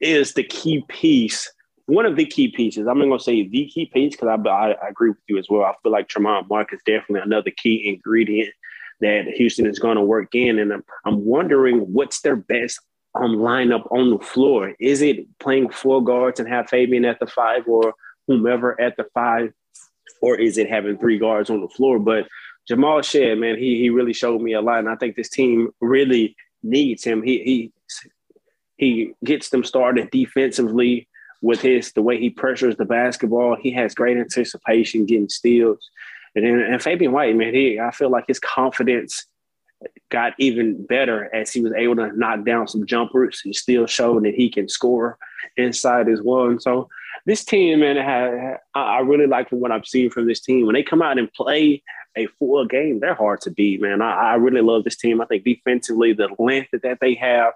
is 0.00 0.34
the 0.34 0.44
key 0.44 0.84
piece 0.88 1.52
one 1.86 2.06
of 2.06 2.16
the 2.16 2.24
key 2.24 2.48
pieces. 2.48 2.86
I'm 2.86 2.98
not 2.98 3.18
to 3.18 3.22
say 3.22 3.46
the 3.46 3.66
key 3.66 3.86
piece 3.86 4.16
because 4.16 4.28
I, 4.28 4.48
I, 4.48 4.70
I, 4.72 4.88
agree 4.88 5.10
with 5.10 5.18
you 5.28 5.38
as 5.38 5.46
well. 5.50 5.64
I 5.64 5.74
feel 5.82 5.92
like 5.92 6.08
Tramon 6.08 6.48
Mark 6.48 6.72
is 6.72 6.80
definitely 6.86 7.20
another 7.20 7.50
key 7.50 7.88
ingredient 7.88 8.54
that 9.00 9.26
Houston 9.36 9.66
is 9.66 9.78
going 9.78 9.96
to 9.96 10.02
work 10.02 10.34
in. 10.34 10.58
And 10.58 10.72
I'm, 10.72 10.84
I'm 11.04 11.24
wondering 11.24 11.80
what's 11.80 12.22
their 12.22 12.36
best 12.36 12.80
um, 13.14 13.36
lineup 13.36 13.90
on 13.92 14.10
the 14.10 14.24
floor. 14.24 14.74
Is 14.80 15.02
it 15.02 15.26
playing 15.38 15.70
four 15.70 16.02
guards 16.02 16.40
and 16.40 16.48
have 16.48 16.68
Fabian 16.68 17.04
at 17.04 17.20
the 17.20 17.26
five 17.26 17.68
or 17.68 17.94
whomever 18.26 18.80
at 18.80 18.96
the 18.96 19.04
five? 19.12 19.52
Or 20.22 20.36
is 20.36 20.56
it 20.56 20.70
having 20.70 20.96
three 20.98 21.18
guards 21.18 21.50
on 21.50 21.60
the 21.60 21.68
floor? 21.68 21.98
But 21.98 22.26
Jamal 22.66 23.02
Shead, 23.02 23.38
man, 23.38 23.58
he 23.58 23.78
he 23.78 23.90
really 23.90 24.14
showed 24.14 24.40
me 24.40 24.54
a 24.54 24.62
lot, 24.62 24.78
and 24.78 24.88
I 24.88 24.96
think 24.96 25.16
this 25.16 25.28
team 25.28 25.70
really 25.82 26.34
needs 26.62 27.04
him. 27.04 27.22
He 27.22 27.42
he 27.44 27.72
he 28.76 29.12
gets 29.22 29.50
them 29.50 29.64
started 29.64 30.10
defensively 30.10 31.08
with 31.44 31.60
his 31.60 31.92
the 31.92 32.02
way 32.02 32.18
he 32.18 32.30
pressures 32.30 32.76
the 32.76 32.86
basketball. 32.86 33.54
He 33.54 33.70
has 33.72 33.94
great 33.94 34.16
anticipation, 34.16 35.04
getting 35.04 35.28
steals. 35.28 35.78
And, 36.34 36.44
and 36.46 36.82
Fabian 36.82 37.12
White, 37.12 37.36
man, 37.36 37.52
he 37.52 37.78
I 37.78 37.90
feel 37.90 38.10
like 38.10 38.24
his 38.26 38.40
confidence 38.40 39.26
got 40.10 40.32
even 40.38 40.86
better 40.86 41.32
as 41.34 41.52
he 41.52 41.60
was 41.60 41.74
able 41.74 41.96
to 41.96 42.10
knock 42.18 42.44
down 42.46 42.66
some 42.66 42.86
jumpers. 42.86 43.42
He 43.42 43.52
still 43.52 43.86
showed 43.86 44.24
that 44.24 44.34
he 44.34 44.48
can 44.48 44.68
score 44.70 45.18
inside 45.58 46.08
as 46.08 46.22
well. 46.22 46.46
And 46.46 46.62
so 46.62 46.88
this 47.26 47.44
team, 47.44 47.80
man, 47.80 47.98
I, 48.74 48.98
really 49.00 49.26
like 49.26 49.50
what 49.50 49.70
I've 49.70 49.86
seen 49.86 50.08
from 50.08 50.26
this 50.26 50.40
team. 50.40 50.64
When 50.64 50.74
they 50.74 50.82
come 50.82 51.02
out 51.02 51.18
and 51.18 51.30
play 51.34 51.82
a 52.16 52.26
full 52.38 52.64
game, 52.64 53.00
they're 53.00 53.14
hard 53.14 53.42
to 53.42 53.50
beat, 53.50 53.82
man. 53.82 54.00
I, 54.00 54.32
I 54.32 54.34
really 54.36 54.62
love 54.62 54.84
this 54.84 54.96
team. 54.96 55.20
I 55.20 55.26
think 55.26 55.44
defensively, 55.44 56.14
the 56.14 56.28
length 56.38 56.70
that 56.72 56.98
they 57.00 57.14
have, 57.16 57.52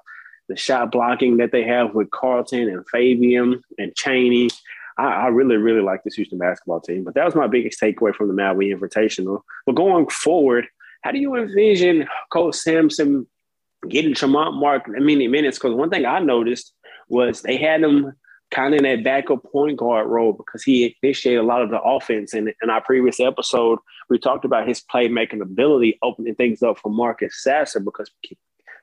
the 0.49 0.57
shot 0.57 0.91
blocking 0.91 1.37
that 1.39 1.53
they 1.53 1.63
have 1.65 1.95
with 1.95 2.11
Carlton 2.11 2.69
and 2.69 2.87
Fabian 2.89 3.63
and 3.79 3.95
Chaney. 3.95 4.49
I, 4.99 5.05
I, 5.05 5.27
really, 5.29 5.57
really 5.57 5.83
like 5.83 6.03
this 6.03 6.15
Houston 6.15 6.39
basketball 6.39 6.81
team. 6.81 7.05
But 7.05 7.15
that 7.15 7.25
was 7.25 7.35
my 7.35 7.47
biggest 7.47 7.81
takeaway 7.81 8.15
from 8.15 8.29
the 8.29 8.35
Maui 8.35 8.75
Invitational. 8.75 9.43
But 9.67 9.77
going 9.77 10.09
forward, 10.09 10.67
how 11.03 11.13
do 11.13 11.19
you 11.19 11.37
envision 11.37 12.09
Coach 12.33 12.57
Sampson 12.57 13.27
getting 13.89 14.15
Tramon 14.15 14.55
Mark 14.55 14.89
many 14.89 15.29
minutes? 15.29 15.59
Because 15.59 15.75
one 15.75 15.91
thing 15.91 16.07
I 16.07 16.19
noticed 16.19 16.73
was 17.09 17.43
they 17.43 17.57
had 17.57 17.83
him 17.83 18.13
kind 18.51 18.75
of 18.75 18.79
in 18.79 18.85
that 18.85 19.05
backup 19.05 19.43
point 19.53 19.77
guard 19.77 20.09
role 20.09 20.33
because 20.33 20.63
he 20.63 20.97
initiated 21.03 21.41
a 21.41 21.47
lot 21.47 21.63
of 21.63 21.71
the 21.71 21.81
offense. 21.81 22.33
And 22.33 22.53
in 22.63 22.71
our 22.71 22.81
previous 22.81 23.21
episode, 23.21 23.79
we 24.09 24.19
talked 24.19 24.45
about 24.45 24.67
his 24.67 24.83
playmaking 24.93 25.43
ability, 25.43 25.99
opening 26.03 26.35
things 26.35 26.63
up 26.63 26.79
for 26.79 26.91
Marcus 26.91 27.43
Sasser 27.43 27.81
because 27.81 28.11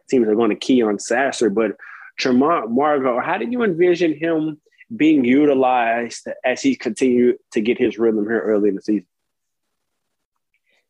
teams 0.10 0.28
are 0.28 0.36
going 0.36 0.52
to 0.52 0.56
key 0.56 0.82
on 0.82 1.00
Sasser. 1.00 1.50
But 1.50 1.78
Tramon 2.20 2.72
Margot, 2.72 3.20
how 3.20 3.38
did 3.38 3.52
you 3.52 3.63
envision 3.63 4.13
him 4.13 4.62
being 4.96 5.26
utilized 5.26 6.28
as 6.44 6.62
he 6.62 6.76
continued 6.76 7.38
to 7.52 7.62
get 7.62 7.78
his 7.78 7.98
rhythm 7.98 8.26
here 8.26 8.41
early 8.41 8.70
in 8.70 8.76
the 8.76 8.82
season? 8.82 9.08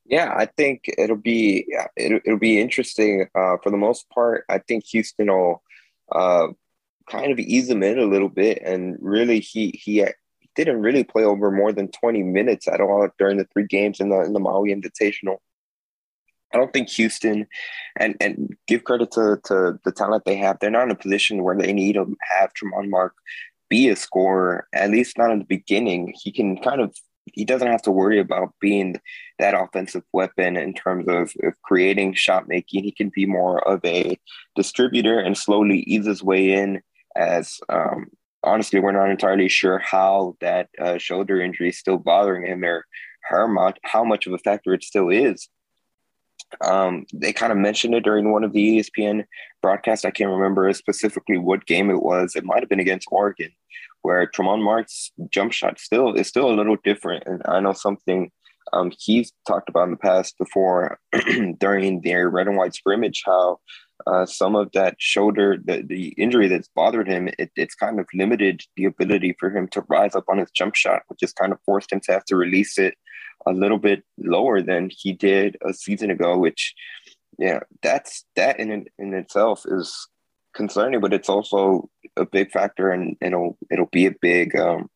Yeah, 0.05 0.33
I 0.35 0.45
think 0.45 0.83
it'll 0.97 1.15
be 1.15 1.65
it'll, 1.95 2.19
it'll 2.25 2.39
be 2.39 2.61
interesting. 2.61 3.27
Uh, 3.33 3.57
for 3.63 3.71
the 3.71 3.77
most 3.77 4.07
part, 4.09 4.45
I 4.49 4.59
think 4.59 4.85
Houston 4.87 5.27
will 5.27 5.63
uh, 6.11 6.47
kind 7.09 7.31
of 7.31 7.39
ease 7.39 7.69
him 7.69 7.81
in 7.81 7.97
a 7.97 8.05
little 8.05 8.29
bit, 8.29 8.61
and 8.63 8.97
really 9.01 9.39
he 9.39 9.71
he 9.83 10.05
didn't 10.55 10.81
really 10.81 11.03
play 11.03 11.23
over 11.23 11.49
more 11.49 11.73
than 11.73 11.87
twenty 11.89 12.21
minutes 12.21 12.67
at 12.67 12.81
all 12.81 13.07
during 13.17 13.37
the 13.37 13.47
three 13.51 13.65
games 13.65 13.99
in 13.99 14.09
the 14.09 14.21
in 14.21 14.33
the 14.33 14.39
Maui 14.39 14.69
Invitational. 14.69 15.37
I 16.55 16.57
don't 16.57 16.71
think 16.71 16.89
Houston, 16.91 17.47
and 17.97 18.15
and 18.21 18.55
give 18.67 18.85
credit 18.85 19.11
to 19.11 19.39
to 19.45 19.77
the 19.83 19.91
talent 19.91 20.23
they 20.25 20.37
have. 20.37 20.57
They're 20.59 20.71
not 20.71 20.85
in 20.85 20.91
a 20.91 20.95
position 20.95 21.43
where 21.43 21.57
they 21.57 21.73
need 21.73 21.93
to 21.93 22.15
have 22.21 22.53
Tramon 22.53 22.89
Mark 22.89 23.13
be 23.69 23.89
a 23.89 23.95
scorer. 23.95 24.65
At 24.73 24.89
least 24.89 25.17
not 25.17 25.31
in 25.31 25.39
the 25.39 25.45
beginning. 25.45 26.13
He 26.23 26.31
can 26.31 26.57
kind 26.57 26.79
of 26.79 26.95
he 27.33 27.43
doesn't 27.43 27.67
have 27.67 27.81
to 27.81 27.91
worry 27.91 28.19
about 28.19 28.53
being 28.61 29.01
that 29.39 29.53
offensive 29.53 30.03
weapon 30.13 30.55
in 30.55 30.73
terms 30.73 31.07
of, 31.09 31.33
of 31.43 31.61
creating 31.63 32.13
shot 32.13 32.47
making. 32.47 32.83
He 32.83 32.91
can 32.91 33.11
be 33.13 33.25
more 33.25 33.67
of 33.67 33.83
a 33.83 34.17
distributor 34.55 35.19
and 35.19 35.37
slowly 35.37 35.79
ease 35.79 36.05
his 36.05 36.23
way 36.23 36.53
in. 36.53 36.81
As 37.17 37.59
um, 37.67 38.05
honestly, 38.43 38.79
we're 38.79 38.91
not 38.93 39.09
entirely 39.09 39.49
sure 39.49 39.79
how 39.79 40.37
that 40.39 40.69
uh, 40.79 40.97
shoulder 40.99 41.41
injury 41.41 41.69
is 41.69 41.79
still 41.79 41.97
bothering 41.97 42.45
him 42.45 42.63
or 42.63 42.85
how 43.23 43.47
much 43.47 43.77
how 43.83 44.03
much 44.03 44.27
of 44.27 44.33
a 44.33 44.37
factor 44.37 44.73
it 44.73 44.83
still 44.83 45.09
is. 45.09 45.49
Um, 46.61 47.05
they 47.13 47.33
kind 47.33 47.51
of 47.51 47.57
mentioned 47.57 47.95
it 47.95 48.03
during 48.03 48.31
one 48.31 48.43
of 48.43 48.53
the 48.53 48.79
ESPN 48.79 49.25
broadcasts. 49.61 50.05
I 50.05 50.11
can't 50.11 50.29
remember 50.29 50.71
specifically 50.73 51.37
what 51.37 51.65
game 51.65 51.89
it 51.89 52.01
was. 52.01 52.35
It 52.35 52.45
might 52.45 52.61
have 52.61 52.69
been 52.69 52.79
against 52.79 53.07
Oregon, 53.11 53.51
where 54.01 54.25
Tramon 54.27 54.63
Mark's 54.63 55.11
jump 55.29 55.51
shot 55.51 55.79
still 55.79 56.13
is 56.13 56.27
still 56.27 56.49
a 56.49 56.55
little 56.55 56.77
different. 56.83 57.23
And 57.25 57.41
I 57.45 57.59
know 57.59 57.73
something 57.73 58.31
um, 58.73 58.91
he's 58.97 59.31
talked 59.47 59.69
about 59.69 59.85
in 59.85 59.91
the 59.91 59.97
past 59.97 60.37
before 60.37 60.99
during 61.59 62.01
their 62.01 62.29
red 62.29 62.47
and 62.47 62.57
white 62.57 62.73
scrimmage 62.73 63.23
how 63.25 63.59
uh, 64.07 64.25
some 64.25 64.55
of 64.55 64.71
that 64.73 64.95
shoulder, 64.99 65.57
the, 65.63 65.81
the 65.81 66.09
injury 66.17 66.47
that's 66.47 66.69
bothered 66.75 67.07
him, 67.07 67.29
it, 67.39 67.51
it's 67.55 67.75
kind 67.75 67.99
of 67.99 68.07
limited 68.13 68.61
the 68.75 68.85
ability 68.85 69.35
for 69.39 69.55
him 69.55 69.67
to 69.69 69.83
rise 69.87 70.15
up 70.15 70.25
on 70.27 70.37
his 70.37 70.51
jump 70.51 70.75
shot, 70.75 71.03
which 71.07 71.19
has 71.21 71.31
kind 71.31 71.53
of 71.53 71.59
forced 71.65 71.91
him 71.91 71.99
to 72.01 72.11
have 72.11 72.25
to 72.25 72.35
release 72.35 72.77
it 72.77 72.95
a 73.45 73.53
little 73.53 73.77
bit 73.77 74.03
lower 74.17 74.61
than 74.61 74.89
he 74.91 75.13
did 75.13 75.57
a 75.65 75.73
season 75.73 76.11
ago, 76.11 76.37
which, 76.37 76.73
yeah, 77.37 77.59
that's 77.81 78.25
that 78.35 78.59
in 78.59 78.85
in 78.97 79.13
itself 79.13 79.65
is 79.65 80.07
concerning, 80.53 81.01
but 81.01 81.13
it's 81.13 81.29
also 81.29 81.89
a 82.15 82.25
big 82.25 82.51
factor, 82.51 82.91
and 82.91 83.15
it'll 83.21 83.57
it'll 83.69 83.89
be 83.91 84.05
a 84.05 84.15
big 84.21 84.55
um, 84.55 84.89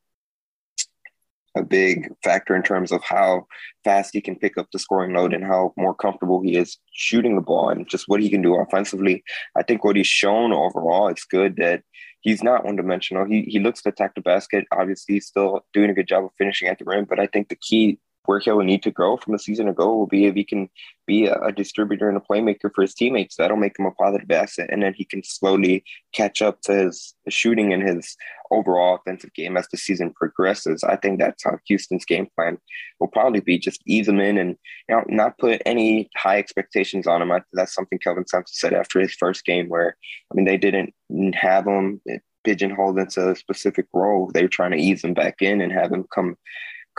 a 1.56 1.64
big 1.64 2.10
factor 2.24 2.56
in 2.56 2.64
terms 2.64 2.92
of 2.92 3.04
how 3.04 3.46
fast 3.84 4.12
he 4.14 4.22
can 4.22 4.36
pick 4.36 4.58
up 4.58 4.68
the 4.72 4.80
scoring 4.80 5.14
load 5.14 5.34
and 5.34 5.44
how 5.44 5.74
more 5.78 5.94
comfortable 5.94 6.42
he 6.42 6.56
is 6.56 6.78
shooting 6.94 7.36
the 7.36 7.42
ball 7.42 7.70
and 7.70 7.88
just 7.90 8.06
what 8.08 8.22
he 8.22 8.30
can 8.30 8.42
do 8.42 8.56
offensively. 8.56 9.24
I 9.56 9.64
think 9.64 9.84
what 9.84 9.96
he's 9.96 10.08
shown 10.08 10.54
overall, 10.54 11.08
it's 11.08 11.26
good 11.26 11.56
that 11.58 11.84
he's 12.22 12.44
not 12.44 12.66
one 12.66 12.76
dimensional. 12.76 13.26
He 13.26 13.42
he 13.44 13.60
looks 13.60 13.82
to 13.84 13.90
attack 13.90 14.16
the 14.16 14.22
basket. 14.22 14.66
Obviously, 14.72 15.16
he's 15.16 15.28
still 15.28 15.66
doing 15.74 15.90
a 15.90 15.94
good 15.94 16.08
job 16.08 16.24
of 16.24 16.32
finishing 16.38 16.68
at 16.68 16.80
the 16.80 16.86
rim, 16.86 17.06
but 17.06 17.20
I 17.20 17.28
think 17.28 17.50
the 17.50 17.56
key 17.56 18.00
where 18.26 18.40
he'll 18.40 18.60
need 18.60 18.84
to 18.84 18.92
grow 18.92 19.18
from 19.18 19.34
a 19.34 19.40
season 19.40 19.68
ago 19.68 19.94
will 19.96 20.08
be 20.08 20.26
if 20.26 20.36
he 20.36 20.44
can 20.44 20.70
be 21.08 21.26
a, 21.26 21.34
a, 21.42 21.52
distributor 21.52 22.08
and 22.08 22.18
a 22.18 22.22
playmaker 22.22 22.70
for 22.74 22.82
his 22.82 22.94
teammates. 22.94 23.36
That'll 23.36 23.58
make 23.58 23.78
him 23.80 23.86
a 23.86 23.92
positive 23.92 24.30
asset, 24.30 24.70
and 24.72 24.84
then 24.84 24.94
he 24.94 25.06
can 25.06 25.24
slowly 25.24 25.84
catch 26.14 26.42
up 26.42 26.62
to 26.62 26.74
his, 26.74 27.16
shooting 27.30 27.74
and 27.74 27.82
his 27.82 28.16
overall 28.52 28.96
offensive 28.96 29.34
game 29.34 29.58
as 29.58 29.68
the 29.70 29.78
season 29.78 30.14
progresses. 30.14 30.84
I 30.84 30.96
think 30.96 31.20
that's 31.20 31.44
how 31.44 31.58
Houston's 31.68 32.06
game 32.06 32.28
plan 32.36 32.58
will 33.00 33.08
probably 33.08 33.40
be: 33.40 33.58
just 33.58 33.82
ease 33.86 34.08
him 34.08 34.20
in 34.20 34.38
and 34.38 34.56
you 34.88 34.96
know 34.96 35.04
not 35.08 35.38
put 35.38 35.62
any 35.66 36.10
high 36.16 36.38
expectations 36.38 37.08
on 37.08 37.22
him. 37.22 37.32
I, 37.32 37.42
that's 37.54 37.74
something 37.74 38.00
Kelvin 38.00 38.28
Sampson 38.28 38.54
said 38.54 38.74
after 38.74 39.00
his 39.00 39.14
first 39.14 39.46
game, 39.46 39.70
where 39.70 39.98
I 40.32 40.36
mean 40.36 40.46
they 40.46 40.58
didn't 40.58 40.94
have 41.34 41.66
him 41.66 42.02
pigeonholed 42.44 43.00
into 43.00 43.30
a 43.30 43.36
specific 43.36 43.88
role. 43.94 44.30
They 44.34 44.44
were 44.44 44.48
trying 44.48 44.72
to 44.72 44.78
ease 44.78 45.04
him 45.04 45.14
back 45.14 45.42
in 45.42 45.62
and 45.62 45.72
have 45.72 45.92
him 45.92 46.06
come 46.14 46.38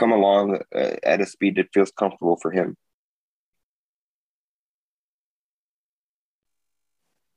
come 0.00 0.12
along 0.12 0.58
uh, 0.74 0.96
at 1.04 1.20
a 1.20 1.26
speed 1.26 1.56
that 1.56 1.72
feels 1.72 1.92
comfortable 1.92 2.36
for 2.36 2.50
him. 2.50 2.76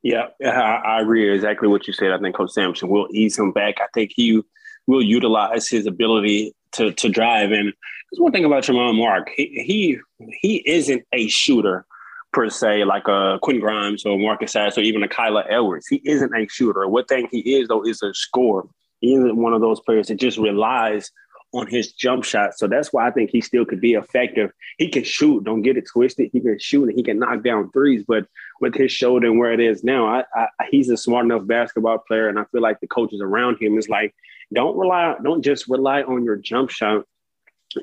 Yeah, 0.02 0.28
I, 0.44 1.00
agree 1.02 1.34
exactly 1.34 1.70
what 1.70 1.88
you 1.88 1.94
said. 1.94 2.12
I 2.12 2.20
think 2.20 2.36
Coach 2.36 2.52
Sampson 2.52 2.90
will 2.90 3.08
ease 3.12 3.38
him 3.40 3.54
back. 3.54 3.76
I 3.80 3.88
think 3.94 4.12
he 4.14 4.42
will 4.86 5.02
utilize 5.02 5.70
his 5.70 5.86
ability 5.86 6.54
to 6.74 6.92
to 6.92 7.08
drive. 7.08 7.52
And 7.52 7.68
there's 8.12 8.20
one 8.20 8.34
thing 8.34 8.44
about 8.44 8.64
Tramon 8.64 8.98
Mark. 8.98 9.30
He 9.34 9.64
he 9.66 10.00
he 10.42 10.58
isn't 10.66 11.04
a 11.14 11.30
shooter 11.30 11.86
per 12.34 12.50
se, 12.50 12.84
like 12.84 13.08
a 13.08 13.40
Quinn 13.42 13.62
Grimes 13.62 14.06
or 14.06 14.20
Marcus 14.20 14.52
Sasser 14.52 14.82
or 14.82 14.84
even 14.84 15.04
a 15.04 15.08
Kyler 15.08 15.46
Edwards. 15.50 15.88
He 15.88 16.02
isn't 16.04 16.36
a 16.36 16.48
shooter. 16.50 16.86
What 16.90 17.08
thing 17.08 17.30
he 17.32 17.56
is 17.56 17.70
though 17.70 17.86
is 17.86 18.02
a 18.02 18.14
scorer. 18.14 18.66
He 19.00 19.14
isn't 19.14 19.38
one 19.38 19.54
of 19.54 19.62
those 19.62 19.80
players 19.80 20.08
that 20.08 20.16
just 20.16 20.38
relies 20.38 21.12
on 21.54 21.68
his 21.68 21.92
jump 21.92 22.24
shot. 22.24 22.58
So 22.58 22.68
that's 22.68 22.92
why 22.92 23.08
I 23.08 23.12
think 23.12 23.30
he 23.30 23.40
still 23.40 23.64
could 23.64 23.80
be 23.80 23.94
effective. 23.94 24.52
He 24.80 24.90
can 24.90 25.04
shoot, 25.04 25.44
don't 25.44 25.62
get 25.62 25.78
it 25.78 25.88
twisted. 25.92 26.32
He 26.34 26.40
can 26.40 26.58
shoot 26.60 26.90
and 26.90 26.98
he 26.98 27.04
can 27.04 27.20
knock 27.20 27.44
down 27.44 27.72
threes. 27.72 28.04
But 28.08 28.26
with 28.60 28.74
his 28.74 28.92
shoulder 28.92 29.28
and 29.28 29.38
where 29.38 29.54
it 29.54 29.60
is 29.60 29.84
now, 29.84 30.08
I, 30.08 30.24
I, 30.36 30.48
he's 30.72 30.90
a 30.90 30.98
smart 30.98 31.26
enough 31.26 31.46
basketball 31.46 32.00
player. 32.00 32.28
And 32.28 32.40
I 32.40 32.46
feel 32.46 32.62
like 32.62 32.80
the 32.80 32.88
coaches 32.88 33.22
around 33.22 33.62
him 33.62 33.78
is 33.78 33.88
like, 33.88 34.16
don't 34.52 34.78
rely, 34.78 35.16
don't 35.24 35.44
just 35.44 35.68
rely 35.68 36.02
on 36.02 36.24
your 36.24 36.38
jump 36.38 36.72
shot. 36.72 37.06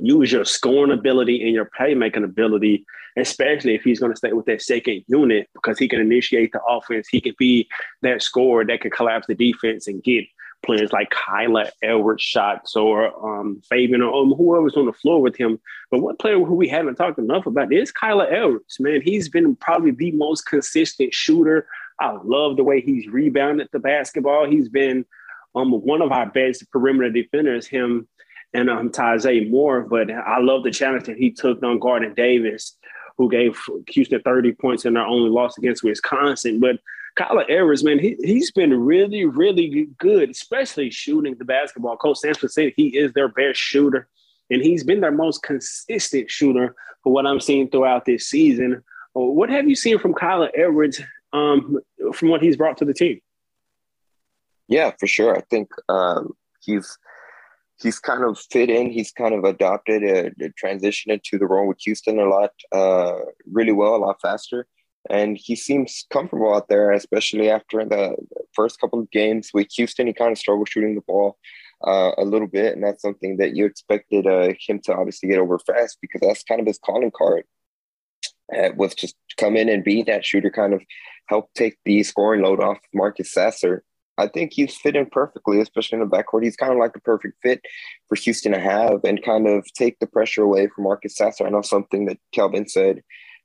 Use 0.00 0.32
your 0.32 0.44
scoring 0.44 0.92
ability 0.92 1.42
and 1.42 1.52
your 1.52 1.70
playmaking 1.78 2.24
ability, 2.24 2.84
especially 3.16 3.74
if 3.74 3.82
he's 3.82 3.98
going 4.00 4.12
to 4.12 4.16
stay 4.16 4.32
with 4.32 4.46
that 4.46 4.62
second 4.62 5.04
unit 5.06 5.48
because 5.54 5.78
he 5.78 5.88
can 5.88 6.00
initiate 6.00 6.52
the 6.52 6.62
offense. 6.62 7.08
He 7.08 7.20
can 7.20 7.34
be 7.38 7.68
that 8.02 8.22
scorer 8.22 8.64
that 8.64 8.80
can 8.80 8.90
collapse 8.90 9.26
the 9.26 9.34
defense 9.34 9.86
and 9.88 10.02
get 10.02 10.26
players 10.62 10.92
like 10.92 11.10
Kyler 11.10 11.70
Edwards 11.82 12.22
shots 12.22 12.76
or 12.76 13.12
um, 13.26 13.60
Fabian 13.68 14.02
or 14.02 14.22
um, 14.22 14.32
whoever's 14.32 14.76
on 14.76 14.86
the 14.86 14.92
floor 14.92 15.20
with 15.20 15.36
him. 15.36 15.58
But 15.90 16.00
one 16.00 16.16
player 16.16 16.38
who 16.38 16.54
we 16.54 16.68
haven't 16.68 16.96
talked 16.96 17.18
enough 17.18 17.46
about 17.46 17.72
is 17.72 17.92
Kyler 17.92 18.30
Edwards, 18.30 18.78
man. 18.80 19.00
He's 19.02 19.28
been 19.28 19.56
probably 19.56 19.90
the 19.90 20.12
most 20.12 20.46
consistent 20.46 21.14
shooter. 21.14 21.66
I 22.00 22.16
love 22.24 22.56
the 22.56 22.64
way 22.64 22.80
he's 22.80 23.08
rebounded 23.08 23.68
the 23.72 23.78
basketball. 23.78 24.46
He's 24.46 24.68
been 24.68 25.04
um, 25.54 25.72
one 25.72 26.02
of 26.02 26.12
our 26.12 26.26
best 26.26 26.70
perimeter 26.70 27.10
defenders, 27.10 27.66
him 27.66 28.08
and 28.52 28.70
um, 28.70 28.90
Taze 28.90 29.50
Moore. 29.50 29.82
But 29.82 30.10
I 30.10 30.40
love 30.40 30.64
the 30.64 30.70
challenge 30.70 31.04
that 31.06 31.16
he 31.16 31.30
took 31.30 31.62
on 31.62 31.78
Gardner 31.78 32.10
Davis, 32.10 32.76
who 33.18 33.30
gave 33.30 33.58
Houston 33.88 34.22
30 34.22 34.52
points 34.52 34.84
in 34.84 34.94
their 34.94 35.06
only 35.06 35.30
loss 35.30 35.58
against 35.58 35.84
Wisconsin. 35.84 36.60
But 36.60 36.76
Kyler 37.20 37.44
Edwards, 37.50 37.84
man, 37.84 37.98
he, 37.98 38.16
he's 38.20 38.50
been 38.50 38.72
really, 38.72 39.26
really 39.26 39.88
good, 39.98 40.30
especially 40.30 40.90
shooting 40.90 41.36
the 41.36 41.44
basketball. 41.44 41.96
Coach 41.96 42.18
Sampson 42.18 42.48
said 42.48 42.72
he 42.76 42.96
is 42.96 43.12
their 43.12 43.28
best 43.28 43.60
shooter, 43.60 44.08
and 44.48 44.62
he's 44.62 44.84
been 44.84 45.00
their 45.00 45.12
most 45.12 45.42
consistent 45.42 46.30
shooter 46.30 46.74
for 47.02 47.12
what 47.12 47.26
I'm 47.26 47.40
seeing 47.40 47.68
throughout 47.68 48.06
this 48.06 48.26
season. 48.26 48.82
Uh, 49.14 49.20
what 49.20 49.50
have 49.50 49.68
you 49.68 49.76
seen 49.76 49.98
from 49.98 50.14
Kyler 50.14 50.48
Edwards 50.56 51.02
um, 51.34 51.78
from 52.14 52.30
what 52.30 52.42
he's 52.42 52.56
brought 52.56 52.78
to 52.78 52.86
the 52.86 52.94
team? 52.94 53.20
Yeah, 54.68 54.92
for 54.98 55.06
sure. 55.06 55.36
I 55.36 55.42
think 55.50 55.68
um, 55.90 56.32
he's 56.60 56.96
he's 57.82 57.98
kind 57.98 58.24
of 58.24 58.38
fit 58.38 58.70
in. 58.70 58.90
He's 58.90 59.12
kind 59.12 59.34
of 59.34 59.44
adopted 59.44 60.04
a, 60.04 60.30
a 60.42 60.50
transition 60.56 61.10
into 61.12 61.38
the 61.38 61.46
role 61.46 61.66
with 61.66 61.80
Houston 61.80 62.18
a 62.18 62.24
lot, 62.24 62.52
uh, 62.72 63.18
really 63.50 63.72
well, 63.72 63.96
a 63.96 63.98
lot 63.98 64.20
faster 64.22 64.66
and 65.08 65.38
he 65.38 65.56
seems 65.56 66.04
comfortable 66.10 66.54
out 66.54 66.68
there, 66.68 66.92
especially 66.92 67.48
after 67.48 67.84
the 67.84 68.16
first 68.52 68.80
couple 68.80 69.00
of 69.00 69.10
games 69.10 69.50
with 69.54 69.68
Houston. 69.76 70.06
He 70.06 70.12
kind 70.12 70.32
of 70.32 70.38
struggled 70.38 70.68
shooting 70.68 70.94
the 70.94 71.00
ball 71.00 71.38
uh, 71.86 72.12
a 72.18 72.24
little 72.24 72.48
bit, 72.48 72.74
and 72.74 72.84
that's 72.84 73.02
something 73.02 73.38
that 73.38 73.56
you 73.56 73.64
expected 73.64 74.26
uh, 74.26 74.52
him 74.58 74.80
to 74.84 74.94
obviously 74.94 75.28
get 75.28 75.38
over 75.38 75.58
fast 75.58 75.98
because 76.02 76.20
that's 76.20 76.44
kind 76.44 76.60
of 76.60 76.66
his 76.66 76.78
calling 76.78 77.12
card. 77.16 77.44
Uh, 78.54 78.70
was 78.76 78.94
just 78.94 79.14
come 79.36 79.56
in 79.56 79.68
and 79.68 79.84
be 79.84 80.02
that 80.02 80.26
shooter, 80.26 80.50
kind 80.50 80.74
of 80.74 80.82
help 81.26 81.48
take 81.54 81.78
the 81.84 82.02
scoring 82.02 82.42
load 82.42 82.60
off 82.60 82.78
Marcus 82.92 83.32
Sasser. 83.32 83.84
I 84.18 84.26
think 84.26 84.52
he's 84.52 84.76
fit 84.76 84.96
in 84.96 85.06
perfectly, 85.06 85.60
especially 85.60 85.98
in 85.98 86.06
the 86.06 86.14
backcourt. 86.14 86.42
He's 86.42 86.56
kind 86.56 86.72
of 86.72 86.78
like 86.78 86.92
the 86.92 87.00
perfect 87.00 87.38
fit 87.42 87.62
for 88.08 88.16
Houston 88.16 88.52
to 88.52 88.60
have 88.60 89.02
and 89.04 89.22
kind 89.22 89.46
of 89.48 89.64
take 89.72 89.98
the 89.98 90.06
pressure 90.06 90.42
away 90.42 90.66
from 90.66 90.84
Marcus 90.84 91.16
Sasser. 91.16 91.46
I 91.46 91.50
know 91.50 91.62
something 91.62 92.04
that 92.06 92.18
Kelvin 92.32 92.68
said 92.68 93.02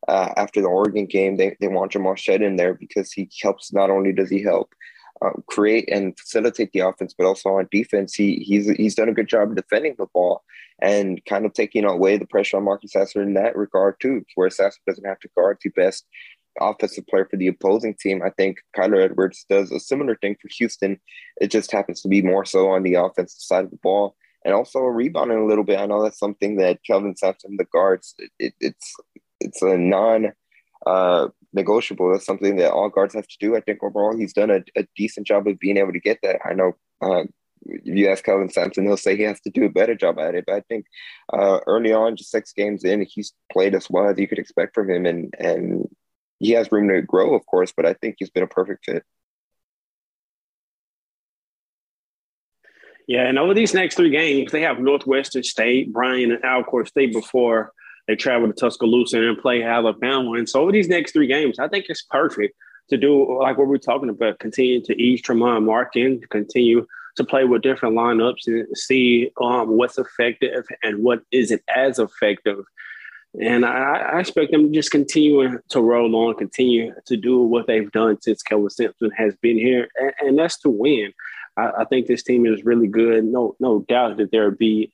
uh, 0.08 0.34
after 0.38 0.62
the 0.62 0.68
Oregon 0.68 1.06
game, 1.06 1.38
they, 1.38 1.56
they 1.60 1.68
want 1.68 1.91
Jamal 1.91 2.15
Shead 2.15 2.41
in 2.41 2.56
there 2.56 2.74
because 2.74 3.12
he 3.12 3.30
helps. 3.41 3.74
Not 3.74 3.89
only 3.89 4.13
does 4.13 4.30
he 4.30 4.41
help 4.41 4.74
um, 5.22 5.44
create 5.48 5.89
and 5.91 6.18
facilitate 6.18 6.72
the 6.72 6.80
offense, 6.80 7.13
but 7.18 7.26
also 7.26 7.50
on 7.50 7.68
defense, 7.72 8.13
he 8.13 8.36
he's 8.38 8.70
he's 8.72 8.96
done 8.96 9.10
a 9.10 9.13
good 9.13 9.28
job 9.28 9.56
defending 9.56 9.96
the 9.98 10.08
ball 10.13 10.44
and 10.82 11.24
kind 11.26 11.46
of 11.46 11.54
taking 11.54 11.86
away 11.86 12.18
the 12.18 12.26
pressure 12.26 12.58
on 12.58 12.63
Marcus 12.63 12.91
Sasser 12.91 13.22
in 13.22 13.34
that 13.36 13.56
regard 13.56 13.96
too, 14.00 14.26
where 14.36 14.50
Sasser 14.50 14.80
doesn't 14.86 15.06
have 15.06 15.20
to 15.22 15.30
guard 15.36 15.58
the 15.63 15.70
best 15.70 16.06
offensive 16.60 17.08
player 17.08 17.28
for 17.30 17.38
the 17.38 17.48
opposing 17.48 17.96
team. 17.96 18.22
I 18.24 18.30
think 18.30 18.60
Kyler 18.76 19.04
Edwards 19.04 19.46
does 19.50 19.72
a 19.72 19.80
similar 19.80 20.15
thing 20.15 20.36
for 20.41 20.50
Houston. 20.58 21.00
It 21.41 21.52
just 21.52 21.72
happens 21.72 22.02
to 22.02 22.08
be 22.08 22.22
more 22.22 22.46
so 22.46 22.70
on 22.70 22.84
the 22.84 22.96
offensive 22.96 23.41
side 23.41 23.65
of 23.65 23.72
the 23.72 23.80
ball 23.84 24.15
and 24.46 24.54
also 24.54 24.80
rebounding 24.80 25.39
a 25.39 25.46
little 25.46 25.63
bit. 25.63 25.80
I 25.80 25.86
know 25.86 26.04
that's 26.04 26.20
something 26.20 26.58
that 26.58 26.84
Kelvin 26.86 27.15
Sampson, 27.15 27.58
the 27.58 27.65
guards, 27.65 28.15
it, 28.39 28.54
it's 28.60 28.96
it's 29.39 29.62
a 29.62 29.78
non 29.78 30.34
uh, 30.86 31.28
negotiable. 31.54 32.12
That's 32.12 32.26
something 32.26 32.58
that 32.58 32.71
all 32.71 32.89
guards 32.89 33.15
have 33.15 33.28
to 33.28 33.38
do. 33.39 33.56
I 33.56 33.62
think 33.62 33.84
overall 33.84 34.15
he's 34.15 34.34
done 34.34 34.52
a, 34.52 34.63
a 34.76 34.86
decent 34.95 35.28
job 35.28 35.48
of 35.48 35.60
being 35.60 35.78
able 35.78 35.93
to 35.93 36.00
get 36.00 36.19
that. 36.24 36.39
I 36.45 36.54
know 36.54 36.74
uh, 37.02 37.24
if 37.65 37.95
you 37.95 38.10
ask 38.10 38.24
Kelvin 38.24 38.50
Sampson, 38.50 38.86
he'll 38.86 38.98
say 38.98 39.15
he 39.15 39.24
has 39.24 39.39
to 39.41 39.50
do 39.50 39.65
a 39.65 39.69
better 39.69 39.95
job 39.95 40.19
at 40.19 40.36
it. 40.36 40.45
But 40.45 40.56
I 40.56 40.62
think 40.62 40.86
uh, 41.34 41.60
early 41.65 41.93
on, 41.93 42.15
just 42.15 42.32
six 42.32 42.54
games 42.54 42.84
in, 42.84 43.06
he's 43.10 43.34
played 43.52 43.76
as 43.76 43.89
well 43.89 44.10
as 44.10 44.19
you 44.19 44.28
could 44.28 44.39
expect 44.39 44.76
from 44.76 44.89
him, 44.89 45.06
and 45.06 45.34
and 45.39 45.89
he 46.39 46.52
has 46.52 46.71
room 46.71 46.89
to 46.89 47.02
grow, 47.02 47.34
of 47.34 47.45
course. 47.45 47.74
But 47.76 47.86
I 47.86 47.93
think 47.93 48.17
he's 48.19 48.30
been 48.30 48.43
a 48.43 48.48
perfect 48.48 48.86
fit. 48.86 49.04
Yeah, 53.08 53.28
and 53.28 53.38
over 53.38 53.54
these 53.54 53.74
next 53.74 53.95
three 53.95 54.10
games, 54.10 54.52
they 54.52 54.62
have 54.62 54.80
Northwestern 54.80 55.43
State, 55.43 55.93
Bryan, 55.93 56.32
and 56.32 56.43
Alcorn 56.43 56.88
State 56.88 57.13
before 57.13 57.71
they 58.08 58.15
travel 58.15 58.48
to 58.48 58.54
Tuscaloosa 58.54 59.22
and 59.22 59.38
play 59.38 59.63
Alabama. 59.63 60.34
And 60.34 60.48
so 60.48 60.62
over 60.62 60.72
these 60.72 60.89
next 60.89 61.13
three 61.13 61.28
games, 61.28 61.60
I 61.60 61.68
think 61.68 61.86
it's 61.89 62.04
perfect 62.04 62.56
to 62.89 62.98
do 62.98 63.39
like 63.39 63.58
what 63.58 63.68
we're 63.68 63.78
talking 63.78 64.10
about, 64.10 64.39
continue 64.39 64.82
to 64.84 65.02
ease 65.02 65.22
Tramon 65.22 65.65
Mark 65.65 65.96
in, 65.96 66.22
continue 66.30 66.86
to 67.15 67.24
play 67.24 67.46
with 67.46 67.62
different 67.62 67.96
lineups 67.96 68.48
and 68.48 68.78
see 68.78 69.32
um, 69.41 69.70
what's 69.70 69.98
effective 69.98 70.65
and 70.84 71.04
what 71.04 71.22
isn't 71.32 71.62
as 71.74 71.98
effective. 71.98 72.63
And 73.41 73.65
I, 73.65 73.98
I, 74.13 74.20
expect 74.20 74.52
them 74.52 74.68
to 74.68 74.74
just 74.74 74.91
continue 74.91 75.60
to 75.70 75.82
roll 75.82 76.15
on, 76.15 76.36
continue 76.36 76.94
to 77.06 77.18
do 77.18 77.41
what 77.41 77.68
they've 77.68 77.91
done 77.91 78.22
since 78.22 78.41
Kelvin 78.41 78.70
Sampson 78.70 79.12
has 79.12 79.36
been 79.36 79.58
here, 79.58 79.89
and, 80.00 80.13
and 80.22 80.39
that's 80.39 80.58
to 80.60 80.70
win. 80.70 81.13
I, 81.58 81.72
I, 81.80 81.86
think 81.86 82.08
this 82.08 82.24
team 82.24 82.46
is 82.46 82.63
really 82.63 82.88
good. 82.88 83.26
No, 83.26 83.56
no 83.60 83.80
doubt 83.89 84.18
that 84.18 84.32
there'll 84.32 84.52
be 84.56 84.89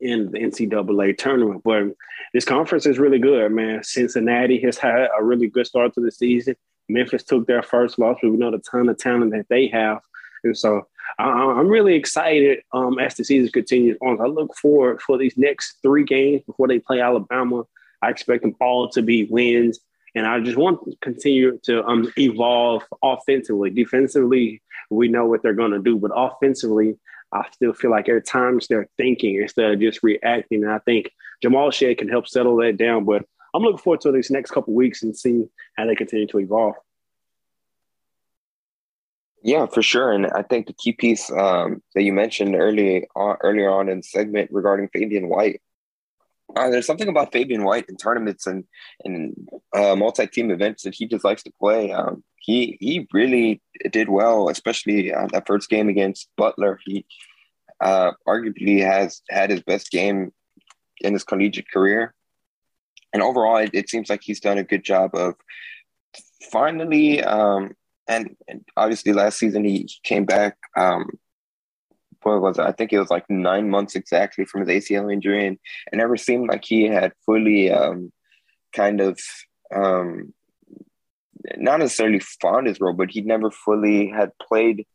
in 0.00 0.30
the 0.30 0.38
NCAA 0.38 1.16
tournament. 1.18 1.62
But 1.64 1.84
this 2.32 2.44
conference 2.44 2.86
is 2.86 2.98
really 2.98 3.18
good, 3.18 3.52
man. 3.52 3.82
Cincinnati 3.82 4.60
has 4.62 4.78
had 4.78 5.08
a 5.18 5.22
really 5.22 5.48
good 5.48 5.66
start 5.66 5.94
to 5.94 6.00
the 6.00 6.10
season. 6.10 6.56
Memphis 6.88 7.22
took 7.22 7.46
their 7.46 7.62
first 7.62 7.98
loss, 7.98 8.18
but 8.22 8.30
we 8.30 8.36
know 8.36 8.50
the 8.50 8.58
ton 8.58 8.88
of 8.88 8.98
talent 8.98 9.32
that 9.32 9.46
they 9.48 9.68
have. 9.68 10.00
And 10.44 10.56
so 10.56 10.86
I, 11.18 11.60
am 11.60 11.68
really 11.68 11.94
excited 11.94 12.60
um, 12.72 12.98
as 12.98 13.14
the 13.14 13.24
season 13.24 13.50
continues 13.52 13.96
on. 14.02 14.20
I 14.20 14.24
look 14.24 14.54
forward 14.56 15.00
for 15.00 15.18
these 15.18 15.36
next 15.36 15.78
three 15.82 16.04
games 16.04 16.42
before 16.46 16.68
they 16.68 16.78
play 16.78 17.00
Alabama. 17.00 17.64
I 18.02 18.10
expect 18.10 18.42
them 18.42 18.56
all 18.60 18.88
to 18.90 19.02
be 19.02 19.24
wins. 19.24 19.78
And 20.14 20.26
I 20.26 20.40
just 20.40 20.58
want 20.58 20.84
to 20.84 20.96
continue 21.00 21.58
to 21.64 21.84
um, 21.86 22.12
evolve 22.18 22.82
offensively. 23.02 23.70
Defensively, 23.70 24.60
we 24.90 25.08
know 25.08 25.26
what 25.26 25.42
they're 25.42 25.54
going 25.54 25.70
to 25.70 25.78
do, 25.78 25.98
but 25.98 26.10
offensively, 26.14 26.98
I 27.32 27.44
still 27.52 27.72
feel 27.72 27.90
like 27.90 28.08
at 28.08 28.26
times 28.26 28.66
they're 28.66 28.88
thinking 28.96 29.40
instead 29.40 29.72
of 29.72 29.80
just 29.80 30.02
reacting. 30.02 30.62
And 30.64 30.72
I 30.72 30.78
think 30.80 31.10
Jamal 31.42 31.70
Shead 31.70 31.98
can 31.98 32.08
help 32.08 32.28
settle 32.28 32.56
that 32.56 32.76
down. 32.76 33.04
But 33.04 33.24
I'm 33.54 33.62
looking 33.62 33.78
forward 33.78 34.00
to 34.02 34.12
these 34.12 34.30
next 34.30 34.50
couple 34.50 34.74
weeks 34.74 35.02
and 35.02 35.16
see 35.16 35.44
how 35.76 35.86
they 35.86 35.94
continue 35.94 36.26
to 36.28 36.40
evolve. 36.40 36.74
Yeah, 39.42 39.66
for 39.66 39.82
sure. 39.82 40.12
And 40.12 40.26
I 40.26 40.42
think 40.42 40.66
the 40.66 40.72
key 40.74 40.92
piece 40.92 41.30
um, 41.30 41.82
that 41.94 42.02
you 42.02 42.12
mentioned 42.12 42.54
early 42.54 43.08
on, 43.16 43.36
earlier 43.40 43.70
on 43.70 43.88
in 43.88 43.98
the 43.98 44.02
segment 44.02 44.50
regarding 44.52 44.88
Fabian 44.92 45.28
White, 45.28 45.60
Uh, 46.56 46.70
there's 46.70 46.86
something 46.86 47.08
about 47.08 47.32
Fabian 47.32 47.64
White 47.64 47.88
in 47.88 47.96
tournaments 47.96 48.46
and 48.46 48.64
and 49.04 49.48
uh, 49.74 49.96
multi-team 49.96 50.50
events 50.50 50.82
that 50.82 50.94
he 50.94 51.06
just 51.06 51.24
likes 51.24 51.42
to 51.44 51.52
play. 51.58 51.92
Um, 51.92 52.22
he 52.36 52.76
he 52.80 53.06
really 53.12 53.62
did 53.90 54.08
well, 54.08 54.48
especially 54.48 55.12
uh, 55.12 55.28
that 55.32 55.46
first 55.46 55.70
game 55.70 55.88
against 55.88 56.28
Butler. 56.36 56.78
He 56.84 57.06
uh, 57.80 58.12
arguably 58.26 58.84
has 58.84 59.22
had 59.30 59.50
his 59.50 59.62
best 59.62 59.90
game 59.90 60.32
in 61.00 61.12
his 61.14 61.24
collegiate 61.24 61.70
career, 61.70 62.14
and 63.12 63.22
overall, 63.22 63.56
it, 63.56 63.70
it 63.72 63.88
seems 63.88 64.10
like 64.10 64.22
he's 64.22 64.40
done 64.40 64.58
a 64.58 64.64
good 64.64 64.84
job 64.84 65.14
of 65.14 65.34
finally. 66.50 67.22
Um, 67.22 67.74
and, 68.08 68.36
and 68.48 68.64
obviously, 68.76 69.12
last 69.12 69.38
season 69.38 69.64
he 69.64 69.88
came 70.02 70.24
back 70.24 70.56
um, 70.76 71.08
what 72.22 72.40
was 72.40 72.58
it? 72.58 72.64
I 72.64 72.72
think 72.72 72.92
it 72.92 72.98
was 72.98 73.10
like 73.10 73.28
nine 73.28 73.68
months 73.68 73.94
exactly 73.94 74.44
from 74.44 74.66
his 74.66 74.84
ACL 74.84 75.12
injury, 75.12 75.46
and 75.46 75.58
it 75.92 75.96
never 75.96 76.16
seemed 76.16 76.48
like 76.48 76.64
he 76.64 76.84
had 76.84 77.12
fully 77.24 77.70
um, 77.70 78.12
kind 78.74 79.00
of 79.00 79.18
um, 79.74 80.32
not 81.56 81.80
necessarily 81.80 82.20
found 82.20 82.66
his 82.66 82.80
role, 82.80 82.92
but 82.92 83.10
he 83.10 83.22
never 83.22 83.50
fully 83.50 84.08
had 84.08 84.30
played 84.38 84.86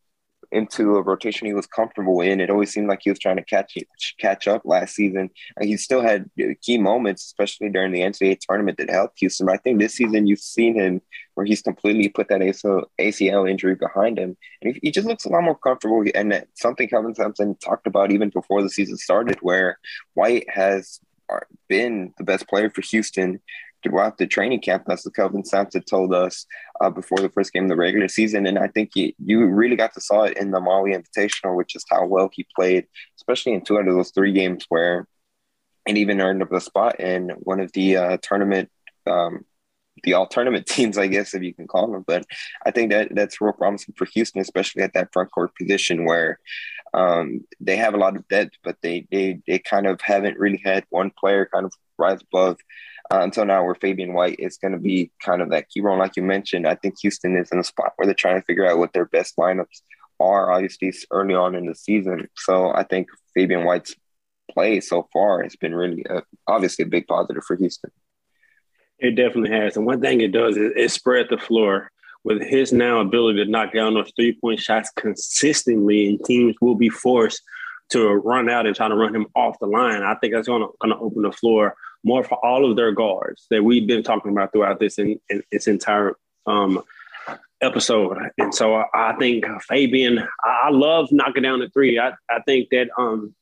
into 0.51 0.95
a 0.95 1.01
rotation 1.01 1.47
he 1.47 1.53
was 1.53 1.67
comfortable 1.67 2.21
in. 2.21 2.39
It 2.39 2.49
always 2.49 2.71
seemed 2.71 2.87
like 2.87 3.01
he 3.03 3.09
was 3.09 3.19
trying 3.19 3.37
to 3.37 3.43
catch 3.43 3.77
catch 4.19 4.47
up 4.47 4.61
last 4.65 4.95
season. 4.95 5.29
And 5.57 5.69
he 5.69 5.77
still 5.77 6.01
had 6.01 6.29
uh, 6.39 6.53
key 6.61 6.77
moments, 6.77 7.25
especially 7.25 7.69
during 7.69 7.91
the 7.91 8.01
NCAA 8.01 8.39
tournament, 8.39 8.77
that 8.77 8.89
helped 8.89 9.19
Houston. 9.19 9.45
But 9.45 9.55
I 9.55 9.57
think 9.57 9.79
this 9.79 9.95
season 9.95 10.27
you've 10.27 10.39
seen 10.39 10.75
him 10.75 11.01
where 11.33 11.45
he's 11.45 11.61
completely 11.61 12.09
put 12.09 12.29
that 12.29 12.41
ACL 12.41 13.49
injury 13.49 13.75
behind 13.75 14.17
him, 14.17 14.35
and 14.61 14.79
he 14.81 14.89
just 14.89 15.07
looks 15.07 15.25
a 15.25 15.29
lot 15.29 15.43
more 15.43 15.57
comfortable. 15.57 16.03
And 16.15 16.45
something 16.55 16.87
Kelvin 16.87 17.13
Sampson 17.13 17.55
talked 17.55 17.85
about 17.85 18.11
even 18.11 18.29
before 18.29 18.63
the 18.63 18.69
season 18.69 18.97
started, 18.97 19.37
where 19.41 19.77
White 20.15 20.49
has 20.49 20.99
uh, 21.31 21.39
been 21.67 22.13
the 22.17 22.23
best 22.23 22.47
player 22.47 22.69
for 22.69 22.81
Houston 22.81 23.39
throughout 23.87 24.17
the 24.17 24.27
training 24.27 24.61
camp. 24.61 24.83
That's 24.85 25.05
what 25.05 25.15
Kelvin 25.15 25.45
Sampson 25.45 25.83
told 25.83 26.13
us 26.13 26.45
uh, 26.81 26.89
before 26.89 27.19
the 27.19 27.29
first 27.29 27.53
game 27.53 27.63
of 27.63 27.69
the 27.69 27.75
regular 27.75 28.07
season. 28.07 28.45
And 28.45 28.59
I 28.59 28.67
think 28.67 28.91
he, 28.93 29.15
you 29.23 29.45
really 29.45 29.75
got 29.75 29.93
to 29.93 30.01
saw 30.01 30.23
it 30.23 30.37
in 30.37 30.51
the 30.51 30.59
Maui 30.59 30.93
Invitational, 30.93 31.55
which 31.55 31.75
is 31.75 31.85
how 31.89 32.05
well 32.05 32.29
he 32.31 32.45
played, 32.55 32.87
especially 33.17 33.53
in 33.53 33.61
two 33.61 33.77
out 33.77 33.87
of 33.87 33.95
those 33.95 34.11
three 34.11 34.33
games 34.33 34.65
where 34.69 35.07
and 35.85 35.97
even 35.97 36.19
earned 36.19 36.41
up 36.41 36.51
a 36.51 36.59
spot 36.59 36.99
in 36.99 37.29
one 37.39 37.61
of 37.61 37.71
the 37.71 37.95
uh, 37.95 38.17
tournament 38.21 38.69
um, 39.05 39.45
the 40.03 40.13
all 40.13 40.27
tournament 40.27 40.65
teams, 40.67 40.97
I 40.97 41.07
guess, 41.07 41.33
if 41.33 41.43
you 41.43 41.53
can 41.53 41.67
call 41.67 41.91
them. 41.91 42.03
But 42.05 42.25
I 42.65 42.71
think 42.71 42.91
that 42.91 43.15
that's 43.15 43.41
real 43.41 43.53
promising 43.53 43.95
for 43.97 44.05
Houston, 44.05 44.41
especially 44.41 44.83
at 44.83 44.93
that 44.93 45.09
front 45.13 45.31
court 45.31 45.51
position 45.55 46.05
where 46.05 46.39
um, 46.93 47.41
they 47.59 47.77
have 47.77 47.93
a 47.93 47.97
lot 47.97 48.15
of 48.15 48.27
depth, 48.27 48.55
but 48.63 48.77
they 48.81 49.07
they 49.11 49.39
they 49.47 49.59
kind 49.59 49.87
of 49.87 49.99
haven't 50.01 50.39
really 50.39 50.61
had 50.63 50.85
one 50.89 51.11
player 51.17 51.49
kind 51.51 51.65
of 51.65 51.73
rise 51.97 52.21
above 52.21 52.57
uh, 53.11 53.19
until 53.21 53.45
now, 53.45 53.63
where 53.63 53.75
Fabian 53.75 54.13
White 54.13 54.39
is 54.39 54.57
going 54.57 54.73
to 54.73 54.79
be 54.79 55.11
kind 55.23 55.41
of 55.41 55.49
that 55.51 55.69
key 55.69 55.81
role, 55.81 55.97
like 55.97 56.15
you 56.15 56.23
mentioned. 56.23 56.67
I 56.67 56.75
think 56.75 56.99
Houston 57.01 57.37
is 57.37 57.51
in 57.51 57.59
a 57.59 57.63
spot 57.63 57.93
where 57.95 58.05
they're 58.05 58.13
trying 58.15 58.39
to 58.39 58.45
figure 58.45 58.69
out 58.69 58.77
what 58.77 58.93
their 58.93 59.05
best 59.05 59.37
lineups 59.37 59.81
are, 60.19 60.51
obviously 60.51 60.93
early 61.11 61.35
on 61.35 61.55
in 61.55 61.65
the 61.65 61.75
season. 61.75 62.27
So 62.35 62.73
I 62.73 62.83
think 62.83 63.07
Fabian 63.33 63.65
White's 63.65 63.95
play 64.51 64.79
so 64.79 65.07
far 65.13 65.43
has 65.43 65.55
been 65.55 65.75
really, 65.75 66.05
obviously, 66.47 66.83
a 66.83 66.87
big 66.87 67.07
positive 67.07 67.43
for 67.43 67.55
Houston. 67.55 67.91
It 68.99 69.11
definitely 69.11 69.51
has, 69.51 69.77
and 69.77 69.85
one 69.85 70.01
thing 70.01 70.21
it 70.21 70.31
does 70.31 70.57
is 70.57 70.71
it 70.75 70.91
spread 70.91 71.27
the 71.29 71.37
floor 71.37 71.91
with 72.23 72.41
his 72.41 72.73
now 72.73 72.99
ability 72.99 73.43
to 73.43 73.49
knock 73.49 73.71
down 73.73 73.93
those 73.93 74.11
three 74.15 74.33
point 74.33 74.59
shots 74.59 74.91
consistently, 74.95 76.09
and 76.09 76.25
teams 76.25 76.55
will 76.59 76.75
be 76.75 76.89
forced 76.89 77.41
to 77.89 78.09
run 78.09 78.49
out 78.49 78.65
and 78.65 78.75
try 78.75 78.87
to 78.87 78.95
run 78.95 79.15
him 79.15 79.27
off 79.35 79.59
the 79.59 79.67
line. 79.67 80.01
I 80.01 80.15
think 80.15 80.33
that's 80.33 80.47
going 80.47 80.67
to 80.83 80.97
open 80.97 81.21
the 81.21 81.31
floor 81.31 81.75
more 82.07 82.23
for 82.23 82.43
all 82.43 82.69
of 82.69 82.77
their 82.77 82.93
guards 82.93 83.45
that 83.51 83.63
we've 83.63 83.85
been 83.85 84.01
talking 84.01 84.31
about 84.31 84.53
throughout 84.53 84.79
this 84.79 84.97
in, 84.97 85.19
in 85.29 85.43
its 85.51 85.67
entire 85.67 86.15
um, 86.45 86.81
episode. 87.61 88.17
And 88.37 88.55
so 88.55 88.75
I, 88.75 88.85
I 88.93 89.15
think 89.17 89.45
Fabian, 89.63 90.25
I, 90.43 90.69
love 90.69 91.09
knocking 91.11 91.43
down 91.43 91.59
the 91.59 91.69
three. 91.69 91.99
I, 91.99 92.13
I 92.29 92.39
think 92.45 92.69
that 92.69 92.89
um, 92.97 93.35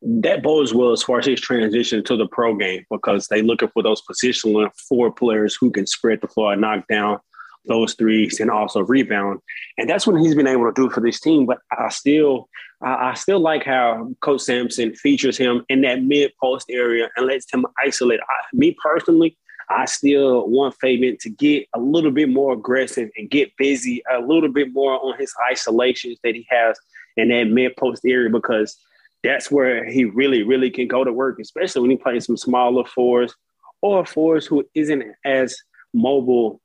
that 0.00 0.42
bodes 0.42 0.72
well 0.72 0.92
as 0.92 1.02
far 1.02 1.18
as 1.18 1.26
his 1.26 1.40
transition 1.40 2.02
to 2.04 2.16
the 2.16 2.26
pro 2.26 2.56
game 2.56 2.84
because 2.90 3.28
they 3.28 3.42
looking 3.42 3.68
for 3.68 3.82
those 3.82 4.02
positional 4.02 4.70
four 4.88 5.12
players 5.12 5.54
who 5.54 5.70
can 5.70 5.86
spread 5.86 6.20
the 6.22 6.28
floor 6.28 6.52
and 6.52 6.62
knock 6.62 6.88
down 6.88 7.18
those 7.66 7.94
threes 7.94 8.40
and 8.40 8.50
also 8.50 8.80
rebound. 8.80 9.40
And 9.78 9.88
that's 9.88 10.06
what 10.06 10.20
he's 10.20 10.34
been 10.34 10.46
able 10.46 10.64
to 10.64 10.72
do 10.72 10.90
for 10.90 11.00
this 11.00 11.20
team. 11.20 11.46
But 11.46 11.58
I 11.70 11.88
still 11.90 12.48
I, 12.82 13.14
still 13.14 13.38
like 13.38 13.64
how 13.64 14.10
Coach 14.20 14.40
Sampson 14.40 14.94
features 14.94 15.38
him 15.38 15.64
in 15.68 15.82
that 15.82 16.02
mid 16.02 16.32
post 16.40 16.66
area 16.68 17.08
and 17.16 17.26
lets 17.26 17.52
him 17.52 17.64
isolate. 17.84 18.20
I, 18.20 18.56
me 18.56 18.76
personally, 18.82 19.36
I 19.70 19.84
still 19.84 20.48
want 20.48 20.74
Fabian 20.80 21.16
to 21.20 21.30
get 21.30 21.66
a 21.74 21.78
little 21.78 22.10
bit 22.10 22.28
more 22.28 22.52
aggressive 22.52 23.10
and 23.16 23.30
get 23.30 23.56
busy 23.56 24.02
a 24.12 24.20
little 24.20 24.50
bit 24.50 24.72
more 24.72 24.94
on 24.94 25.16
his 25.18 25.32
isolations 25.50 26.18
that 26.24 26.34
he 26.34 26.46
has 26.50 26.78
in 27.16 27.28
that 27.28 27.44
mid 27.44 27.76
post 27.76 28.02
area 28.04 28.30
because 28.30 28.76
that's 29.22 29.50
where 29.50 29.88
he 29.88 30.04
really, 30.04 30.42
really 30.42 30.70
can 30.70 30.88
go 30.88 31.04
to 31.04 31.12
work, 31.12 31.38
especially 31.40 31.82
when 31.82 31.90
he 31.92 31.96
plays 31.96 32.26
some 32.26 32.36
smaller 32.36 32.84
fours 32.84 33.34
or 33.80 34.04
fours 34.04 34.46
who 34.46 34.64
isn't 34.74 35.04
as 35.24 35.56
mobile 35.94 36.60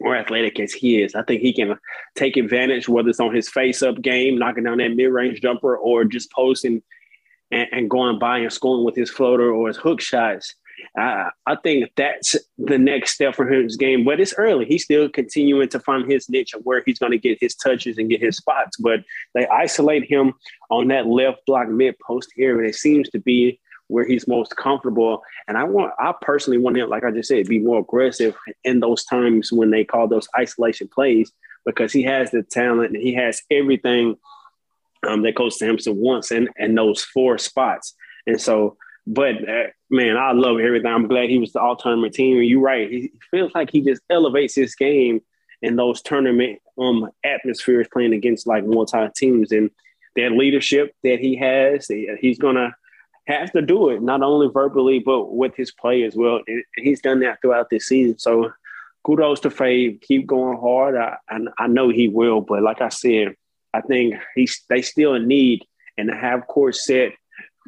more 0.00 0.16
athletic 0.16 0.58
as 0.60 0.72
he 0.72 1.02
is. 1.02 1.14
I 1.14 1.22
think 1.22 1.40
he 1.40 1.52
can 1.52 1.78
take 2.16 2.36
advantage, 2.36 2.88
whether 2.88 3.08
it's 3.08 3.20
on 3.20 3.34
his 3.34 3.48
face 3.48 3.82
up 3.82 4.00
game, 4.00 4.38
knocking 4.38 4.64
down 4.64 4.78
that 4.78 4.96
mid 4.96 5.12
range 5.12 5.40
jumper, 5.40 5.76
or 5.76 6.04
just 6.04 6.32
posting 6.32 6.82
and, 7.50 7.68
and, 7.72 7.90
going 7.90 8.18
by 8.18 8.38
and 8.38 8.52
scoring 8.52 8.84
with 8.84 8.96
his 8.96 9.10
floater 9.10 9.52
or 9.52 9.68
his 9.68 9.76
hook 9.76 10.00
shots. 10.00 10.54
I, 10.96 11.30
I 11.46 11.56
think 11.56 11.90
that's 11.96 12.36
the 12.58 12.78
next 12.78 13.12
step 13.12 13.34
for 13.34 13.46
his 13.46 13.76
game, 13.76 14.04
but 14.04 14.20
it's 14.20 14.34
early. 14.38 14.64
He's 14.64 14.84
still 14.84 15.08
continuing 15.08 15.68
to 15.68 15.80
find 15.80 16.10
his 16.10 16.28
niche 16.28 16.54
of 16.54 16.62
where 16.62 16.82
he's 16.86 16.98
going 16.98 17.12
to 17.12 17.18
get 17.18 17.38
his 17.40 17.54
touches 17.54 17.98
and 17.98 18.08
get 18.08 18.20
his 18.20 18.36
spots. 18.36 18.76
But 18.78 19.00
they 19.34 19.46
isolate 19.48 20.04
him 20.04 20.34
on 20.70 20.88
that 20.88 21.06
left 21.06 21.44
block 21.46 21.68
mid 21.68 21.98
post 21.98 22.32
area. 22.38 22.70
It 22.70 22.76
seems 22.76 23.10
to 23.10 23.18
be 23.18 23.60
where 23.90 24.06
he's 24.06 24.28
most 24.28 24.56
comfortable. 24.56 25.22
And 25.48 25.58
I 25.58 25.64
want, 25.64 25.92
I 25.98 26.14
personally 26.20 26.58
want 26.58 26.76
him, 26.76 26.88
like 26.88 27.04
I 27.04 27.10
just 27.10 27.28
said, 27.28 27.48
be 27.48 27.58
more 27.58 27.80
aggressive 27.80 28.36
in 28.64 28.80
those 28.80 29.04
times 29.04 29.52
when 29.52 29.70
they 29.70 29.84
call 29.84 30.08
those 30.08 30.28
isolation 30.38 30.88
plays 30.88 31.32
because 31.66 31.92
he 31.92 32.02
has 32.04 32.30
the 32.30 32.42
talent 32.42 32.94
and 32.94 33.02
he 33.02 33.14
has 33.14 33.42
everything 33.50 34.16
um, 35.06 35.22
that 35.22 35.36
Coach 35.36 35.54
Sampson 35.54 35.96
wants 35.96 36.30
in, 36.30 36.48
in 36.56 36.74
those 36.74 37.02
four 37.02 37.36
spots. 37.38 37.94
And 38.26 38.40
so, 38.40 38.76
but 39.06 39.36
uh, 39.48 39.68
man, 39.90 40.16
I 40.16 40.32
love 40.32 40.60
everything. 40.60 40.90
I'm 40.90 41.08
glad 41.08 41.28
he 41.28 41.38
was 41.38 41.52
the 41.52 41.60
all 41.60 41.76
tournament 41.76 42.14
team. 42.14 42.38
And 42.38 42.46
You're 42.46 42.60
right. 42.60 42.90
He 42.90 43.12
feels 43.30 43.52
like 43.54 43.70
he 43.70 43.80
just 43.80 44.02
elevates 44.08 44.54
his 44.54 44.74
game 44.74 45.20
in 45.62 45.76
those 45.76 46.00
tournament 46.00 46.60
um, 46.78 47.10
atmospheres 47.24 47.88
playing 47.92 48.14
against 48.14 48.46
like 48.46 48.64
multi 48.64 49.08
teams 49.16 49.52
and 49.52 49.70
that 50.16 50.32
leadership 50.32 50.94
that 51.02 51.18
he 51.18 51.36
has. 51.36 51.90
He's 52.20 52.38
gonna 52.38 52.74
has 53.30 53.50
to 53.52 53.62
do 53.62 53.90
it, 53.90 54.02
not 54.02 54.22
only 54.22 54.48
verbally, 54.52 54.98
but 54.98 55.32
with 55.32 55.54
his 55.56 55.72
play 55.72 56.02
as 56.02 56.16
well. 56.16 56.40
And 56.46 56.64
he's 56.76 57.00
done 57.00 57.20
that 57.20 57.40
throughout 57.40 57.70
this 57.70 57.86
season. 57.86 58.18
So 58.18 58.52
kudos 59.04 59.40
to 59.40 59.50
Fave. 59.50 60.00
Keep 60.02 60.26
going 60.26 60.58
hard. 60.58 60.96
I, 60.96 61.16
I, 61.28 61.38
I 61.58 61.66
know 61.66 61.88
he 61.88 62.08
will, 62.08 62.40
but 62.40 62.62
like 62.62 62.80
I 62.80 62.88
said, 62.88 63.34
I 63.72 63.80
think 63.80 64.14
he's 64.34 64.62
they 64.68 64.82
still 64.82 65.18
need 65.18 65.64
and 65.96 66.10
have 66.10 66.46
court 66.46 66.74
set. 66.74 67.12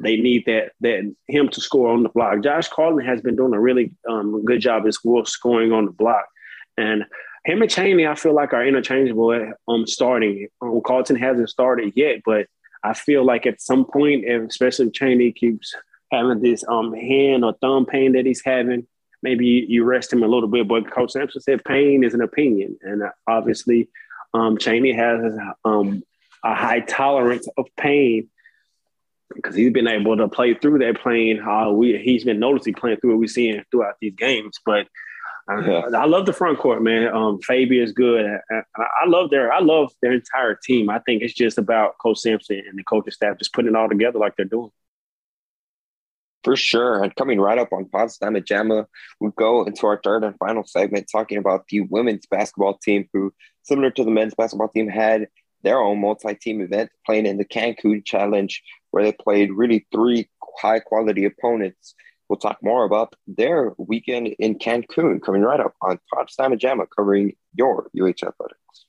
They 0.01 0.17
need 0.17 0.45
that 0.47 0.73
that 0.81 1.15
him 1.27 1.49
to 1.49 1.61
score 1.61 1.89
on 1.89 2.03
the 2.03 2.09
block. 2.09 2.43
Josh 2.43 2.67
Carlton 2.67 3.05
has 3.05 3.21
been 3.21 3.35
doing 3.35 3.53
a 3.53 3.59
really 3.59 3.93
um, 4.09 4.43
good 4.43 4.59
job 4.59 4.85
as 4.85 4.97
well 5.03 5.25
scoring 5.25 5.71
on 5.71 5.85
the 5.85 5.91
block, 5.91 6.25
and 6.77 7.05
him 7.45 7.61
and 7.61 7.71
Chaney 7.71 8.07
I 8.07 8.15
feel 8.15 8.33
like 8.33 8.53
are 8.53 8.65
interchangeable 8.65 9.53
um 9.67 9.87
starting. 9.87 10.47
Um, 10.61 10.81
Carlton 10.85 11.15
hasn't 11.15 11.49
started 11.49 11.93
yet, 11.95 12.21
but 12.25 12.47
I 12.83 12.93
feel 12.93 13.25
like 13.25 13.45
at 13.45 13.61
some 13.61 13.85
point, 13.85 14.29
especially 14.29 14.91
Chaney 14.91 15.31
keeps 15.31 15.73
having 16.11 16.41
this 16.41 16.63
um 16.67 16.93
hand 16.93 17.43
or 17.43 17.53
thumb 17.61 17.85
pain 17.85 18.13
that 18.13 18.25
he's 18.25 18.43
having, 18.43 18.87
maybe 19.21 19.45
you 19.45 19.83
rest 19.83 20.13
him 20.13 20.23
a 20.23 20.27
little 20.27 20.49
bit. 20.49 20.67
But 20.67 20.91
Coach 20.91 21.11
Sampson 21.11 21.41
said 21.41 21.63
pain 21.63 22.03
is 22.03 22.13
an 22.13 22.21
opinion, 22.21 22.77
and 22.81 23.03
obviously, 23.27 23.89
um, 24.33 24.57
Chaney 24.57 24.93
has 24.93 25.33
um, 25.65 26.03
a 26.43 26.53
high 26.53 26.81
tolerance 26.81 27.47
of 27.57 27.67
pain 27.77 28.29
because 29.33 29.55
he's 29.55 29.73
been 29.73 29.87
able 29.87 30.15
to 30.17 30.27
play 30.27 30.53
through 30.53 30.79
that 30.79 31.03
pain. 31.03 31.39
Uh, 31.39 31.71
we 31.71 31.97
he's 31.97 32.23
been 32.23 32.39
noticing 32.39 32.73
playing 32.73 32.97
through 32.97 33.11
what 33.11 33.19
we're 33.19 33.27
seeing 33.27 33.63
throughout 33.71 33.95
these 34.01 34.13
games, 34.15 34.59
but 34.65 34.87
yeah. 35.49 35.81
I 35.97 36.05
love 36.05 36.25
the 36.25 36.33
front 36.33 36.59
court, 36.59 36.81
man. 36.81 37.07
Um, 37.07 37.39
Fabi 37.39 37.83
is 37.83 37.91
good. 37.91 38.25
I, 38.25 38.61
I, 38.77 39.07
love 39.07 39.29
their 39.29 39.51
I 39.51 39.59
love 39.59 39.91
their 40.01 40.13
entire 40.13 40.55
team. 40.55 40.89
I 40.89 40.99
think 40.99 41.21
it's 41.21 41.33
just 41.33 41.57
about 41.57 41.97
Coach 42.01 42.19
Sampson 42.19 42.63
and 42.67 42.77
the 42.77 42.83
coaching 42.83 43.11
staff 43.11 43.37
just 43.37 43.53
putting 43.53 43.71
it 43.71 43.75
all 43.75 43.89
together 43.89 44.19
like 44.19 44.35
they're 44.37 44.45
doing. 44.45 44.71
For 46.43 46.55
sure. 46.57 47.01
And 47.01 47.15
coming 47.15 47.39
right 47.39 47.57
up 47.57 47.71
on 47.71 47.85
Pod 47.85 48.09
Slama 48.09 48.45
Jama, 48.45 48.87
we 49.21 49.29
go 49.37 49.63
into 49.63 49.87
our 49.87 49.99
third 50.03 50.23
and 50.23 50.37
final 50.37 50.65
segment 50.65 51.07
talking 51.09 51.37
about 51.37 51.67
the 51.69 51.81
women's 51.81 52.25
basketball 52.25 52.77
team 52.77 53.07
who, 53.13 53.33
similar 53.63 53.91
to 53.91 54.03
the 54.03 54.11
men's 54.11 54.33
basketball 54.33 54.67
team, 54.67 54.89
had 54.89 55.27
their 55.63 55.79
own 55.79 56.01
multi-team 56.01 56.61
event, 56.61 56.89
playing 57.05 57.25
in 57.25 57.37
the 57.37 57.45
Cancun 57.45 58.03
Challenge, 58.05 58.61
where 58.91 59.03
they 59.03 59.13
played 59.13 59.53
really 59.53 59.87
three 59.93 60.29
high-quality 60.61 61.23
opponents. 61.23 61.95
We'll 62.33 62.39
talk 62.39 62.63
more 62.63 62.83
about 62.83 63.13
their 63.27 63.73
weekend 63.77 64.25
in 64.39 64.57
Cancun 64.57 65.21
coming 65.21 65.43
right 65.43 65.59
up 65.59 65.75
on 65.83 65.99
Pod 66.11 66.29
Slama 66.29 66.57
Jama, 66.57 66.87
covering 66.87 67.35
your 67.53 67.91
UH 67.95 68.25
Athletics. 68.25 68.85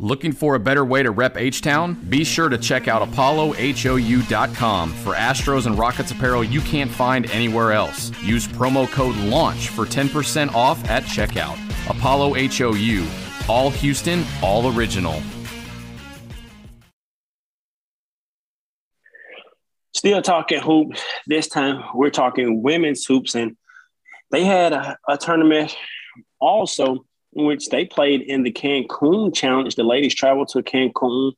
Looking 0.00 0.32
for 0.32 0.56
a 0.56 0.58
better 0.58 0.84
way 0.84 1.04
to 1.04 1.12
rep 1.12 1.36
H 1.36 1.62
Town? 1.62 1.94
Be 2.08 2.24
sure 2.24 2.48
to 2.48 2.58
check 2.58 2.88
out 2.88 3.08
ApolloHOU.com 3.08 4.94
for 4.94 5.12
Astros 5.12 5.66
and 5.66 5.78
Rockets 5.78 6.10
apparel 6.10 6.42
you 6.42 6.60
can't 6.62 6.90
find 6.90 7.30
anywhere 7.30 7.70
else. 7.70 8.10
Use 8.20 8.48
promo 8.48 8.90
code 8.90 9.14
LAUNCH 9.14 9.68
for 9.68 9.84
10% 9.86 10.52
off 10.54 10.84
at 10.90 11.04
checkout. 11.04 11.56
Apollo 11.88 12.34
HOU, 12.34 13.06
all 13.48 13.70
Houston, 13.70 14.24
all 14.42 14.76
original. 14.76 15.22
Still 19.94 20.22
talking 20.22 20.60
hoops. 20.60 21.02
This 21.26 21.48
time 21.48 21.82
we're 21.94 22.10
talking 22.10 22.62
women's 22.62 23.04
hoops, 23.04 23.34
and 23.34 23.56
they 24.30 24.44
had 24.44 24.72
a, 24.72 24.96
a 25.08 25.18
tournament 25.18 25.76
also 26.40 27.04
in 27.34 27.46
which 27.46 27.68
they 27.68 27.84
played 27.84 28.22
in 28.22 28.42
the 28.42 28.52
Cancun 28.52 29.34
Challenge. 29.34 29.74
The 29.74 29.84
ladies 29.84 30.14
traveled 30.14 30.48
to 30.48 30.62
Cancun, 30.62 31.32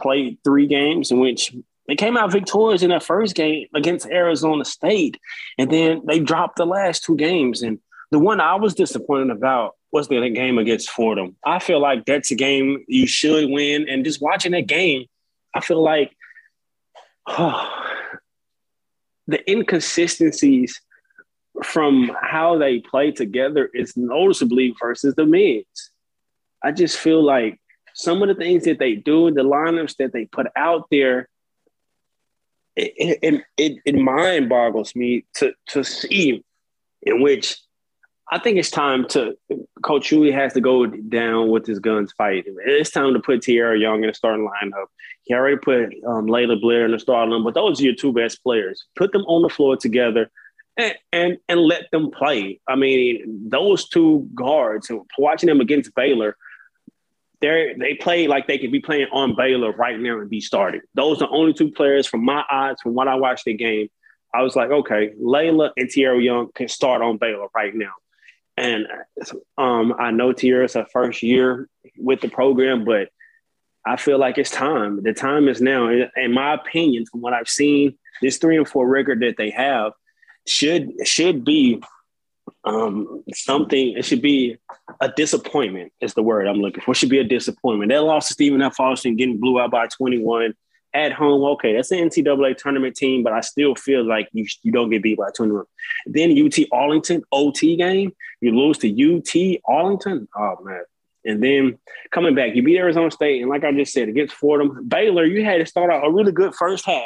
played 0.00 0.38
three 0.44 0.66
games 0.66 1.10
in 1.10 1.20
which 1.20 1.54
they 1.88 1.96
came 1.96 2.16
out 2.16 2.30
victorious 2.30 2.82
in 2.82 2.90
their 2.90 3.00
first 3.00 3.34
game 3.34 3.66
against 3.74 4.06
Arizona 4.06 4.64
State, 4.64 5.18
and 5.58 5.70
then 5.70 6.02
they 6.06 6.20
dropped 6.20 6.56
the 6.56 6.66
last 6.66 7.04
two 7.04 7.16
games. 7.16 7.62
And 7.62 7.78
the 8.10 8.18
one 8.18 8.40
I 8.40 8.54
was 8.54 8.74
disappointed 8.74 9.30
about 9.30 9.76
was 9.92 10.08
the 10.08 10.30
game 10.30 10.58
against 10.58 10.90
Fordham. 10.90 11.36
I 11.44 11.58
feel 11.58 11.80
like 11.80 12.04
that's 12.06 12.30
a 12.30 12.36
game 12.36 12.84
you 12.86 13.06
should 13.06 13.50
win. 13.50 13.88
And 13.88 14.04
just 14.04 14.22
watching 14.22 14.52
that 14.52 14.66
game, 14.66 15.06
I 15.54 15.60
feel 15.60 15.82
like 15.82 16.12
the 19.30 19.50
inconsistencies 19.50 20.80
from 21.64 22.10
how 22.20 22.58
they 22.58 22.80
play 22.80 23.12
together 23.12 23.70
is 23.72 23.96
noticeably 23.96 24.74
versus 24.80 25.14
the 25.14 25.26
men's. 25.26 25.90
I 26.62 26.72
just 26.72 26.98
feel 26.98 27.22
like 27.24 27.60
some 27.94 28.22
of 28.22 28.28
the 28.28 28.34
things 28.34 28.64
that 28.64 28.78
they 28.78 28.94
do, 28.94 29.30
the 29.30 29.42
lineups 29.42 29.96
that 29.96 30.12
they 30.12 30.26
put 30.26 30.46
out 30.56 30.86
there, 30.90 31.28
it 32.76 33.18
it, 33.22 33.44
it, 33.56 33.78
it 33.84 33.94
mind 33.94 34.48
boggles 34.48 34.94
me 34.94 35.24
to 35.34 35.52
to 35.68 35.84
see 35.84 36.44
in 37.02 37.22
which 37.22 37.58
I 38.32 38.38
think 38.38 38.58
it's 38.58 38.70
time 38.70 39.08
to 39.08 39.36
Coach 39.82 40.10
Hughey 40.10 40.32
has 40.32 40.52
to 40.52 40.60
go 40.60 40.86
down 40.86 41.50
with 41.50 41.66
his 41.66 41.80
guns 41.80 42.12
fight. 42.12 42.44
It's 42.46 42.90
time 42.90 43.12
to 43.14 43.20
put 43.20 43.42
Tierra 43.42 43.76
Young 43.76 44.04
in 44.04 44.08
the 44.08 44.14
starting 44.14 44.48
lineup. 44.48 44.86
He 45.24 45.34
already 45.34 45.56
put 45.56 45.92
um, 46.06 46.26
Layla 46.26 46.60
Blair 46.60 46.84
in 46.84 46.92
the 46.92 46.98
starting 47.00 47.34
lineup, 47.34 47.44
but 47.44 47.54
those 47.54 47.80
are 47.80 47.84
your 47.84 47.94
two 47.94 48.12
best 48.12 48.42
players. 48.44 48.84
Put 48.94 49.12
them 49.12 49.22
on 49.22 49.42
the 49.42 49.48
floor 49.48 49.76
together 49.76 50.30
and, 50.76 50.94
and 51.12 51.38
and 51.48 51.60
let 51.60 51.90
them 51.90 52.10
play. 52.12 52.60
I 52.68 52.76
mean, 52.76 53.48
those 53.48 53.88
two 53.88 54.28
guards, 54.34 54.90
watching 55.18 55.48
them 55.48 55.60
against 55.60 55.94
Baylor, 55.96 56.36
they 57.40 57.74
they 57.78 57.94
play 57.94 58.28
like 58.28 58.46
they 58.46 58.58
could 58.58 58.72
be 58.72 58.80
playing 58.80 59.08
on 59.12 59.34
Baylor 59.34 59.72
right 59.72 59.98
now 59.98 60.20
and 60.20 60.30
be 60.30 60.40
starting. 60.40 60.82
Those 60.94 61.16
are 61.16 61.26
the 61.26 61.32
only 61.32 61.52
two 61.52 61.72
players 61.72 62.06
from 62.06 62.24
my 62.24 62.44
eyes, 62.50 62.76
from 62.80 62.94
what 62.94 63.08
I 63.08 63.16
watched 63.16 63.44
the 63.44 63.54
game. 63.54 63.88
I 64.32 64.42
was 64.42 64.54
like, 64.54 64.70
okay, 64.70 65.10
Layla 65.20 65.72
and 65.76 65.90
Tierra 65.90 66.20
Young 66.22 66.50
can 66.54 66.68
start 66.68 67.02
on 67.02 67.16
Baylor 67.16 67.48
right 67.52 67.74
now. 67.74 67.90
And 68.56 68.86
um, 69.56 69.94
I 69.98 70.10
know 70.10 70.32
Tierra's 70.32 70.74
her 70.74 70.86
first 70.92 71.22
year 71.22 71.68
with 71.96 72.20
the 72.20 72.28
program, 72.28 72.84
but 72.84 73.08
I 73.86 73.96
feel 73.96 74.18
like 74.18 74.36
it's 74.36 74.50
time. 74.50 75.02
The 75.02 75.14
time 75.14 75.48
is 75.48 75.60
now. 75.60 75.88
In 75.88 76.34
my 76.34 76.54
opinion, 76.54 77.06
from 77.06 77.22
what 77.22 77.32
I've 77.32 77.48
seen, 77.48 77.96
this 78.20 78.36
three 78.36 78.58
and 78.58 78.68
four 78.68 78.86
record 78.86 79.20
that 79.20 79.36
they 79.36 79.50
have– 79.50 79.92
should 80.46 81.06
should 81.06 81.44
be 81.44 81.82
um, 82.64 83.22
something. 83.32 83.96
It 83.96 84.04
should 84.04 84.22
be 84.22 84.56
a 85.00 85.08
disappointment. 85.08 85.92
Is 86.00 86.14
the 86.14 86.22
word 86.22 86.46
I'm 86.46 86.60
looking 86.60 86.82
for. 86.82 86.92
It 86.92 86.96
should 86.96 87.08
be 87.08 87.18
a 87.18 87.24
disappointment. 87.24 87.90
That 87.90 88.02
loss 88.02 88.28
to 88.28 88.34
Stephen 88.34 88.62
F. 88.62 88.78
Austin, 88.80 89.16
getting 89.16 89.38
blew 89.38 89.60
out 89.60 89.70
by 89.70 89.86
21 89.86 90.54
at 90.94 91.12
home. 91.12 91.42
Okay, 91.42 91.74
that's 91.74 91.90
an 91.90 91.98
NCAA 92.08 92.56
tournament 92.56 92.96
team, 92.96 93.22
but 93.22 93.32
I 93.32 93.40
still 93.40 93.74
feel 93.74 94.04
like 94.04 94.28
you 94.32 94.46
you 94.62 94.72
don't 94.72 94.90
get 94.90 95.02
beat 95.02 95.18
by 95.18 95.30
21. 95.34 95.64
Then 96.06 96.36
UT 96.44 96.58
Arlington 96.72 97.22
OT 97.32 97.76
game, 97.76 98.12
you 98.40 98.56
lose 98.56 98.78
to 98.78 98.88
UT 98.88 99.60
Arlington. 99.64 100.28
Oh 100.36 100.56
man. 100.62 100.82
And 101.22 101.42
then 101.42 101.78
coming 102.10 102.34
back, 102.34 102.54
you 102.54 102.62
beat 102.62 102.78
Arizona 102.78 103.10
State, 103.10 103.42
and 103.42 103.50
like 103.50 103.62
I 103.62 103.72
just 103.72 103.92
said, 103.92 104.08
against 104.08 104.34
Fordham, 104.34 104.88
Baylor, 104.88 105.26
you 105.26 105.44
had 105.44 105.58
to 105.58 105.66
start 105.66 105.92
out 105.92 106.06
a 106.06 106.10
really 106.10 106.32
good 106.32 106.54
first 106.54 106.86
half 106.86 107.04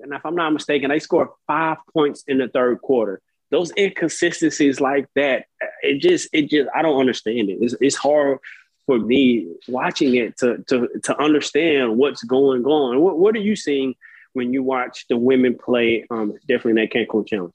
and 0.00 0.12
if 0.12 0.24
I'm 0.24 0.34
not 0.34 0.52
mistaken, 0.52 0.90
they 0.90 0.98
scored 0.98 1.28
five 1.46 1.78
points 1.92 2.24
in 2.26 2.38
the 2.38 2.48
third 2.48 2.80
quarter. 2.80 3.20
Those 3.50 3.72
inconsistencies 3.76 4.80
like 4.80 5.06
that, 5.14 5.46
it 5.82 6.00
just, 6.00 6.28
it 6.32 6.50
just, 6.50 6.68
I 6.74 6.82
don't 6.82 6.98
understand 6.98 7.48
it. 7.48 7.58
It's, 7.60 7.74
it's 7.80 7.96
hard 7.96 8.38
for 8.86 8.98
me 8.98 9.54
watching 9.68 10.14
it 10.14 10.36
to 10.38 10.58
to 10.68 10.88
to 11.04 11.20
understand 11.20 11.96
what's 11.96 12.22
going 12.22 12.64
on. 12.64 13.00
What 13.00 13.18
what 13.18 13.34
are 13.34 13.40
you 13.40 13.56
seeing 13.56 13.94
when 14.32 14.52
you 14.52 14.62
watch 14.62 15.06
the 15.08 15.16
women 15.16 15.56
play? 15.56 16.06
Um, 16.10 16.34
definitely 16.48 16.70
in 16.72 16.76
that 16.76 16.92
Cancun 16.92 17.26
challenge. 17.26 17.52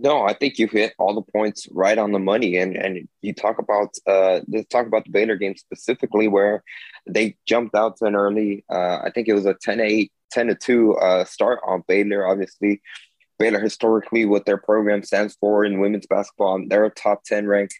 No, 0.00 0.22
I 0.22 0.32
think 0.32 0.60
you 0.60 0.68
hit 0.68 0.94
all 0.96 1.12
the 1.12 1.32
points 1.32 1.66
right 1.72 1.98
on 1.98 2.12
the 2.12 2.20
money, 2.20 2.56
and 2.56 2.76
and 2.76 3.08
you 3.20 3.34
talk 3.34 3.58
about 3.58 3.96
uh, 4.06 4.40
let's 4.48 4.68
talk 4.68 4.86
about 4.86 5.04
the 5.04 5.10
Baylor 5.10 5.36
game 5.36 5.56
specifically, 5.56 6.28
where 6.28 6.62
they 7.08 7.36
jumped 7.46 7.74
out 7.74 7.96
to 7.96 8.04
an 8.04 8.14
early. 8.14 8.64
Uh, 8.70 9.00
I 9.04 9.10
think 9.12 9.26
it 9.26 9.34
was 9.34 9.46
a 9.46 9.54
10-8 9.54 10.10
10 10.30 10.48
to 10.48 10.54
2 10.54 10.94
uh, 10.94 11.24
start 11.24 11.60
on 11.66 11.82
Baylor. 11.88 12.26
Obviously, 12.26 12.80
Baylor 13.38 13.60
historically, 13.60 14.24
what 14.24 14.46
their 14.46 14.56
program 14.56 15.02
stands 15.02 15.36
for 15.40 15.64
in 15.64 15.80
women's 15.80 16.06
basketball, 16.06 16.62
they're 16.66 16.84
a 16.84 16.90
top 16.90 17.24
10 17.24 17.46
ranked 17.46 17.74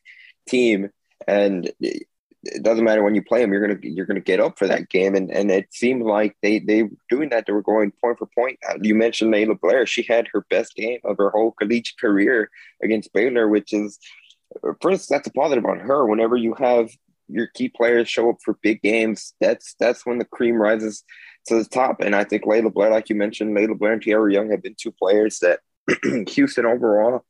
team. 0.48 0.90
And 1.26 1.70
it 2.44 2.62
doesn't 2.62 2.84
matter 2.84 3.02
when 3.02 3.14
you 3.14 3.22
play 3.22 3.40
them, 3.40 3.52
you're 3.52 3.66
gonna 3.66 3.80
you're 3.82 4.06
gonna 4.06 4.20
get 4.20 4.40
up 4.40 4.58
for 4.58 4.66
that 4.66 4.88
game, 4.88 5.14
and 5.14 5.30
and 5.30 5.50
it 5.50 5.72
seemed 5.72 6.02
like 6.02 6.36
they 6.42 6.58
they 6.58 6.84
were 6.84 6.90
doing 7.10 7.28
that. 7.30 7.46
They 7.46 7.52
were 7.52 7.62
going 7.62 7.92
point 8.00 8.18
for 8.18 8.26
point. 8.26 8.58
Uh, 8.68 8.74
you 8.80 8.94
mentioned 8.94 9.32
Layla 9.34 9.60
Blair; 9.60 9.86
she 9.86 10.02
had 10.02 10.28
her 10.32 10.46
best 10.48 10.74
game 10.74 11.00
of 11.04 11.18
her 11.18 11.30
whole 11.30 11.52
collegiate 11.52 11.98
career 11.98 12.50
against 12.82 13.12
Baylor, 13.12 13.48
which 13.48 13.72
is 13.72 13.98
first 14.80 15.08
that's 15.08 15.26
a 15.26 15.32
positive 15.32 15.66
on 15.66 15.80
her. 15.80 16.06
Whenever 16.06 16.36
you 16.36 16.54
have 16.54 16.90
your 17.28 17.48
key 17.48 17.68
players 17.68 18.08
show 18.08 18.30
up 18.30 18.36
for 18.44 18.58
big 18.62 18.82
games, 18.82 19.34
that's 19.40 19.74
that's 19.78 20.06
when 20.06 20.18
the 20.18 20.24
cream 20.24 20.56
rises 20.56 21.04
to 21.46 21.56
the 21.56 21.64
top. 21.64 22.00
And 22.00 22.14
I 22.14 22.24
think 22.24 22.44
Layla 22.44 22.72
Blair, 22.72 22.90
like 22.90 23.08
you 23.08 23.16
mentioned, 23.16 23.56
Layla 23.56 23.76
Blair 23.76 23.94
and 23.94 24.02
Tierra 24.02 24.32
Young 24.32 24.50
have 24.50 24.62
been 24.62 24.76
two 24.78 24.92
players 24.92 25.40
that 25.40 25.60
Houston 26.28 26.66
overall, 26.66 27.24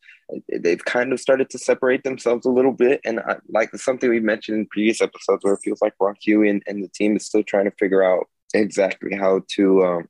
they've 0.52 0.84
kind 0.84 1.12
of 1.12 1.20
started 1.20 1.48
to 1.50 1.58
separate 1.58 2.04
themselves 2.04 2.46
a 2.46 2.50
little 2.50 2.72
bit. 2.72 3.00
And 3.04 3.20
I, 3.20 3.36
like 3.48 3.74
something 3.76 4.10
we 4.10 4.20
mentioned 4.20 4.58
in 4.58 4.66
previous 4.66 5.00
episodes 5.00 5.44
where 5.44 5.54
it 5.54 5.60
feels 5.62 5.80
like 5.80 5.94
Rock 6.00 6.16
Hughey 6.26 6.50
and, 6.50 6.62
and 6.66 6.82
the 6.82 6.88
team 6.88 7.16
is 7.16 7.26
still 7.26 7.42
trying 7.42 7.64
to 7.64 7.76
figure 7.78 8.02
out 8.02 8.28
exactly 8.54 9.16
how 9.16 9.42
to 9.56 9.84
um, 9.84 10.08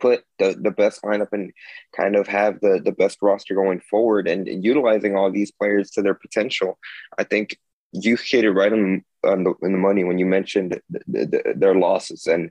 put 0.00 0.24
the, 0.38 0.56
the 0.60 0.70
best 0.70 1.02
lineup 1.02 1.32
and 1.32 1.52
kind 1.96 2.16
of 2.16 2.26
have 2.26 2.60
the, 2.60 2.80
the 2.84 2.92
best 2.92 3.18
roster 3.22 3.54
going 3.54 3.80
forward 3.80 4.28
and, 4.28 4.48
and 4.48 4.64
utilizing 4.64 5.16
all 5.16 5.30
these 5.30 5.50
players 5.50 5.90
to 5.90 6.02
their 6.02 6.14
potential. 6.14 6.78
I 7.18 7.24
think 7.24 7.58
you 7.92 8.16
hit 8.16 8.44
it 8.44 8.50
right 8.50 8.72
on, 8.72 9.04
on 9.24 9.44
the, 9.44 9.54
in 9.62 9.72
the 9.72 9.78
money 9.78 10.04
when 10.04 10.18
you 10.18 10.26
mentioned 10.26 10.80
the, 10.90 11.00
the, 11.06 11.54
their 11.56 11.74
losses. 11.74 12.26
And 12.26 12.50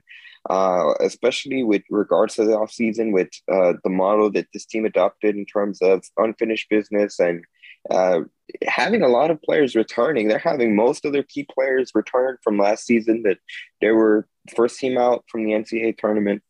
uh, 0.50 0.94
especially 1.00 1.62
with 1.62 1.82
regards 1.90 2.34
to 2.34 2.44
the 2.44 2.52
offseason, 2.52 3.12
with 3.12 3.30
uh, 3.50 3.74
the 3.82 3.90
model 3.90 4.30
that 4.32 4.46
this 4.52 4.66
team 4.66 4.84
adopted 4.84 5.36
in 5.36 5.46
terms 5.46 5.80
of 5.80 6.04
unfinished 6.16 6.68
business 6.68 7.18
and 7.18 7.44
uh, 7.90 8.20
having 8.66 9.02
a 9.02 9.08
lot 9.08 9.30
of 9.30 9.42
players 9.42 9.74
returning. 9.74 10.28
They're 10.28 10.38
having 10.38 10.76
most 10.76 11.04
of 11.04 11.12
their 11.12 11.22
key 11.22 11.46
players 11.50 11.92
return 11.94 12.36
from 12.42 12.58
last 12.58 12.84
season 12.84 13.22
that 13.22 13.38
they 13.80 13.90
were 13.90 14.26
first 14.54 14.78
team 14.78 14.98
out 14.98 15.24
from 15.28 15.44
the 15.44 15.52
NCAA 15.52 15.96
tournament. 15.96 16.42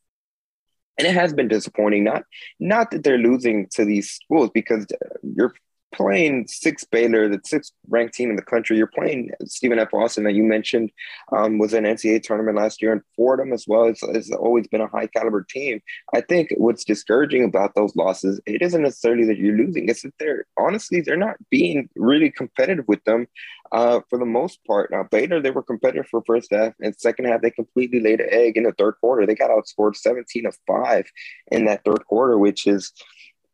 And 0.99 1.09
it 1.09 1.15
has 1.15 1.33
been 1.33 1.49
disappointing. 1.49 2.05
Not 2.05 2.23
not 2.61 2.93
that 2.93 3.03
they're 3.03 3.19
losing 3.19 3.69
to 3.73 3.85
these 3.85 4.11
schools 4.11 4.51
because 4.55 4.87
you're 5.23 5.55
playing 5.95 6.47
six 6.49 6.85
Baylor, 6.85 7.29
the 7.29 7.41
sixth 7.45 7.73
ranked 7.89 8.15
team 8.15 8.31
in 8.31 8.37
the 8.37 8.43
country. 8.43 8.77
You're 8.77 8.87
playing 8.87 9.31
Stephen 9.47 9.79
F. 9.79 9.95
Austin 9.95 10.25
that 10.25 10.35
you 10.35 10.43
mentioned 10.43 10.91
um, 11.33 11.59
was 11.59 11.73
an 11.73 11.85
NCAA 11.85 12.23
tournament 12.23 12.57
last 12.57 12.83
year, 12.83 12.93
and 12.93 13.03
Fordham 13.17 13.53
as 13.53 13.67
well 13.67 13.87
has 13.87 14.31
always 14.31 14.67
been 14.69 14.81
a 14.81 14.89
high 14.89 15.07
caliber 15.07 15.47
team. 15.49 15.81
I 16.13 16.21
think 16.21 16.51
what's 16.57 16.85
discouraging 16.85 17.45
about 17.45 17.75
those 17.75 17.95
losses, 17.97 18.41
it 18.47 18.63
isn't 18.63 18.83
necessarily 18.83 19.25
that 19.27 19.39
you're 19.39 19.57
losing; 19.57 19.89
it's 19.89 20.03
that 20.03 20.15
they're 20.19 20.47
honestly 20.59 21.01
they're 21.01 21.17
not 21.17 21.37
being 21.51 21.89
really 21.97 22.31
competitive 22.31 22.87
with 22.89 23.03
them 23.05 23.27
uh, 23.73 24.01
for 24.11 24.19
the 24.19 24.27
most 24.27 24.65
part. 24.67 24.91
Now 24.91 25.05
Baylor, 25.11 25.41
they 25.41 25.51
were 25.51 25.63
competitive 25.63 26.09
for 26.09 26.23
first 26.27 26.53
half, 26.53 26.75
and 26.81 26.95
second 26.97 27.27
half 27.27 27.41
they 27.41 27.51
completely 27.51 28.01
laid 28.01 28.21
an 28.21 28.29
egg 28.31 28.57
in 28.57 28.65
the 28.65 28.73
third 28.73 28.95
quarter. 29.01 29.27
They 29.27 29.35
got 29.35 29.51
outscored 29.51 29.97
17 29.97 30.47
of 30.47 30.57
five 30.67 31.07
in 31.51 31.67
that 31.67 31.85
third 31.85 32.05
quarter, 32.07 32.39
which 32.39 32.67
is 32.67 32.93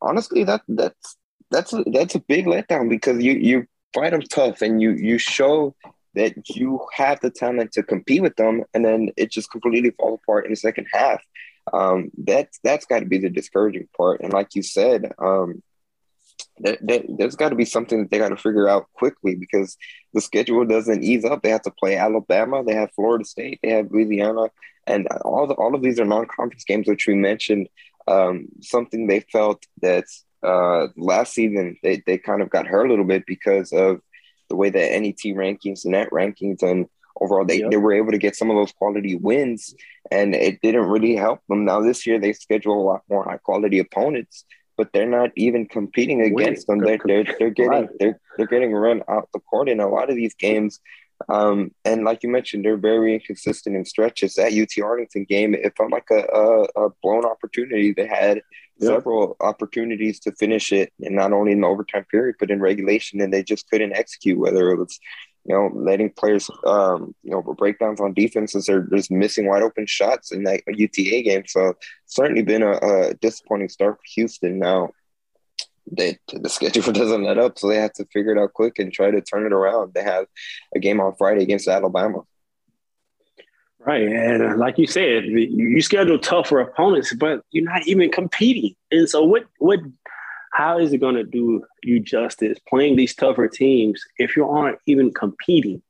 honestly 0.01 0.43
that 0.43 0.61
that's 0.67 1.17
that's 1.51 1.73
a, 1.73 1.83
that's 1.91 2.15
a 2.15 2.19
big 2.19 2.45
letdown 2.45 2.89
because 2.89 3.21
you 3.21 3.33
you 3.33 3.67
fight 3.93 4.11
them 4.11 4.21
tough 4.21 4.61
and 4.61 4.81
you 4.81 4.91
you 4.91 5.17
show 5.17 5.75
that 6.15 6.33
you 6.49 6.81
have 6.93 7.19
the 7.21 7.29
talent 7.29 7.71
to 7.73 7.83
compete 7.83 8.21
with 8.21 8.35
them, 8.35 8.63
and 8.73 8.83
then 8.83 9.11
it 9.15 9.31
just 9.31 9.51
completely 9.51 9.91
falls 9.91 10.19
apart 10.23 10.45
in 10.45 10.51
the 10.51 10.57
second 10.57 10.87
half. 10.91 11.21
Um, 11.71 12.11
that's 12.17 12.59
that's 12.63 12.85
got 12.85 12.99
to 12.99 13.05
be 13.05 13.17
the 13.17 13.29
discouraging 13.29 13.87
part. 13.95 14.21
And 14.21 14.33
like 14.33 14.55
you 14.55 14.63
said, 14.63 15.11
um, 15.19 15.61
that, 16.59 16.79
that, 16.87 17.05
there's 17.07 17.35
got 17.35 17.49
to 17.49 17.55
be 17.55 17.65
something 17.65 18.01
that 18.01 18.11
they 18.11 18.17
got 18.17 18.29
to 18.29 18.37
figure 18.37 18.67
out 18.67 18.87
quickly 18.93 19.35
because 19.35 19.77
the 20.13 20.21
schedule 20.21 20.65
doesn't 20.65 21.03
ease 21.03 21.25
up. 21.25 21.41
They 21.41 21.49
have 21.49 21.61
to 21.63 21.71
play 21.71 21.97
Alabama, 21.97 22.63
they 22.63 22.73
have 22.73 22.91
Florida 22.93 23.25
State, 23.25 23.59
they 23.63 23.69
have 23.69 23.91
Louisiana, 23.91 24.49
and 24.87 25.07
all 25.23 25.47
the, 25.47 25.53
all 25.53 25.75
of 25.75 25.81
these 25.81 25.99
are 25.99 26.05
non-conference 26.05 26.63
games, 26.65 26.87
which 26.87 27.07
we 27.07 27.15
mentioned. 27.15 27.69
Um, 28.07 28.47
something 28.61 29.05
they 29.05 29.19
felt 29.19 29.65
that 29.81 30.05
uh, 30.43 30.87
last 30.97 31.33
season 31.33 31.77
they, 31.83 32.01
they 32.05 32.17
kind 32.17 32.41
of 32.41 32.49
got 32.49 32.67
hurt 32.67 32.85
a 32.85 32.89
little 32.89 33.05
bit 33.05 33.25
because 33.25 33.71
of 33.71 34.01
the 34.49 34.55
way 34.55 34.69
that 34.69 35.01
NET 35.01 35.17
rankings, 35.35 35.85
net 35.85 36.09
rankings, 36.11 36.61
and 36.61 36.87
overall 37.19 37.45
they, 37.45 37.59
yep. 37.59 37.71
they 37.71 37.77
were 37.77 37.93
able 37.93 38.11
to 38.11 38.17
get 38.17 38.35
some 38.35 38.49
of 38.49 38.55
those 38.55 38.71
quality 38.73 39.15
wins, 39.15 39.73
and 40.11 40.35
it 40.35 40.61
didn't 40.61 40.87
really 40.87 41.15
help 41.15 41.39
them. 41.47 41.65
Now 41.65 41.81
this 41.81 42.05
year 42.05 42.19
they 42.19 42.33
schedule 42.33 42.79
a 42.79 42.83
lot 42.83 43.01
more 43.09 43.23
high 43.23 43.37
quality 43.37 43.79
opponents, 43.79 44.45
but 44.77 44.89
they're 44.93 45.07
not 45.07 45.31
even 45.35 45.67
competing 45.67 46.21
against 46.21 46.67
them. 46.67 46.79
They're, 46.79 46.99
they're, 47.05 47.25
they're 47.39 47.49
getting 47.49 47.87
they're, 47.99 48.19
they're 48.37 48.47
getting 48.47 48.73
run 48.73 49.03
out 49.07 49.29
the 49.33 49.39
court 49.39 49.69
in 49.69 49.79
a 49.79 49.87
lot 49.87 50.09
of 50.09 50.15
these 50.15 50.35
games. 50.35 50.79
Um, 51.29 51.71
and 51.85 52.03
like 52.03 52.23
you 52.23 52.29
mentioned, 52.29 52.65
they're 52.65 52.77
very 52.77 53.13
inconsistent 53.13 53.75
in 53.75 53.85
stretches. 53.85 54.35
That 54.35 54.53
UT 54.53 54.83
Arlington 54.83 55.25
game, 55.25 55.53
it 55.53 55.73
felt 55.77 55.91
like 55.91 56.07
a, 56.11 56.23
a, 56.33 56.85
a 56.85 56.89
blown 57.03 57.25
opportunity. 57.25 57.93
They 57.93 58.07
had 58.07 58.41
several 58.81 59.35
opportunities 59.39 60.19
to 60.21 60.31
finish 60.33 60.71
it, 60.71 60.91
and 61.01 61.15
not 61.15 61.33
only 61.33 61.51
in 61.51 61.61
the 61.61 61.67
overtime 61.67 62.05
period, 62.09 62.35
but 62.39 62.51
in 62.51 62.59
regulation, 62.59 63.21
and 63.21 63.33
they 63.33 63.43
just 63.43 63.69
couldn't 63.69 63.93
execute. 63.93 64.37
Whether 64.37 64.71
it 64.71 64.77
was, 64.77 64.99
you 65.45 65.55
know, 65.55 65.71
letting 65.73 66.11
players, 66.11 66.49
um, 66.65 67.15
you 67.23 67.31
know, 67.31 67.41
breakdowns 67.41 68.01
on 68.01 68.13
defenses 68.13 68.69
or 68.69 68.87
just 68.93 69.11
missing 69.11 69.47
wide 69.47 69.63
open 69.63 69.85
shots 69.85 70.31
in 70.31 70.43
that 70.43 70.61
UTA 70.67 71.23
game. 71.23 71.43
So 71.47 71.73
certainly 72.05 72.43
been 72.43 72.63
a, 72.63 72.77
a 72.77 73.13
disappointing 73.15 73.69
start 73.69 73.95
for 73.95 74.03
Houston. 74.15 74.59
Now 74.59 74.91
they 75.91 76.17
the 76.33 76.49
schedule 76.49 76.81
doesn't 76.93 77.23
let 77.23 77.37
up, 77.37 77.57
so 77.57 77.67
they 77.67 77.77
have 77.77 77.93
to 77.93 78.05
figure 78.11 78.35
it 78.35 78.41
out 78.41 78.53
quick 78.53 78.79
and 78.79 78.91
try 78.91 79.11
to 79.11 79.21
turn 79.21 79.45
it 79.45 79.53
around. 79.53 79.93
They 79.93 80.03
have 80.03 80.25
a 80.75 80.79
game 80.79 80.99
on 80.99 81.15
Friday 81.17 81.43
against 81.43 81.67
Alabama. 81.67 82.21
Right, 83.83 84.03
and 84.03 84.43
uh, 84.43 84.57
like 84.57 84.77
you 84.77 84.85
said, 84.85 85.25
you 85.25 85.81
schedule 85.81 86.19
tougher 86.19 86.59
opponents, 86.59 87.13
but 87.15 87.41
you're 87.49 87.65
not 87.65 87.87
even 87.87 88.11
competing. 88.11 88.75
And 88.91 89.09
so, 89.09 89.23
what 89.23 89.45
what 89.57 89.79
how 90.53 90.77
is 90.77 90.93
it 90.93 90.99
going 90.99 91.15
to 91.15 91.23
do 91.23 91.65
you 91.81 91.99
justice 91.99 92.59
playing 92.69 92.95
these 92.95 93.15
tougher 93.15 93.47
teams 93.47 94.03
if 94.17 94.37
you 94.37 94.47
aren't 94.47 94.77
even 94.85 95.11
competing? 95.11 95.81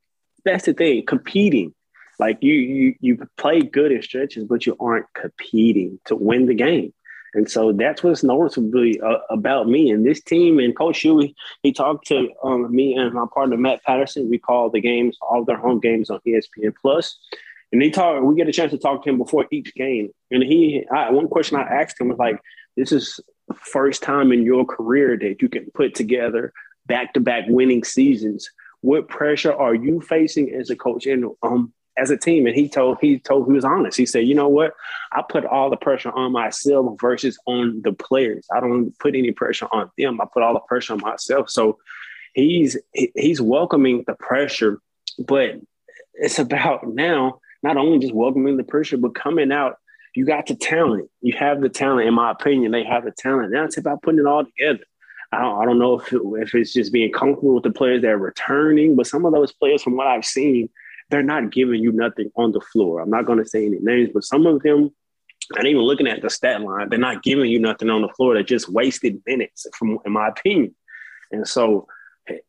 That's 0.46 0.66
the 0.66 0.74
thing, 0.74 1.06
competing. 1.06 1.74
Like 2.18 2.38
you 2.42 2.54
you 2.54 2.96
you 3.02 3.28
play 3.38 3.62
good 3.62 3.92
in 3.92 4.02
stretches, 4.02 4.46
but 4.46 4.66
you 4.66 4.78
aren't 4.80 5.08
competing 5.14 6.00
to 6.06 6.16
win 6.16 6.46
the 6.46 6.54
game. 6.54 6.94
And 7.34 7.50
so 7.50 7.72
that's 7.72 8.04
what's 8.04 8.24
noticeably 8.24 9.00
uh, 9.02 9.18
about 9.30 9.68
me 9.68 9.90
and 9.90 10.06
this 10.06 10.22
team. 10.22 10.60
And 10.60 10.78
Coach 10.78 11.02
Hughey, 11.02 11.34
he 11.64 11.72
talked 11.72 12.08
to 12.08 12.30
um, 12.44 12.74
me 12.74 12.94
and 12.94 13.14
my 13.14 13.26
partner 13.34 13.58
Matt 13.58 13.84
Patterson. 13.84 14.30
We 14.30 14.38
call 14.38 14.70
the 14.70 14.82
games 14.82 15.18
all 15.22 15.44
their 15.44 15.58
home 15.58 15.80
games 15.80 16.10
on 16.10 16.20
ESPN 16.28 16.74
Plus. 16.82 17.18
And 17.72 17.82
he 17.82 17.90
talk. 17.90 18.22
We 18.22 18.36
get 18.36 18.50
a 18.50 18.52
chance 18.52 18.72
to 18.72 18.78
talk 18.78 19.04
to 19.04 19.10
him 19.10 19.18
before 19.18 19.46
each 19.52 19.74
game. 19.76 20.10
And 20.30 20.44
he, 20.44 20.86
I, 20.94 21.10
one 21.12 21.28
question 21.28 21.58
I 21.58 21.62
asked 21.62 22.00
him 22.00 22.10
was 22.10 22.18
like, 22.18 22.40
"This 22.76 22.92
is 22.92 23.20
first 23.56 24.04
time 24.04 24.32
in 24.32 24.44
your 24.44 24.66
career 24.66 25.18
that 25.18 25.42
you 25.42 25.50
can 25.50 25.70
put 25.74 25.96
together 25.96 26.54
back-to-back 26.88 27.46
winning 27.48 27.84
seasons. 27.84 28.50
What 28.82 29.08
pressure 29.08 29.54
are 29.54 29.76
you 29.76 30.02
facing 30.02 30.54
as 30.54 30.70
a 30.70 30.76
coach 30.76 31.06
and 31.06 31.32
um, 31.44 31.72
as 31.98 32.10
a 32.10 32.18
team?" 32.18 32.46
And 32.46 32.56
he 32.56 32.68
told 32.68 32.98
he 33.00 33.20
told 33.20 33.48
he 33.48 33.54
was 33.54 33.64
honest. 33.64 33.98
He 33.98 34.06
said, 34.06 34.28
"You 34.28 34.36
know 34.36 34.50
what? 34.50 34.74
I 35.14 35.24
put 35.28 35.46
all 35.46 35.70
the 35.70 35.78
pressure 35.78 36.12
on 36.12 36.34
myself 36.34 37.00
versus 37.00 37.40
on 37.46 37.82
the 37.84 37.94
players. 37.94 38.46
I 38.54 38.60
don't 38.60 38.98
put 39.00 39.16
any 39.16 39.32
pressure 39.32 39.68
on 39.72 39.90
them. 39.98 40.20
I 40.20 40.26
put 40.34 40.44
all 40.44 40.54
the 40.54 40.60
pressure 40.60 40.94
on 40.94 41.00
myself." 41.00 41.50
So 41.50 41.78
he's 42.34 42.78
he's 43.16 43.40
welcoming 43.40 44.04
the 44.08 44.16
pressure, 44.16 44.82
but 45.18 45.56
it's 46.16 46.40
about 46.40 46.88
now 46.88 47.40
not 47.64 47.78
only 47.78 48.00
just 48.00 48.14
welcoming 48.14 48.58
the 48.58 48.64
pressure, 48.64 48.98
but 48.98 49.16
coming 49.16 49.52
out. 49.52 49.78
You 50.14 50.26
got 50.26 50.48
the 50.48 50.56
talent. 50.56 51.10
You 51.22 51.34
have 51.38 51.62
the 51.62 51.70
talent. 51.70 52.08
In 52.08 52.14
my 52.14 52.32
opinion, 52.32 52.72
they 52.72 52.84
have 52.84 53.06
the 53.06 53.12
talent. 53.12 53.52
Now 53.52 53.64
it's 53.64 53.78
about 53.78 54.02
putting 54.02 54.20
it 54.20 54.26
all 54.26 54.44
together. 54.44 54.84
I 55.32 55.40
don't, 55.40 55.62
I 55.62 55.66
don't 55.66 55.80
know 55.80 56.00
if, 56.00 56.12
it, 56.12 56.22
if 56.24 56.54
it's 56.54 56.74
just 56.74 56.92
being 56.92 57.12
comfortable 57.12 57.56
with 57.56 57.64
the 57.64 57.72
players 57.72 58.02
that 58.02 58.10
are 58.10 58.18
returning, 58.18 58.98
but 58.98 59.08
some 59.08 59.26
of 59.26 59.32
those 59.32 59.54
players, 59.54 59.82
from 59.82 59.96
what 59.96 60.08
I've 60.08 60.26
seen, 60.26 60.70
they're 61.10 61.24
not 61.24 61.52
giving 61.52 61.82
you 61.82 61.94
nothing 61.94 62.30
on 62.36 62.52
the 62.52 62.60
floor. 62.60 63.00
I'm 63.00 63.10
not 63.10 63.26
going 63.26 63.40
to 63.40 63.46
say 63.46 63.66
any 63.66 63.78
names, 63.80 64.10
but 64.14 64.26
some 64.26 64.46
of 64.46 64.62
them, 64.64 64.92
and 65.56 65.68
even 65.68 65.82
looking 65.82 66.08
at 66.08 66.22
the 66.22 66.30
stat 66.30 66.62
line, 66.62 66.90
they're 66.90 67.00
not 67.00 67.24
giving 67.24 67.50
you 67.50 67.60
nothing 67.60 67.90
on 67.90 68.02
the 68.02 68.10
floor. 68.10 68.34
They're 68.34 68.44
just 68.44 68.70
wasted 68.70 69.22
minutes, 69.26 69.66
from 69.78 70.00
in 70.06 70.12
my 70.12 70.28
opinion. 70.28 70.76
And 71.32 71.48
so 71.48 71.88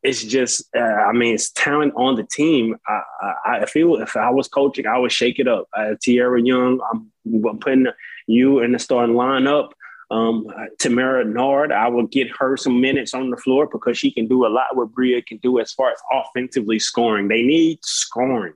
it's 0.01 0.23
just, 0.23 0.63
uh, 0.75 0.79
I 0.79 1.11
mean, 1.11 1.35
it's 1.35 1.51
talent 1.51 1.93
on 1.95 2.15
the 2.15 2.23
team. 2.23 2.75
I, 2.87 3.01
I, 3.21 3.59
I, 3.61 3.65
feel 3.65 3.95
if 3.95 4.15
I 4.15 4.29
was 4.29 4.47
coaching, 4.47 4.87
I 4.87 4.97
would 4.97 5.11
shake 5.11 5.39
it 5.39 5.47
up. 5.47 5.67
Uh, 5.75 5.95
Tierra 6.01 6.41
Young, 6.41 6.79
I'm, 6.91 7.11
I'm, 7.25 7.59
putting 7.59 7.87
you 8.27 8.59
in 8.59 8.71
the 8.71 8.79
starting 8.79 9.15
lineup. 9.15 9.71
Um, 10.11 10.47
Tamara 10.79 11.25
Nard, 11.25 11.71
I 11.71 11.87
will 11.87 12.05
get 12.05 12.29
her 12.37 12.55
some 12.57 12.79
minutes 12.79 13.13
on 13.13 13.29
the 13.29 13.37
floor 13.37 13.67
because 13.71 13.97
she 13.97 14.11
can 14.11 14.27
do 14.27 14.45
a 14.45 14.49
lot 14.49 14.75
what 14.75 14.91
Bria 14.91 15.21
can 15.21 15.37
do 15.37 15.59
as 15.59 15.71
far 15.71 15.91
as 15.91 15.99
offensively 16.11 16.79
scoring. 16.79 17.27
They 17.27 17.41
need 17.41 17.79
scoring. 17.83 18.53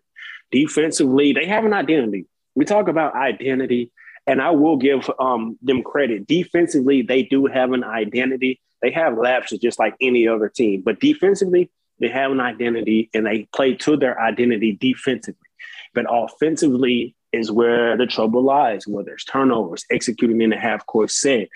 Defensively, 0.51 1.33
they 1.33 1.45
have 1.45 1.65
an 1.65 1.73
identity. 1.73 2.27
We 2.55 2.65
talk 2.65 2.87
about 2.87 3.15
identity, 3.15 3.91
and 4.27 4.41
I 4.41 4.51
will 4.51 4.77
give 4.77 5.09
um, 5.19 5.57
them 5.61 5.83
credit. 5.83 6.27
Defensively, 6.27 7.01
they 7.01 7.23
do 7.23 7.47
have 7.47 7.71
an 7.71 7.83
identity 7.83 8.59
they 8.81 8.91
have 8.91 9.17
lapses 9.17 9.59
just 9.59 9.79
like 9.79 9.95
any 10.01 10.27
other 10.27 10.49
team. 10.49 10.81
But 10.85 10.99
defensively, 10.99 11.69
they 11.99 12.09
have 12.09 12.31
an 12.31 12.39
identity 12.39 13.09
and 13.13 13.25
they 13.25 13.47
play 13.53 13.75
to 13.75 13.97
their 13.97 14.21
identity 14.21 14.77
defensively. 14.79 15.47
But 15.93 16.05
offensively 16.09 17.15
is 17.33 17.51
where 17.51 17.97
the 17.97 18.05
trouble 18.05 18.43
lies, 18.43 18.87
where 18.87 19.03
there's 19.03 19.23
turnovers, 19.23 19.85
executing 19.91 20.41
in 20.41 20.51
the 20.51 20.57
half 20.57 20.85
court 20.85 21.11
set. 21.11 21.49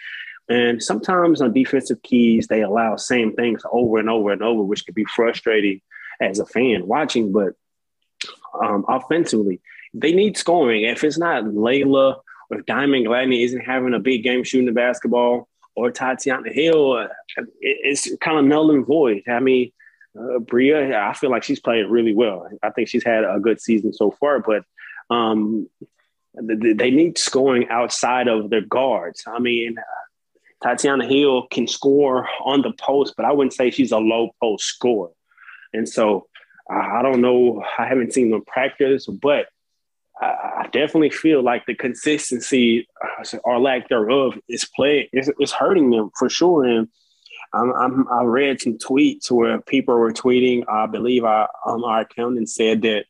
And 0.50 0.82
sometimes 0.82 1.42
on 1.42 1.54
defensive 1.54 2.02
keys, 2.02 2.48
they 2.48 2.62
allow 2.62 2.96
same 2.96 3.34
things 3.34 3.62
over 3.72 4.00
and 4.00 4.10
over 4.10 4.32
and 4.32 4.42
over, 4.42 4.64
which 4.64 4.86
can 4.86 4.94
be 4.94 5.06
frustrating 5.06 5.82
as 6.20 6.40
a 6.40 6.46
fan 6.46 6.88
watching. 6.88 7.32
But 7.32 7.54
um, 8.62 8.84
offensively, 8.88 9.62
they 9.94 10.14
need 10.14 10.38
scoring. 10.38 10.84
If 10.84 11.04
it's 11.04 11.18
not 11.18 11.44
Layla 11.44 12.16
or 12.50 12.58
if 12.60 12.66
Diamond 12.66 13.08
Gladney 13.08 13.46
isn't 13.46 13.62
having 13.62 13.94
a 13.94 14.00
big 14.00 14.24
game 14.24 14.44
shooting 14.44 14.66
the 14.66 14.74
basketball, 14.74 15.48
or 15.82 15.90
Tatiana 15.90 16.52
Hill, 16.52 16.94
uh, 16.94 17.08
it's 17.60 18.08
kind 18.18 18.38
of 18.38 18.46
null 18.46 18.70
and 18.70 18.86
void. 18.86 19.24
I 19.28 19.40
mean, 19.40 19.72
uh, 20.16 20.38
Bria, 20.38 21.00
I 21.02 21.14
feel 21.14 21.32
like 21.32 21.42
she's 21.42 21.60
playing 21.60 21.90
really 21.90 22.14
well. 22.14 22.48
I 22.62 22.70
think 22.70 22.88
she's 22.88 23.04
had 23.04 23.24
a 23.24 23.40
good 23.40 23.60
season 23.60 23.92
so 23.92 24.12
far, 24.12 24.38
but 24.40 24.64
um, 25.10 25.68
they 26.36 26.92
need 26.92 27.18
scoring 27.18 27.68
outside 27.70 28.28
of 28.28 28.52
their 28.52 28.62
guards. 28.62 29.24
I 29.26 29.40
mean, 29.40 29.76
uh, 29.80 30.68
Tatiana 30.68 31.08
Hill 31.08 31.48
can 31.50 31.68
score 31.68 32.30
on 32.46 32.62
the 32.62 32.74
post, 32.74 33.16
but 33.18 33.26
I 33.26 33.32
wouldn't 33.32 33.54
say 33.54 33.72
she's 33.72 33.92
a 33.92 33.98
low 33.98 34.36
post 34.40 34.66
scorer. 34.66 35.10
And 35.74 35.90
so 35.90 36.28
I 36.70 37.02
don't 37.02 37.22
know. 37.22 37.64
I 37.80 37.88
haven't 37.88 38.14
seen 38.14 38.30
them 38.30 38.46
practice, 38.46 39.08
but 39.08 39.48
I, 40.22 40.68
definitely 40.72 41.10
feel 41.10 41.44
like 41.44 41.66
the 41.66 41.76
consistency 41.76 42.88
uh, 43.04 43.38
or 43.44 43.60
lack 43.60 43.90
thereof 43.90 44.38
is 44.48 44.66
play 44.76 45.10
is, 45.12 45.30
is 45.40 45.52
hurting 45.52 45.90
them 45.90 46.12
for 46.18 46.30
sure. 46.30 46.64
And 46.64 46.88
I'm, 47.54 47.74
I'm, 47.74 48.08
i 48.10 48.24
read 48.24 48.62
some 48.62 48.78
tweets 48.78 49.30
where 49.30 49.60
people 49.62 49.96
were 49.96 50.14
tweeting. 50.14 50.64
I 50.70 50.86
believe 50.86 51.24
our 51.24 51.50
um, 51.66 51.84
our 51.84 52.02
accountant 52.02 52.50
said 52.50 52.84
that 52.84 53.06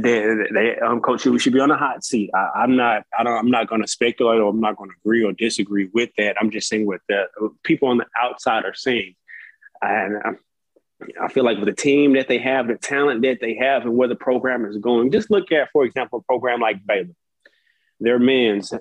they, 0.00 0.34
they 0.52 0.78
um, 0.78 1.00
coach 1.00 1.24
we 1.24 1.38
should 1.38 1.52
be 1.52 1.60
on 1.60 1.70
a 1.70 1.76
hot 1.76 2.04
seat. 2.04 2.30
I, 2.34 2.64
am 2.64 2.76
not 2.76 3.04
I 3.18 3.24
don't 3.24 3.36
I'm 3.36 3.50
not 3.50 3.68
going 3.68 3.82
to 3.82 3.88
speculate 3.88 4.40
or 4.40 4.50
I'm 4.50 4.60
not 4.60 4.76
going 4.76 4.90
to 4.90 4.96
agree 5.04 5.24
or 5.24 5.32
disagree 5.32 5.90
with 5.92 6.10
that. 6.18 6.36
I'm 6.40 6.50
just 6.50 6.68
saying 6.68 6.86
what 6.86 7.00
the 7.08 7.26
people 7.64 7.88
on 7.88 7.98
the 7.98 8.06
outside 8.20 8.64
are 8.64 8.74
saying, 8.74 9.14
and 9.82 10.18
I'm, 10.24 10.38
I 11.22 11.28
feel 11.28 11.44
like 11.44 11.58
with 11.58 11.66
the 11.66 11.74
team 11.74 12.14
that 12.14 12.28
they 12.28 12.38
have, 12.38 12.68
the 12.68 12.76
talent 12.76 13.22
that 13.22 13.38
they 13.40 13.54
have, 13.56 13.82
and 13.82 13.96
where 13.96 14.08
the 14.08 14.16
program 14.16 14.64
is 14.64 14.78
going, 14.78 15.10
just 15.10 15.30
look 15.30 15.52
at, 15.52 15.70
for 15.72 15.84
example, 15.84 16.20
a 16.20 16.22
program 16.22 16.60
like 16.60 16.84
Baylor. 16.86 17.14
Their 18.00 18.18
men's 18.18 18.72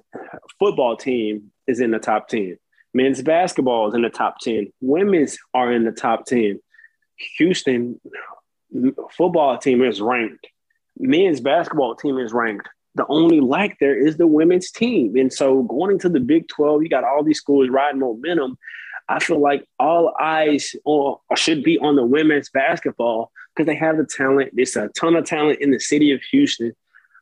football 0.59 0.97
team 0.97 1.51
is 1.67 1.79
in 1.79 1.91
the 1.91 1.99
top 1.99 2.27
10. 2.27 2.57
Men's 2.93 3.21
basketball 3.21 3.89
is 3.89 3.93
in 3.93 4.01
the 4.01 4.09
top 4.09 4.39
10. 4.39 4.71
Women's 4.81 5.37
are 5.53 5.71
in 5.71 5.83
the 5.83 5.91
top 5.91 6.25
10. 6.25 6.59
Houston 7.37 7.99
football 9.11 9.57
team 9.57 9.83
is 9.83 10.01
ranked. 10.01 10.47
Men's 10.97 11.41
basketball 11.41 11.95
team 11.95 12.17
is 12.17 12.33
ranked. 12.33 12.69
The 12.95 13.05
only 13.09 13.41
lack 13.41 13.77
there 13.79 13.95
is 13.95 14.15
the 14.15 14.27
women's 14.27 14.71
team. 14.71 15.17
And 15.17 15.31
so 15.31 15.63
going 15.63 15.91
into 15.91 16.07
the 16.07 16.21
Big 16.21 16.47
12, 16.47 16.83
you 16.83 16.89
got 16.89 17.03
all 17.03 17.23
these 17.23 17.37
schools 17.37 17.69
riding 17.69 17.99
momentum. 17.99 18.57
I 19.07 19.19
feel 19.19 19.39
like 19.39 19.67
all 19.79 20.13
eyes 20.19 20.75
or 20.83 21.19
should 21.35 21.63
be 21.63 21.77
on 21.79 21.95
the 21.95 22.05
women's 22.05 22.49
basketball 22.49 23.31
because 23.55 23.67
they 23.67 23.75
have 23.75 23.97
the 23.97 24.05
talent. 24.05 24.51
There's 24.53 24.75
a 24.75 24.89
ton 24.89 25.15
of 25.15 25.25
talent 25.25 25.61
in 25.61 25.71
the 25.71 25.79
city 25.79 26.11
of 26.11 26.21
Houston, 26.31 26.73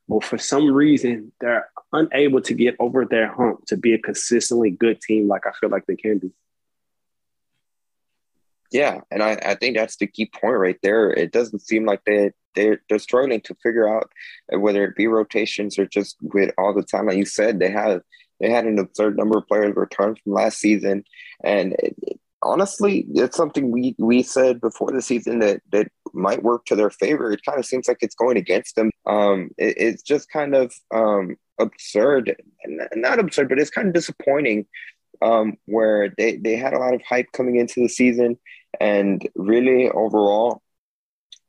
but 0.07 0.23
for 0.23 0.37
some 0.37 0.71
reason 0.71 1.31
they're 1.41 1.69
unable 1.91 2.41
to 2.41 2.53
get 2.53 2.75
over 2.79 3.05
their 3.05 3.33
hump 3.33 3.65
to 3.67 3.77
be 3.77 3.93
a 3.93 3.99
consistently 3.99 4.71
good 4.71 5.01
team 5.01 5.27
like 5.27 5.45
I 5.45 5.51
feel 5.59 5.69
like 5.69 5.85
they 5.85 5.95
can 5.95 6.19
be. 6.19 6.31
Yeah, 8.71 9.01
and 9.11 9.21
I, 9.21 9.39
I 9.45 9.55
think 9.55 9.77
that's 9.77 9.97
the 9.97 10.07
key 10.07 10.25
point 10.25 10.57
right 10.57 10.79
there. 10.81 11.11
It 11.11 11.31
doesn't 11.31 11.59
seem 11.59 11.85
like 11.85 12.01
they 12.05 12.31
they're, 12.55 12.81
they're 12.89 12.99
struggling 12.99 13.41
to 13.41 13.55
figure 13.61 13.87
out 13.87 14.11
whether 14.49 14.83
it 14.83 14.95
be 14.95 15.07
rotations 15.07 15.77
or 15.77 15.85
just 15.85 16.17
with 16.21 16.51
all 16.57 16.73
the. 16.73 16.85
Like 17.03 17.17
you 17.17 17.25
said, 17.25 17.59
they 17.59 17.69
have 17.69 18.01
they 18.43 18.49
had 18.49 18.65
an 18.65 18.77
absurd 18.77 19.15
number 19.15 19.37
of 19.37 19.47
players 19.47 19.73
return 19.73 20.17
from 20.21 20.33
last 20.33 20.59
season, 20.59 21.05
and 21.45 21.71
it, 21.79 21.95
it, 22.01 22.19
honestly, 22.43 23.05
it's 23.13 23.37
something 23.37 23.71
we 23.71 23.95
we 23.97 24.21
said 24.21 24.59
before 24.59 24.91
the 24.91 25.01
season 25.01 25.39
that 25.39 25.61
that 25.71 25.87
might 26.13 26.43
work 26.43 26.65
to 26.65 26.75
their 26.75 26.89
favor. 26.89 27.31
It 27.31 27.45
kind 27.45 27.57
of 27.57 27.65
seems 27.65 27.87
like 27.87 27.99
it's 28.01 28.15
going 28.15 28.35
against 28.35 28.75
them. 28.75 28.91
Um, 29.05 29.51
it, 29.57 29.75
it's 29.77 30.03
just 30.03 30.29
kind 30.29 30.55
of 30.55 30.73
um, 30.93 31.37
absurd, 31.57 32.35
not 32.67 33.19
absurd, 33.19 33.47
but 33.47 33.59
it's 33.59 33.69
kind 33.69 33.87
of 33.87 33.93
disappointing. 33.93 34.65
Um, 35.21 35.55
where 35.67 36.13
they, 36.17 36.35
they 36.35 36.57
had 36.57 36.73
a 36.73 36.79
lot 36.79 36.93
of 36.93 37.01
hype 37.07 37.31
coming 37.31 37.55
into 37.55 37.79
the 37.79 37.87
season, 37.87 38.37
and 38.81 39.25
really 39.35 39.89
overall, 39.89 40.61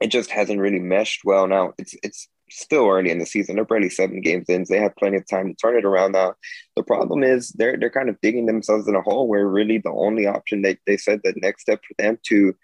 it 0.00 0.12
just 0.12 0.30
hasn't 0.30 0.60
really 0.60 0.78
meshed 0.78 1.22
well. 1.24 1.48
Now 1.48 1.72
it's 1.76 1.96
it's 2.04 2.28
still 2.50 2.88
early 2.88 3.10
in 3.10 3.18
the 3.18 3.26
season. 3.26 3.56
They're 3.56 3.64
barely 3.64 3.90
seven 3.90 4.20
games 4.20 4.48
in. 4.48 4.64
They 4.68 4.78
have 4.78 4.96
plenty 4.96 5.16
of 5.16 5.28
time 5.28 5.48
to 5.48 5.54
turn 5.54 5.76
it 5.76 5.84
around 5.84 6.12
now. 6.12 6.34
The 6.76 6.82
problem 6.82 7.22
is 7.22 7.50
they're 7.50 7.76
they're 7.76 7.90
kind 7.90 8.08
of 8.08 8.20
digging 8.20 8.46
themselves 8.46 8.88
in 8.88 8.94
a 8.94 9.02
hole 9.02 9.28
where 9.28 9.46
really 9.48 9.78
the 9.78 9.90
only 9.90 10.26
option 10.26 10.62
they, 10.62 10.78
they 10.86 10.96
said 10.96 11.20
the 11.22 11.34
next 11.36 11.62
step 11.62 11.80
for 11.86 11.94
them 11.98 12.18
to 12.28 12.54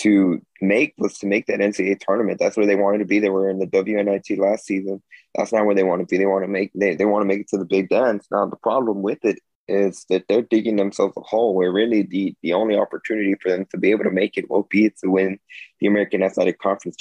to 0.00 0.40
make 0.60 0.94
was 0.98 1.18
to 1.18 1.26
make 1.26 1.46
that 1.46 1.60
NCAA 1.60 2.00
tournament. 2.00 2.38
That's 2.40 2.56
where 2.56 2.66
they 2.66 2.74
wanted 2.74 2.98
to 2.98 3.04
be. 3.04 3.20
They 3.20 3.30
were 3.30 3.48
in 3.48 3.60
the 3.60 3.66
WNIT 3.66 4.38
last 4.38 4.66
season. 4.66 5.02
That's 5.36 5.52
not 5.52 5.66
where 5.66 5.74
they 5.74 5.84
want 5.84 6.00
to 6.00 6.06
be. 6.06 6.18
They 6.18 6.26
want 6.26 6.44
to 6.44 6.48
make 6.48 6.72
they, 6.74 6.94
they 6.96 7.04
want 7.04 7.22
to 7.22 7.26
make 7.26 7.40
it 7.40 7.48
to 7.48 7.58
the 7.58 7.64
big 7.64 7.88
dance. 7.88 8.26
Now 8.30 8.46
the 8.46 8.56
problem 8.56 9.02
with 9.02 9.24
it 9.24 9.38
is 9.66 10.04
that 10.10 10.24
they're 10.28 10.42
digging 10.42 10.76
themselves 10.76 11.14
a 11.16 11.20
hole 11.20 11.54
where 11.54 11.72
really 11.72 12.02
the 12.02 12.34
the 12.42 12.52
only 12.52 12.76
opportunity 12.76 13.34
for 13.40 13.50
them 13.50 13.66
to 13.70 13.78
be 13.78 13.90
able 13.90 14.04
to 14.04 14.10
make 14.10 14.36
it 14.36 14.50
will 14.50 14.66
be 14.70 14.90
to 14.90 15.10
win 15.10 15.38
the 15.80 15.86
American 15.86 16.22
Athletic 16.22 16.58
Conference 16.58 16.96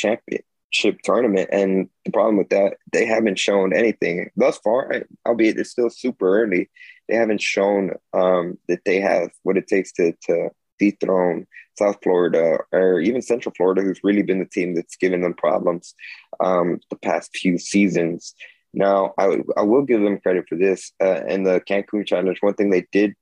Championship 0.73 1.01
tournament. 1.03 1.49
And 1.51 1.89
the 2.05 2.11
problem 2.11 2.37
with 2.37 2.49
that, 2.49 2.77
they 2.91 3.05
haven't 3.05 3.39
shown 3.39 3.73
anything 3.73 4.29
thus 4.35 4.57
far, 4.57 5.03
albeit 5.25 5.57
it's 5.57 5.71
still 5.71 5.89
super 5.89 6.43
early. 6.43 6.69
They 7.07 7.15
haven't 7.15 7.41
shown 7.41 7.91
um, 8.13 8.57
that 8.67 8.81
they 8.85 8.99
have 8.99 9.29
what 9.43 9.57
it 9.57 9.67
takes 9.67 9.91
to 9.93 10.13
to 10.23 10.49
dethrone 10.79 11.45
South 11.77 11.97
Florida 12.01 12.59
or 12.71 12.99
even 12.99 13.21
Central 13.21 13.53
Florida, 13.55 13.81
who's 13.81 14.03
really 14.03 14.23
been 14.23 14.39
the 14.39 14.45
team 14.45 14.75
that's 14.75 14.95
given 14.95 15.21
them 15.21 15.33
problems 15.33 15.93
um, 16.39 16.79
the 16.89 16.97
past 16.97 17.35
few 17.35 17.57
seasons. 17.57 18.33
Now, 18.73 19.13
I, 19.19 19.37
I 19.55 19.61
will 19.61 19.83
give 19.83 20.01
them 20.01 20.19
credit 20.19 20.45
for 20.49 20.57
this. 20.57 20.91
Uh, 20.99 21.23
in 21.27 21.43
the 21.43 21.61
Cancun 21.61 22.07
Challenge, 22.07 22.37
one 22.41 22.55
thing 22.55 22.71
they 22.71 22.87
did 22.91 23.13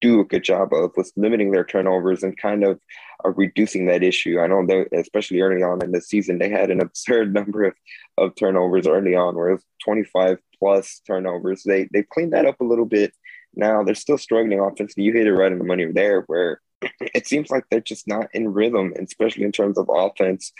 do 0.00 0.20
a 0.20 0.24
good 0.24 0.44
job 0.44 0.72
of 0.72 0.92
was 0.96 1.12
limiting 1.16 1.50
their 1.50 1.64
turnovers 1.64 2.22
and 2.22 2.36
kind 2.36 2.64
of 2.64 2.80
uh, 3.24 3.30
reducing 3.30 3.86
that 3.86 4.02
issue. 4.02 4.38
I 4.40 4.46
know 4.46 4.64
that, 4.66 4.88
especially 4.92 5.40
early 5.40 5.62
on 5.62 5.82
in 5.82 5.92
the 5.92 6.00
season, 6.00 6.38
they 6.38 6.50
had 6.50 6.70
an 6.70 6.80
absurd 6.86 7.32
number 7.32 7.64
of, 7.64 7.74
of 8.18 8.34
turnovers 8.34 8.86
early 8.86 9.14
on, 9.14 9.36
where 9.36 9.50
it 9.50 9.52
was 9.54 9.64
25 9.84 10.38
plus 10.58 11.00
turnovers. 11.06 11.62
They 11.64 11.88
they 11.92 12.02
cleaned 12.02 12.32
that 12.32 12.46
up 12.46 12.60
a 12.60 12.64
little 12.64 12.86
bit. 12.86 13.14
Now 13.54 13.82
they're 13.82 13.94
still 13.94 14.18
struggling 14.18 14.60
offensively. 14.60 15.04
You 15.04 15.12
hit 15.12 15.26
it 15.26 15.32
right 15.32 15.52
in 15.52 15.58
the 15.58 15.64
money 15.64 15.86
there, 15.86 16.22
where 16.22 16.60
it 17.00 17.26
seems 17.26 17.50
like 17.50 17.64
they're 17.70 17.80
just 17.80 18.06
not 18.06 18.28
in 18.34 18.52
rhythm, 18.52 18.92
especially 18.98 19.44
in 19.44 19.52
terms 19.52 19.78
of 19.78 19.90
offense. 19.92 20.52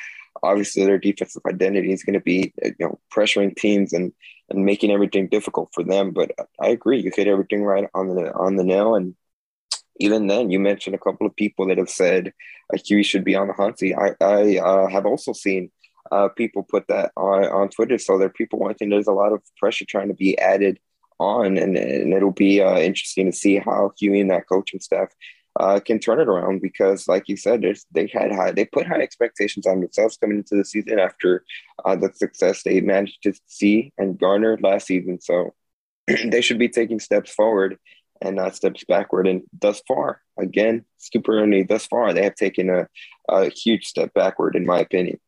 Obviously, 0.42 0.84
their 0.84 0.98
defensive 0.98 1.42
identity 1.48 1.92
is 1.92 2.04
going 2.04 2.14
to 2.14 2.20
be 2.20 2.52
you 2.62 2.74
know 2.80 2.98
pressuring 3.14 3.56
teams 3.56 3.92
and 3.92 4.12
and 4.48 4.64
making 4.64 4.90
everything 4.90 5.28
difficult 5.28 5.70
for 5.74 5.82
them. 5.82 6.12
But 6.12 6.32
I 6.60 6.68
agree, 6.68 7.00
you 7.00 7.10
hit 7.14 7.26
everything 7.26 7.64
right 7.64 7.88
on 7.94 8.08
the 8.08 8.32
on 8.34 8.56
the 8.56 8.64
nail. 8.64 8.94
And 8.94 9.14
even 9.98 10.26
then, 10.26 10.50
you 10.50 10.58
mentioned 10.58 10.94
a 10.94 10.98
couple 10.98 11.26
of 11.26 11.36
people 11.36 11.66
that 11.68 11.78
have 11.78 11.90
said 11.90 12.32
uh, 12.72 12.76
Hughey 12.76 13.04
should 13.04 13.24
be 13.24 13.34
on 13.34 13.48
the 13.48 13.54
hunt. 13.54 13.80
I, 13.82 14.12
I 14.20 14.58
uh, 14.58 14.88
have 14.88 15.06
also 15.06 15.32
seen 15.32 15.70
uh, 16.12 16.28
people 16.28 16.62
put 16.62 16.86
that 16.88 17.12
on, 17.16 17.44
on 17.44 17.68
Twitter. 17.68 17.98
So 17.98 18.18
there 18.18 18.28
are 18.28 18.30
people 18.30 18.58
wanting. 18.58 18.90
There's 18.90 19.06
a 19.06 19.12
lot 19.12 19.32
of 19.32 19.42
pressure 19.58 19.84
trying 19.88 20.08
to 20.08 20.14
be 20.14 20.38
added 20.38 20.78
on, 21.18 21.56
and, 21.56 21.76
and 21.76 22.12
it'll 22.12 22.30
be 22.30 22.60
uh, 22.60 22.78
interesting 22.78 23.30
to 23.30 23.36
see 23.36 23.56
how 23.56 23.92
Hughey 24.00 24.20
and 24.20 24.30
that 24.30 24.48
coaching 24.48 24.80
staff 24.80 25.08
uh, 25.58 25.80
can 25.80 25.98
turn 25.98 26.20
it 26.20 26.28
around 26.28 26.60
because, 26.60 27.08
like 27.08 27.28
you 27.28 27.36
said, 27.36 27.64
they 27.92 28.06
had 28.12 28.32
high, 28.32 28.52
they 28.52 28.66
put 28.66 28.86
high 28.86 29.00
expectations 29.00 29.66
on 29.66 29.80
themselves 29.80 30.18
coming 30.18 30.38
into 30.38 30.54
the 30.54 30.64
season 30.64 30.98
after 30.98 31.44
uh, 31.84 31.96
the 31.96 32.12
success 32.14 32.62
they 32.62 32.80
managed 32.80 33.22
to 33.22 33.32
see 33.46 33.92
and 33.96 34.18
garner 34.18 34.58
last 34.60 34.86
season. 34.86 35.20
So 35.20 35.54
they 36.06 36.42
should 36.42 36.58
be 36.58 36.68
taking 36.68 37.00
steps 37.00 37.32
forward 37.32 37.78
and 38.20 38.36
not 38.36 38.56
steps 38.56 38.84
backward. 38.84 39.26
And 39.26 39.42
thus 39.58 39.82
far, 39.86 40.22
again, 40.38 40.84
super 40.98 41.38
early. 41.38 41.62
Thus 41.62 41.86
far, 41.86 42.12
they 42.12 42.24
have 42.24 42.34
taken 42.34 42.70
a, 42.70 42.88
a 43.28 43.50
huge 43.50 43.86
step 43.86 44.12
backward, 44.14 44.56
in 44.56 44.66
my 44.66 44.80
opinion. 44.80 45.18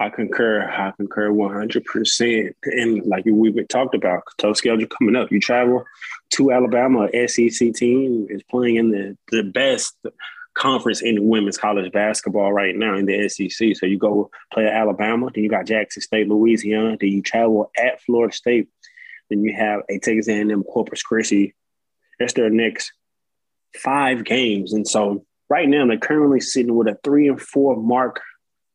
I 0.00 0.08
concur. 0.08 0.62
I 0.62 0.92
concur 0.96 1.30
100%. 1.30 2.54
And 2.64 3.04
like 3.04 3.26
we've 3.26 3.68
talked 3.68 3.94
about, 3.94 4.22
tough 4.38 4.56
schedule 4.56 4.86
coming 4.86 5.14
up. 5.14 5.30
You 5.30 5.40
travel 5.40 5.84
to 6.30 6.52
Alabama, 6.52 7.08
SEC 7.26 7.74
team 7.74 8.26
is 8.30 8.42
playing 8.44 8.76
in 8.76 8.90
the, 8.90 9.18
the 9.30 9.42
best 9.42 9.94
conference 10.54 11.02
in 11.02 11.28
women's 11.28 11.58
college 11.58 11.92
basketball 11.92 12.52
right 12.52 12.74
now 12.74 12.96
in 12.96 13.06
the 13.06 13.28
SEC. 13.28 13.76
So 13.76 13.86
you 13.86 13.98
go 13.98 14.30
play 14.52 14.66
at 14.66 14.72
Alabama, 14.72 15.28
then 15.34 15.44
you 15.44 15.50
got 15.50 15.66
Jackson 15.66 16.02
State, 16.02 16.28
Louisiana, 16.28 16.96
then 16.98 17.10
you 17.10 17.22
travel 17.22 17.70
at 17.78 18.02
Florida 18.02 18.34
State, 18.34 18.68
then 19.30 19.42
you 19.42 19.54
have 19.54 19.82
a 19.88 19.98
Texas 19.98 20.28
A&M 20.28 20.62
Corpus 20.64 21.02
Christi. 21.02 21.54
That's 22.18 22.34
their 22.34 22.50
next 22.50 22.92
five 23.76 24.24
games. 24.24 24.72
And 24.72 24.86
so 24.86 25.24
right 25.48 25.68
now 25.68 25.86
they're 25.86 25.98
currently 25.98 26.40
sitting 26.40 26.74
with 26.74 26.88
a 26.88 26.98
three 27.02 27.28
and 27.28 27.40
four 27.40 27.76
mark 27.76 28.20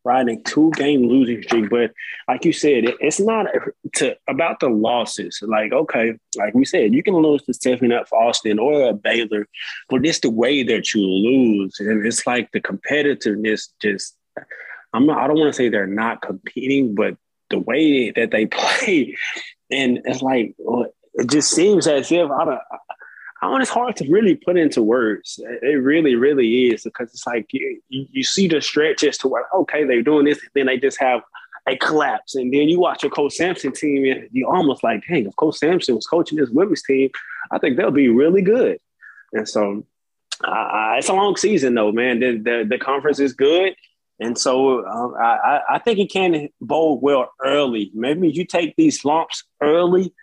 riding 0.06 0.42
two 0.44 0.72
game 0.76 1.08
losing 1.10 1.42
streak. 1.42 1.70
But 1.70 1.92
like 2.28 2.46
you 2.46 2.54
said, 2.54 2.86
it, 2.86 2.96
it's 3.00 3.20
not 3.20 3.48
to 3.96 4.16
about 4.30 4.60
the 4.60 4.70
losses. 4.70 5.40
Like, 5.42 5.74
okay, 5.74 6.14
like 6.38 6.54
we 6.54 6.64
said, 6.64 6.94
you 6.94 7.04
can 7.04 7.16
lose 7.16 7.42
to 7.44 7.54
Stephen 7.54 7.92
F. 7.92 8.14
Austin 8.14 8.60
or 8.60 8.88
a 8.88 8.94
Baylor, 8.94 9.48
but 9.90 10.06
it's 10.06 10.20
the 10.20 10.30
way 10.30 10.64
that 10.64 10.94
you 10.94 11.02
lose. 11.02 11.76
And 11.80 12.06
it's 12.06 12.26
like 12.26 12.52
the 12.52 12.62
competitiveness 12.62 13.70
just 13.82 14.16
I'm 14.94 15.06
not 15.06 15.18
I 15.18 15.28
don't 15.28 15.38
want 15.38 15.50
to 15.50 15.58
say 15.58 15.70
they're 15.70 15.88
not 15.88 16.22
competing, 16.22 16.96
but 16.96 17.18
the 17.50 17.60
way 17.60 18.12
that 18.12 18.32
they 18.32 18.46
play, 18.46 19.16
and 19.72 20.02
it's 20.06 20.22
like 20.22 20.56
it 20.60 21.30
just 21.30 21.52
seems 21.52 21.88
as 21.88 22.12
if 22.12 22.30
I 22.30 22.46
don't 22.46 22.60
and 23.42 23.62
it's 23.62 23.72
hard 23.72 23.96
to 23.98 24.12
really 24.12 24.36
put 24.36 24.58
into 24.58 24.82
words. 24.82 25.40
It 25.62 25.82
really, 25.82 26.16
really 26.16 26.70
is 26.70 26.84
because 26.84 27.10
it's 27.10 27.28
like 27.28 27.48
you, 27.52 27.80
you 27.90 28.24
see 28.24 28.48
the 28.48 28.62
stretches 28.62 29.18
to 29.20 29.28
where 29.28 29.46
okay 29.54 29.84
they're 29.84 30.02
doing 30.02 30.26
this, 30.26 30.40
then 30.54 30.66
they 30.66 30.78
just 30.78 31.00
have 31.00 31.22
a 31.68 31.76
collapse, 31.78 32.36
and 32.36 32.54
then 32.54 32.70
you 32.70 32.80
watch 32.80 33.04
a 33.04 33.10
Coach 33.10 33.34
Sampson 33.34 33.72
team, 33.72 34.06
and 34.06 34.30
you 34.32 34.48
almost 34.48 34.84
like, 34.84 35.04
dang, 35.08 35.26
if 35.26 35.36
Coach 35.36 35.58
Sampson 35.58 35.96
was 35.96 36.06
coaching 36.06 36.38
this 36.38 36.50
women's 36.50 36.84
team, 36.84 37.10
I 37.52 37.58
think 37.58 37.76
they'll 37.76 37.92
be 37.92 38.08
really 38.08 38.44
good. 38.44 38.80
And 39.34 39.50
so 39.50 39.84
uh, 40.44 40.96
it's 40.98 41.10
a 41.10 41.14
long 41.14 41.36
season 41.38 41.74
though, 41.74 41.92
man. 41.92 42.20
The, 42.20 42.38
the, 42.38 42.68
the 42.70 42.78
conference 42.78 43.20
is 43.20 43.34
good. 43.34 43.76
And 44.20 44.38
so 44.38 44.86
um, 44.86 45.14
I, 45.20 45.60
I 45.72 45.80
think 45.80 46.00
it 46.00 46.10
can 46.10 46.50
bowl 46.62 47.00
well 47.00 47.32
early. 47.44 47.92
Maybe 47.94 48.30
you 48.30 48.46
take 48.46 48.76
these 48.78 49.04
lumps 49.04 49.44
early 49.62 50.14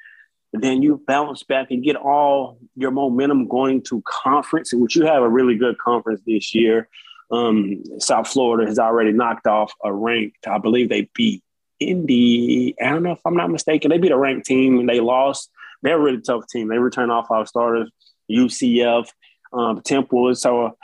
then 0.53 0.83
you 0.83 1.03
bounce 1.07 1.43
back 1.43 1.71
and 1.71 1.83
get 1.83 1.97
all 1.97 2.59
your 2.77 2.91
momentum 2.91 3.49
going 3.49 3.83
to 3.83 4.03
conference, 4.03 4.73
which 4.75 4.97
you 4.97 5.07
have 5.07 5.23
a 5.23 5.29
really 5.29 5.57
good 5.57 5.79
conference 5.79 6.21
this 6.27 6.55
year. 6.55 6.89
Um, 7.31 7.83
South 7.99 8.29
Florida 8.29 8.69
has 8.69 8.79
already 8.79 9.13
knocked 9.13 9.47
off 9.47 9.73
a 9.83 9.93
ranked, 9.93 10.47
I 10.47 10.59
believe 10.59 10.91
they 10.91 11.09
beat 11.15 11.43
Indy. 11.81 12.75
I 12.81 12.91
don't 12.91 13.03
know 13.03 13.13
if 13.13 13.21
I'm 13.25 13.37
not 13.37 13.51
mistaken. 13.51 13.91
They 13.91 13.99
beat 13.99 14.13
a 14.13 14.19
ranked 14.19 14.47
team 14.47 14.79
and 14.79 14.89
they 14.89 15.01
lost. 15.01 15.51
They're 15.83 15.99
a 15.99 16.03
really 16.03 16.21
tough 16.21 16.47
team. 16.49 16.69
They 16.69 16.79
return 16.79 17.11
off 17.11 17.29
five 17.29 17.49
starters, 17.49 17.91
UCF, 18.31 19.09
um, 19.55 19.81
Temple. 19.81 20.35
So 20.35 20.77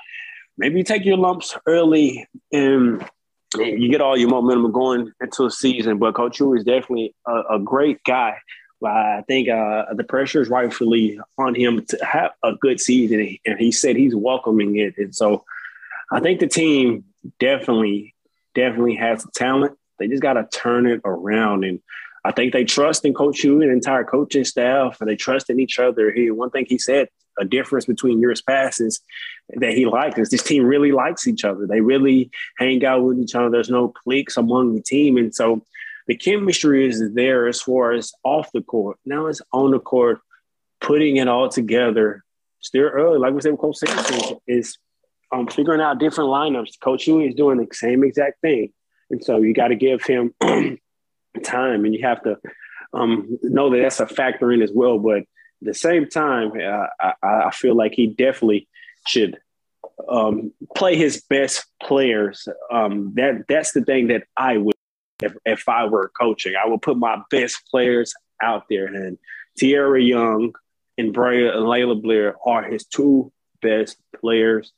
maybe 0.59 0.79
you 0.79 0.85
take 0.85 1.05
your 1.05 1.17
lumps 1.17 1.57
early 1.67 2.27
and 2.53 3.05
you 3.57 3.89
get 3.91 4.03
all 4.03 4.17
your 4.17 4.29
momentum 4.29 4.71
going 4.73 5.13
into 5.21 5.47
a 5.47 5.51
season. 5.51 5.99
But 5.99 6.15
Coach 6.15 6.39
Hu 6.39 6.55
is 6.55 6.65
definitely 6.65 7.15
a, 7.27 7.55
a 7.55 7.59
great 7.59 8.05
guy 8.05 8.37
I 8.87 9.23
think 9.27 9.49
uh, 9.49 9.87
the 9.95 10.05
pressure 10.05 10.41
is 10.41 10.49
rightfully 10.49 11.19
on 11.37 11.55
him 11.55 11.85
to 11.87 12.05
have 12.05 12.33
a 12.43 12.55
good 12.55 12.81
season, 12.81 13.39
and 13.45 13.59
he 13.59 13.73
said 13.73 13.97
he's 13.97 14.15
welcoming 14.15 14.77
it. 14.77 14.97
And 14.99 15.15
so, 15.15 15.45
I 16.13 16.21
think 16.21 16.41
the 16.41 16.47
team 16.47 17.05
definitely, 17.41 18.15
definitely 18.55 18.95
has 18.97 19.25
the 19.25 19.31
talent. 19.35 19.77
They 19.99 20.07
just 20.07 20.23
got 20.23 20.35
to 20.35 20.47
turn 20.47 20.87
it 20.87 21.01
around. 21.05 21.65
And 21.65 21.81
I 22.25 22.33
think 22.33 22.53
they 22.53 22.65
trust 22.65 23.05
in 23.05 23.15
Coach 23.15 23.43
Hu 23.43 23.61
and 23.61 23.71
the 23.71 23.75
entire 23.75 24.05
coaching 24.05 24.45
staff, 24.45 25.01
and 25.01 25.09
they 25.09 25.17
trust 25.17 25.51
in 25.51 25.61
each 25.61 25.79
other. 25.79 26.13
He 26.13 26.31
one 26.31 26.51
thing 26.51 26.67
he 26.69 26.79
said 26.79 27.09
a 27.39 27.45
difference 27.45 27.87
between 27.87 28.21
years 28.21 28.43
past 28.43 28.81
is 28.81 29.01
that 29.55 29.73
he 29.73 29.87
liked 29.87 30.19
is 30.19 30.29
this 30.29 30.43
team 30.43 30.65
really 30.65 30.93
likes 30.93 31.27
each 31.27 31.45
other. 31.45 31.67
They 31.67 31.81
really 31.81 32.31
hang 32.59 32.85
out 32.85 33.05
with 33.05 33.19
each 33.21 33.35
other. 33.35 33.51
There's 33.51 33.71
no 33.71 33.89
cliques 33.89 34.37
among 34.37 34.75
the 34.75 34.83
team, 34.83 35.17
and 35.17 35.35
so 35.35 35.63
the 36.07 36.17
chemistry 36.17 36.89
is 36.89 37.03
there 37.15 37.47
as 37.47 37.61
far 37.61 37.93
as 37.93 38.13
off 38.25 38.51
the 38.53 38.63
court. 38.63 38.99
Now 39.05 39.27
it's 39.27 39.43
on 39.53 39.71
the 39.71 39.79
court, 39.79 40.21
putting 40.81 41.17
it 41.17 41.29
all 41.29 41.49
together. 41.49 42.25
Still 42.61 42.87
early, 42.87 43.19
like 43.19 43.35
we 43.35 43.41
said, 43.41 43.53
with 43.53 43.61
Coach 43.61 43.77
Sampson 43.77 44.39
is 44.49 44.79
um, 45.33 45.47
figuring 45.47 45.81
out 45.81 46.01
different 46.01 46.31
lineups. 46.31 46.81
Coach 46.81 47.05
Hu 47.07 47.21
is 47.21 47.35
doing 47.35 47.59
the 47.59 47.69
same 47.73 48.03
exact 48.03 48.41
thing, 48.41 48.73
and 49.11 49.23
so 49.23 49.39
you 49.39 49.55
got 49.55 49.69
to 49.69 49.77
give 49.77 50.03
him 50.05 50.35
time, 51.41 51.85
and 51.85 51.95
you 51.95 52.07
have 52.07 52.23
to 52.23 52.37
um, 52.93 53.39
know 53.43 53.71
that 53.71 53.79
that's 53.79 54.01
a 54.01 54.07
factor 54.07 54.53
in 54.53 54.63
as 54.63 54.73
well. 54.73 54.99
But 54.99 55.19
at 55.19 55.27
the 55.63 55.75
same 55.75 56.09
time, 56.09 56.53
uh, 56.53 56.87
I, 57.01 57.13
I, 57.23 57.51
feel 57.51 57.75
like 57.75 57.93
he 57.93 58.07
definitely 58.07 58.69
should 59.07 59.39
um, 60.09 60.53
play 60.75 60.97
his 60.97 61.23
best 61.23 61.67
players. 61.83 62.49
Um, 62.71 63.13
that 63.17 63.45
that's 63.49 63.73
the 63.73 63.85
thing 63.85 64.09
that 64.09 64.25
I 64.37 64.59
would, 64.59 64.75
if, 65.21 65.35
if 65.45 65.69
I 65.69 65.87
were 65.87 66.11
coaching, 66.19 66.55
I 66.57 66.69
would 66.69 66.83
put 66.83 66.97
my 66.97 67.21
best 67.31 67.67
players 67.71 68.15
out 68.43 68.65
there. 68.71 68.87
And 68.87 69.19
Tierra 69.59 70.01
Young 70.01 70.53
and 70.97 71.13
Bria 71.13 71.57
and 71.57 71.67
Layla 71.67 72.01
Blair 72.01 72.37
are 72.47 72.63
his 72.63 72.85
two 72.85 73.33
best 73.61 73.97
players. 74.21 74.73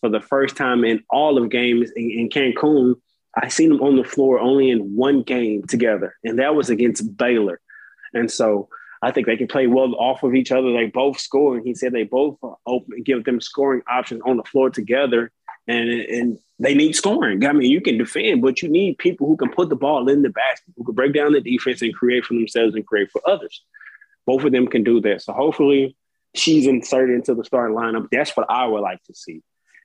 For 0.00 0.10
the 0.10 0.20
first 0.20 0.56
time 0.56 0.84
in 0.84 1.02
all 1.08 1.42
of 1.42 1.50
games 1.50 1.90
in, 1.96 2.10
in 2.10 2.28
Cancun, 2.28 2.96
I 3.36 3.48
seen 3.48 3.68
them 3.68 3.82
on 3.82 3.96
the 3.96 4.04
floor 4.04 4.38
only 4.38 4.70
in 4.70 4.96
one 4.96 5.22
game 5.22 5.62
together, 5.64 6.16
and 6.24 6.38
that 6.38 6.54
was 6.54 6.70
against 6.70 7.16
Baylor. 7.16 7.60
And 8.14 8.30
so 8.30 8.68
I 9.02 9.10
think 9.10 9.26
they 9.26 9.36
can 9.36 9.46
play 9.46 9.66
well 9.66 9.94
off 9.96 10.22
of 10.22 10.34
each 10.34 10.50
other. 10.50 10.72
They 10.72 10.86
both 10.86 11.20
score, 11.20 11.56
and 11.56 11.66
he 11.66 11.74
said 11.74 11.92
they 11.92 12.04
both 12.04 12.38
open, 12.66 13.02
give 13.02 13.24
them 13.24 13.40
scoring 13.40 13.82
options 13.88 14.22
on 14.24 14.38
the 14.38 14.44
floor 14.44 14.70
together, 14.70 15.30
and 15.68 15.88
and 15.90 16.38
they 16.58 16.74
need 16.74 16.96
scoring. 16.96 17.44
I 17.44 17.52
mean, 17.52 17.70
you 17.70 17.82
can 17.82 17.98
defend, 17.98 18.40
but 18.40 18.62
you 18.62 18.70
need 18.70 18.96
people 18.96 19.26
who 19.26 19.36
can 19.36 19.50
put 19.50 19.68
the 19.68 19.76
ball 19.76 20.08
in 20.08 20.22
the 20.22 20.30
basket, 20.30 20.72
who 20.76 20.84
can 20.84 20.94
break 20.94 21.12
down 21.12 21.32
the 21.32 21.40
defense 21.42 21.82
and 21.82 21.94
create 21.94 22.24
for 22.24 22.34
themselves 22.34 22.74
and 22.74 22.86
create 22.86 23.10
for 23.10 23.20
others. 23.28 23.62
Both 24.24 24.44
of 24.44 24.52
them 24.52 24.66
can 24.66 24.82
do 24.82 25.00
that. 25.02 25.20
So 25.20 25.34
hopefully, 25.34 25.94
she's 26.34 26.66
inserted 26.66 27.16
into 27.16 27.34
the 27.34 27.44
starting 27.44 27.76
lineup. 27.76 28.08
That's 28.10 28.34
what 28.34 28.46
I 28.48 28.66
would 28.66 28.80
like 28.80 29.02
to 29.04 29.14
see 29.14 29.42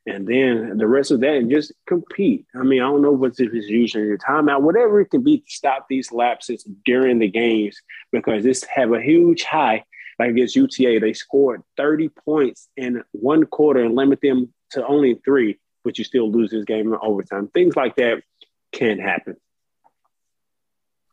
and 0.08 0.28
then 0.28 0.78
the 0.78 0.88
rest 0.88 1.12
of 1.12 1.20
that 1.20 1.36
and 1.36 1.52
just 1.52 1.72
compete. 1.88 2.46
I 2.56 2.64
mean, 2.64 2.82
I 2.82 2.86
don't 2.86 3.02
know 3.02 3.12
what 3.12 3.40
if 3.40 3.54
it's 3.54 3.68
using 3.68 4.04
your 4.04 4.18
timeout, 4.18 4.62
whatever 4.62 5.00
it 5.02 5.12
can 5.12 5.24
be 5.24 5.40
to 5.40 5.46
stop 5.48 5.88
these 5.90 6.12
lapses 6.12 6.68
during 6.86 7.20
the 7.20 7.28
games 7.28 7.80
because 8.12 8.44
this 8.44 8.64
have 8.64 8.94
a 8.94 9.02
huge 9.02 9.44
high. 9.44 9.84
Like 10.18 10.32
against 10.32 10.56
UTA, 10.56 11.00
they 11.00 11.14
scored 11.14 11.62
30 11.78 12.10
points 12.10 12.68
in 12.78 13.04
one 13.12 13.46
quarter 13.46 13.84
and 13.84 13.96
limit 13.96 14.20
them 14.22 14.54
to 14.72 14.86
only 14.86 15.16
three, 15.24 15.60
but 15.84 15.98
you 15.98 16.04
still 16.04 16.32
lose 16.32 16.52
this 16.52 16.66
game 16.66 16.94
in 16.94 17.00
overtime. 17.02 17.48
Things 17.48 17.76
like 17.76 17.96
that 17.96 18.24
can 18.72 19.00
happen. 19.00 19.38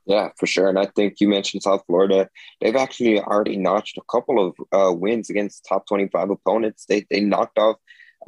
Yeah, 0.07 0.30
for 0.39 0.47
sure. 0.47 0.70
And 0.70 0.78
I 0.78 0.86
think 0.86 1.20
you 1.20 1.28
mentioned 1.28 1.62
South 1.62 1.82
Florida. 1.86 2.30
They've 2.62 2.74
actually 2.74 3.20
already 3.20 3.59
notched 3.59 3.99
a 3.99 4.03
couple 4.11 4.47
of 4.47 4.55
uh, 4.72 4.93
wins 4.93 5.28
against 5.28 5.66
top 5.68 5.86
25 5.86 6.30
opponents. 6.30 6.86
They, 6.86 7.07
they 7.11 7.20
knocked 7.20 7.59
off 7.59 7.76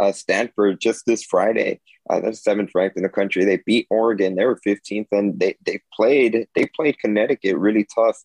uh, 0.00 0.12
Stanford 0.12 0.80
just 0.80 1.04
this 1.06 1.22
Friday. 1.22 1.80
Uh, 2.08 2.20
that's 2.20 2.42
seventh 2.42 2.70
ranked 2.74 2.96
in 2.96 3.02
the 3.02 3.08
country. 3.08 3.44
They 3.44 3.62
beat 3.66 3.86
Oregon. 3.90 4.34
They 4.34 4.44
were 4.44 4.58
15th, 4.66 5.08
and 5.12 5.38
they 5.38 5.56
they 5.64 5.80
played 5.94 6.46
they 6.54 6.66
played 6.74 6.98
Connecticut 6.98 7.56
really 7.56 7.86
tough 7.94 8.16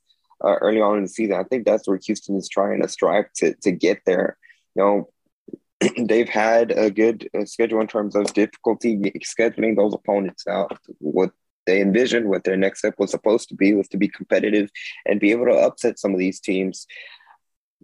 uh, 0.43 0.55
early 0.61 0.81
on 0.81 0.97
in 0.97 1.03
the 1.03 1.09
season. 1.09 1.35
I 1.35 1.43
think 1.43 1.65
that's 1.65 1.87
where 1.87 1.99
Houston 2.03 2.35
is 2.35 2.49
trying 2.49 2.81
to 2.81 2.87
strive 2.87 3.25
to 3.37 3.53
to 3.63 3.71
get 3.71 3.99
there. 4.05 4.37
You 4.75 4.83
know, 4.83 5.09
they've 6.07 6.29
had 6.29 6.71
a 6.71 6.89
good 6.89 7.29
uh, 7.37 7.45
schedule 7.45 7.81
in 7.81 7.87
terms 7.87 8.15
of 8.15 8.33
difficulty 8.33 8.97
scheduling 9.23 9.75
those 9.75 9.93
opponents 9.93 10.47
out. 10.47 10.79
What 10.99 11.31
they 11.67 11.81
envisioned, 11.81 12.29
what 12.29 12.43
their 12.43 12.57
next 12.57 12.79
step 12.79 12.95
was 12.97 13.11
supposed 13.11 13.49
to 13.49 13.55
be, 13.55 13.73
was 13.73 13.87
to 13.89 13.97
be 13.97 14.07
competitive 14.07 14.69
and 15.05 15.19
be 15.19 15.31
able 15.31 15.45
to 15.45 15.51
upset 15.53 15.99
some 15.99 16.13
of 16.13 16.19
these 16.19 16.39
teams 16.39 16.87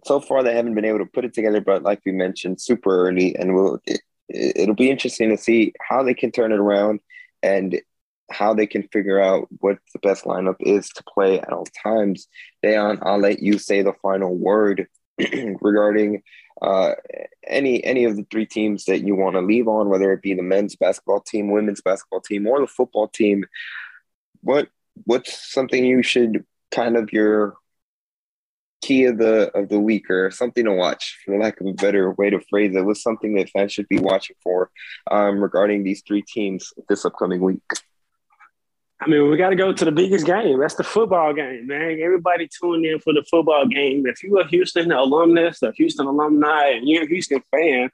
so 0.04 0.20
far 0.20 0.42
they 0.42 0.54
haven't 0.54 0.74
been 0.74 0.84
able 0.84 0.98
to 0.98 1.06
put 1.06 1.24
it 1.24 1.34
together, 1.34 1.60
but 1.60 1.82
like 1.82 2.00
we 2.04 2.12
mentioned, 2.12 2.60
super 2.60 3.08
early, 3.08 3.36
and 3.36 3.54
we'll 3.54 3.80
it, 3.86 4.00
it'll 4.28 4.74
be 4.74 4.90
interesting 4.90 5.30
to 5.30 5.36
see 5.36 5.72
how 5.80 6.02
they 6.02 6.14
can 6.14 6.30
turn 6.30 6.52
it 6.52 6.58
around 6.58 7.00
and 7.42 7.80
how 8.30 8.54
they 8.54 8.66
can 8.66 8.82
figure 8.88 9.20
out 9.20 9.46
what 9.58 9.78
the 9.92 9.98
best 9.98 10.24
lineup 10.24 10.56
is 10.60 10.88
to 10.88 11.04
play 11.04 11.38
at 11.38 11.52
all 11.52 11.66
times. 11.82 12.28
Dayon, 12.64 12.98
I'll 13.02 13.18
let 13.18 13.42
you 13.42 13.58
say 13.58 13.82
the 13.82 13.92
final 14.02 14.34
word 14.34 14.88
regarding 15.60 16.22
uh, 16.60 16.92
any 17.46 17.82
any 17.84 18.04
of 18.04 18.16
the 18.16 18.26
three 18.30 18.46
teams 18.46 18.84
that 18.86 19.06
you 19.06 19.14
want 19.14 19.34
to 19.34 19.40
leave 19.40 19.68
on, 19.68 19.88
whether 19.88 20.12
it 20.12 20.22
be 20.22 20.34
the 20.34 20.42
men's 20.42 20.76
basketball 20.76 21.20
team, 21.20 21.50
women's 21.50 21.80
basketball 21.80 22.20
team, 22.20 22.46
or 22.46 22.60
the 22.60 22.66
football 22.66 23.08
team. 23.08 23.44
What 24.42 24.68
what's 25.04 25.52
something 25.52 25.84
you 25.84 26.02
should 26.02 26.44
kind 26.70 26.96
of 26.96 27.12
your 27.12 27.56
key 28.82 29.04
of 29.04 29.18
the 29.18 29.50
of 29.56 29.68
the 29.68 29.80
week 29.80 30.10
or 30.10 30.30
something 30.30 30.64
to 30.64 30.72
watch 30.72 31.18
for 31.24 31.38
lack 31.38 31.60
of 31.60 31.66
a 31.66 31.72
better 31.72 32.10
way 32.12 32.30
to 32.30 32.40
phrase 32.50 32.74
it 32.74 32.84
was 32.84 33.02
something 33.02 33.34
that 33.34 33.48
fans 33.50 33.72
should 33.72 33.88
be 33.88 33.98
watching 33.98 34.36
for 34.42 34.70
um, 35.10 35.40
regarding 35.40 35.82
these 35.82 36.02
three 36.06 36.22
teams 36.22 36.72
this 36.88 37.04
upcoming 37.04 37.40
week 37.40 37.62
I 39.00 39.08
mean, 39.08 39.28
we 39.28 39.36
got 39.36 39.48
to 39.48 39.56
go 39.56 39.72
to 39.72 39.84
the 39.84 39.90
biggest 39.90 40.24
game. 40.24 40.60
That's 40.60 40.76
the 40.76 40.84
football 40.84 41.32
game, 41.34 41.66
man. 41.66 41.98
Everybody 42.00 42.48
tune 42.48 42.84
in 42.84 43.00
for 43.00 43.12
the 43.12 43.24
football 43.28 43.66
game. 43.66 44.06
If 44.06 44.22
you're 44.22 44.42
a 44.42 44.46
Houston 44.46 44.92
alumnus, 44.92 45.60
a 45.62 45.72
Houston 45.72 46.06
alumni, 46.06 46.68
and 46.68 46.88
you're 46.88 47.02
a 47.02 47.08
Houston 47.08 47.42
fan, 47.50 47.90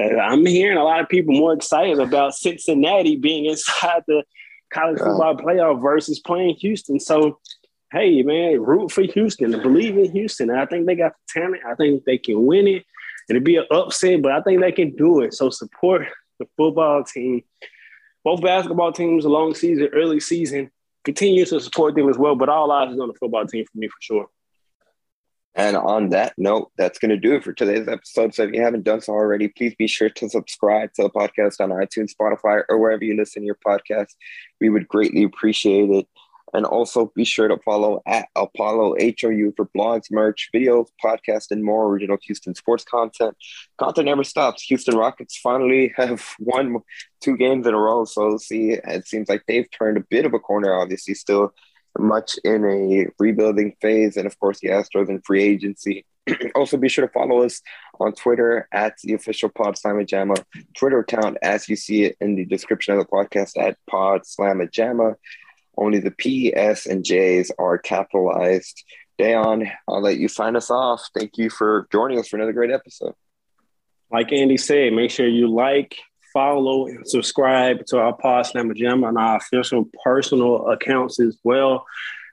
I'm 0.00 0.44
hearing 0.44 0.78
a 0.78 0.82
lot 0.82 1.00
of 1.00 1.08
people 1.08 1.34
more 1.34 1.52
excited 1.52 2.00
about 2.00 2.34
Cincinnati 2.34 3.16
being 3.16 3.44
inside 3.44 4.02
the 4.08 4.24
college 4.72 4.98
football 4.98 5.36
playoff 5.36 5.80
versus 5.80 6.18
playing 6.18 6.56
Houston. 6.56 6.98
So 6.98 7.38
hey 7.92 8.22
man, 8.22 8.60
root 8.62 8.90
for 8.90 9.02
Houston 9.02 9.50
believe 9.62 9.98
in 9.98 10.10
Houston. 10.12 10.50
I 10.50 10.66
think 10.66 10.86
they 10.86 10.94
got 10.94 11.12
the 11.12 11.40
talent. 11.40 11.62
I 11.66 11.74
think 11.74 12.04
they 12.04 12.18
can 12.18 12.46
win 12.46 12.66
it. 12.66 12.84
It'll 13.28 13.42
be 13.42 13.56
an 13.56 13.66
upset, 13.70 14.22
but 14.22 14.32
I 14.32 14.40
think 14.40 14.60
they 14.60 14.72
can 14.72 14.96
do 14.96 15.20
it. 15.20 15.34
So 15.34 15.50
support 15.50 16.08
the 16.38 16.46
football 16.56 17.04
team. 17.04 17.42
Both 18.24 18.40
basketball 18.40 18.92
teams, 18.92 19.24
long 19.24 19.54
season, 19.54 19.88
early 19.92 20.20
season, 20.20 20.70
continue 21.04 21.44
to 21.46 21.60
support 21.60 21.94
them 21.94 22.08
as 22.08 22.16
well. 22.16 22.34
But 22.34 22.48
all 22.48 22.70
eyes 22.72 22.92
is 22.92 23.00
on 23.00 23.08
the 23.08 23.14
football 23.14 23.46
team 23.46 23.64
for 23.70 23.78
me 23.78 23.88
for 23.88 24.00
sure. 24.00 24.26
And 25.54 25.76
on 25.76 26.10
that 26.10 26.32
note, 26.38 26.70
that's 26.78 26.98
going 26.98 27.10
to 27.10 27.18
do 27.18 27.34
it 27.34 27.44
for 27.44 27.52
today's 27.52 27.86
episode. 27.86 28.34
So 28.34 28.44
if 28.44 28.54
you 28.54 28.62
haven't 28.62 28.84
done 28.84 29.02
so 29.02 29.12
already, 29.12 29.48
please 29.48 29.74
be 29.74 29.86
sure 29.86 30.08
to 30.08 30.28
subscribe 30.30 30.94
to 30.94 31.02
the 31.02 31.10
podcast 31.10 31.60
on 31.60 31.68
iTunes, 31.70 32.12
Spotify, 32.18 32.62
or 32.70 32.78
wherever 32.78 33.04
you 33.04 33.16
listen 33.16 33.42
to 33.42 33.46
your 33.46 33.58
podcast. 33.66 34.14
We 34.62 34.70
would 34.70 34.88
greatly 34.88 35.24
appreciate 35.24 35.90
it. 35.90 36.08
And 36.52 36.66
also 36.66 37.12
be 37.14 37.24
sure 37.24 37.48
to 37.48 37.56
follow 37.64 38.02
at 38.06 38.28
Apollo 38.36 38.96
HOU 39.00 39.54
for 39.56 39.68
blogs, 39.76 40.10
merch, 40.10 40.50
videos, 40.54 40.88
podcasts, 41.02 41.50
and 41.50 41.64
more 41.64 41.86
original 41.86 42.18
Houston 42.22 42.54
sports 42.54 42.84
content. 42.84 43.36
Content 43.78 44.06
never 44.06 44.24
stops. 44.24 44.62
Houston 44.64 44.96
Rockets 44.96 45.38
finally 45.38 45.92
have 45.96 46.24
won 46.38 46.78
two 47.20 47.36
games 47.36 47.66
in 47.66 47.74
a 47.74 47.78
row. 47.78 48.04
So 48.04 48.36
see, 48.36 48.72
it 48.72 49.06
seems 49.06 49.28
like 49.28 49.44
they've 49.46 49.70
turned 49.70 49.96
a 49.96 50.04
bit 50.10 50.26
of 50.26 50.34
a 50.34 50.38
corner, 50.38 50.74
obviously, 50.74 51.14
still 51.14 51.54
much 51.98 52.38
in 52.44 52.64
a 52.64 53.06
rebuilding 53.18 53.74
phase. 53.80 54.16
And 54.16 54.26
of 54.26 54.38
course, 54.38 54.60
the 54.60 54.68
Astros 54.68 55.08
in 55.08 55.20
free 55.22 55.42
agency. 55.42 56.04
also, 56.54 56.76
be 56.76 56.88
sure 56.88 57.06
to 57.06 57.12
follow 57.12 57.42
us 57.42 57.60
on 57.98 58.12
Twitter 58.12 58.68
at 58.72 58.96
the 59.02 59.14
official 59.14 59.48
Pod 59.48 59.76
Slama 59.76 60.06
Twitter 60.76 60.98
account 61.00 61.36
as 61.42 61.68
you 61.68 61.76
see 61.76 62.04
it 62.04 62.16
in 62.20 62.36
the 62.36 62.44
description 62.44 62.94
of 62.94 63.00
the 63.00 63.06
podcast 63.06 63.60
at 63.60 63.76
Pod 63.88 64.22
Slama 64.22 64.70
only 65.76 66.00
the 66.00 66.10
P, 66.10 66.54
S, 66.54 66.86
and 66.86 67.04
J's 67.04 67.50
are 67.58 67.78
capitalized. 67.78 68.84
Dayon, 69.18 69.70
I'll 69.88 70.02
let 70.02 70.18
you 70.18 70.28
sign 70.28 70.56
us 70.56 70.70
off. 70.70 71.06
Thank 71.16 71.38
you 71.38 71.50
for 71.50 71.86
joining 71.92 72.18
us 72.18 72.28
for 72.28 72.36
another 72.36 72.52
great 72.52 72.70
episode. 72.70 73.14
Like 74.10 74.32
Andy 74.32 74.56
said, 74.56 74.92
make 74.92 75.10
sure 75.10 75.26
you 75.26 75.48
like, 75.48 75.96
follow, 76.32 76.86
and 76.86 77.08
subscribe 77.08 77.86
to 77.86 77.98
our 77.98 78.14
Pod 78.14 78.46
Slama 78.46 78.74
Jam 78.74 79.04
on 79.04 79.16
our 79.16 79.36
official 79.36 79.88
personal 80.04 80.68
accounts 80.68 81.20
as 81.20 81.38
well. 81.44 81.86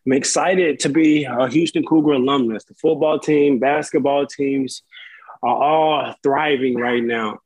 I'm 0.06 0.14
excited 0.14 0.80
to 0.80 0.90
be 0.90 1.26
a 1.26 1.48
Houston 1.50 1.86
Cougar 1.86 2.14
alumnus. 2.14 2.64
The 2.64 2.74
football 2.76 3.20
team, 3.20 3.60
basketball 3.60 4.26
teams 4.26 4.82
are 5.44 5.56
all 5.56 6.16
thriving 6.24 6.76
right 6.76 7.04
now. 7.04 7.40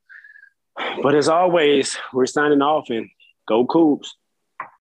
But 1.02 1.14
as 1.14 1.28
always, 1.28 1.96
we're 2.12 2.26
signing 2.26 2.62
off 2.62 2.90
and 2.90 3.08
go 3.46 3.66
Cougs. 3.66 4.08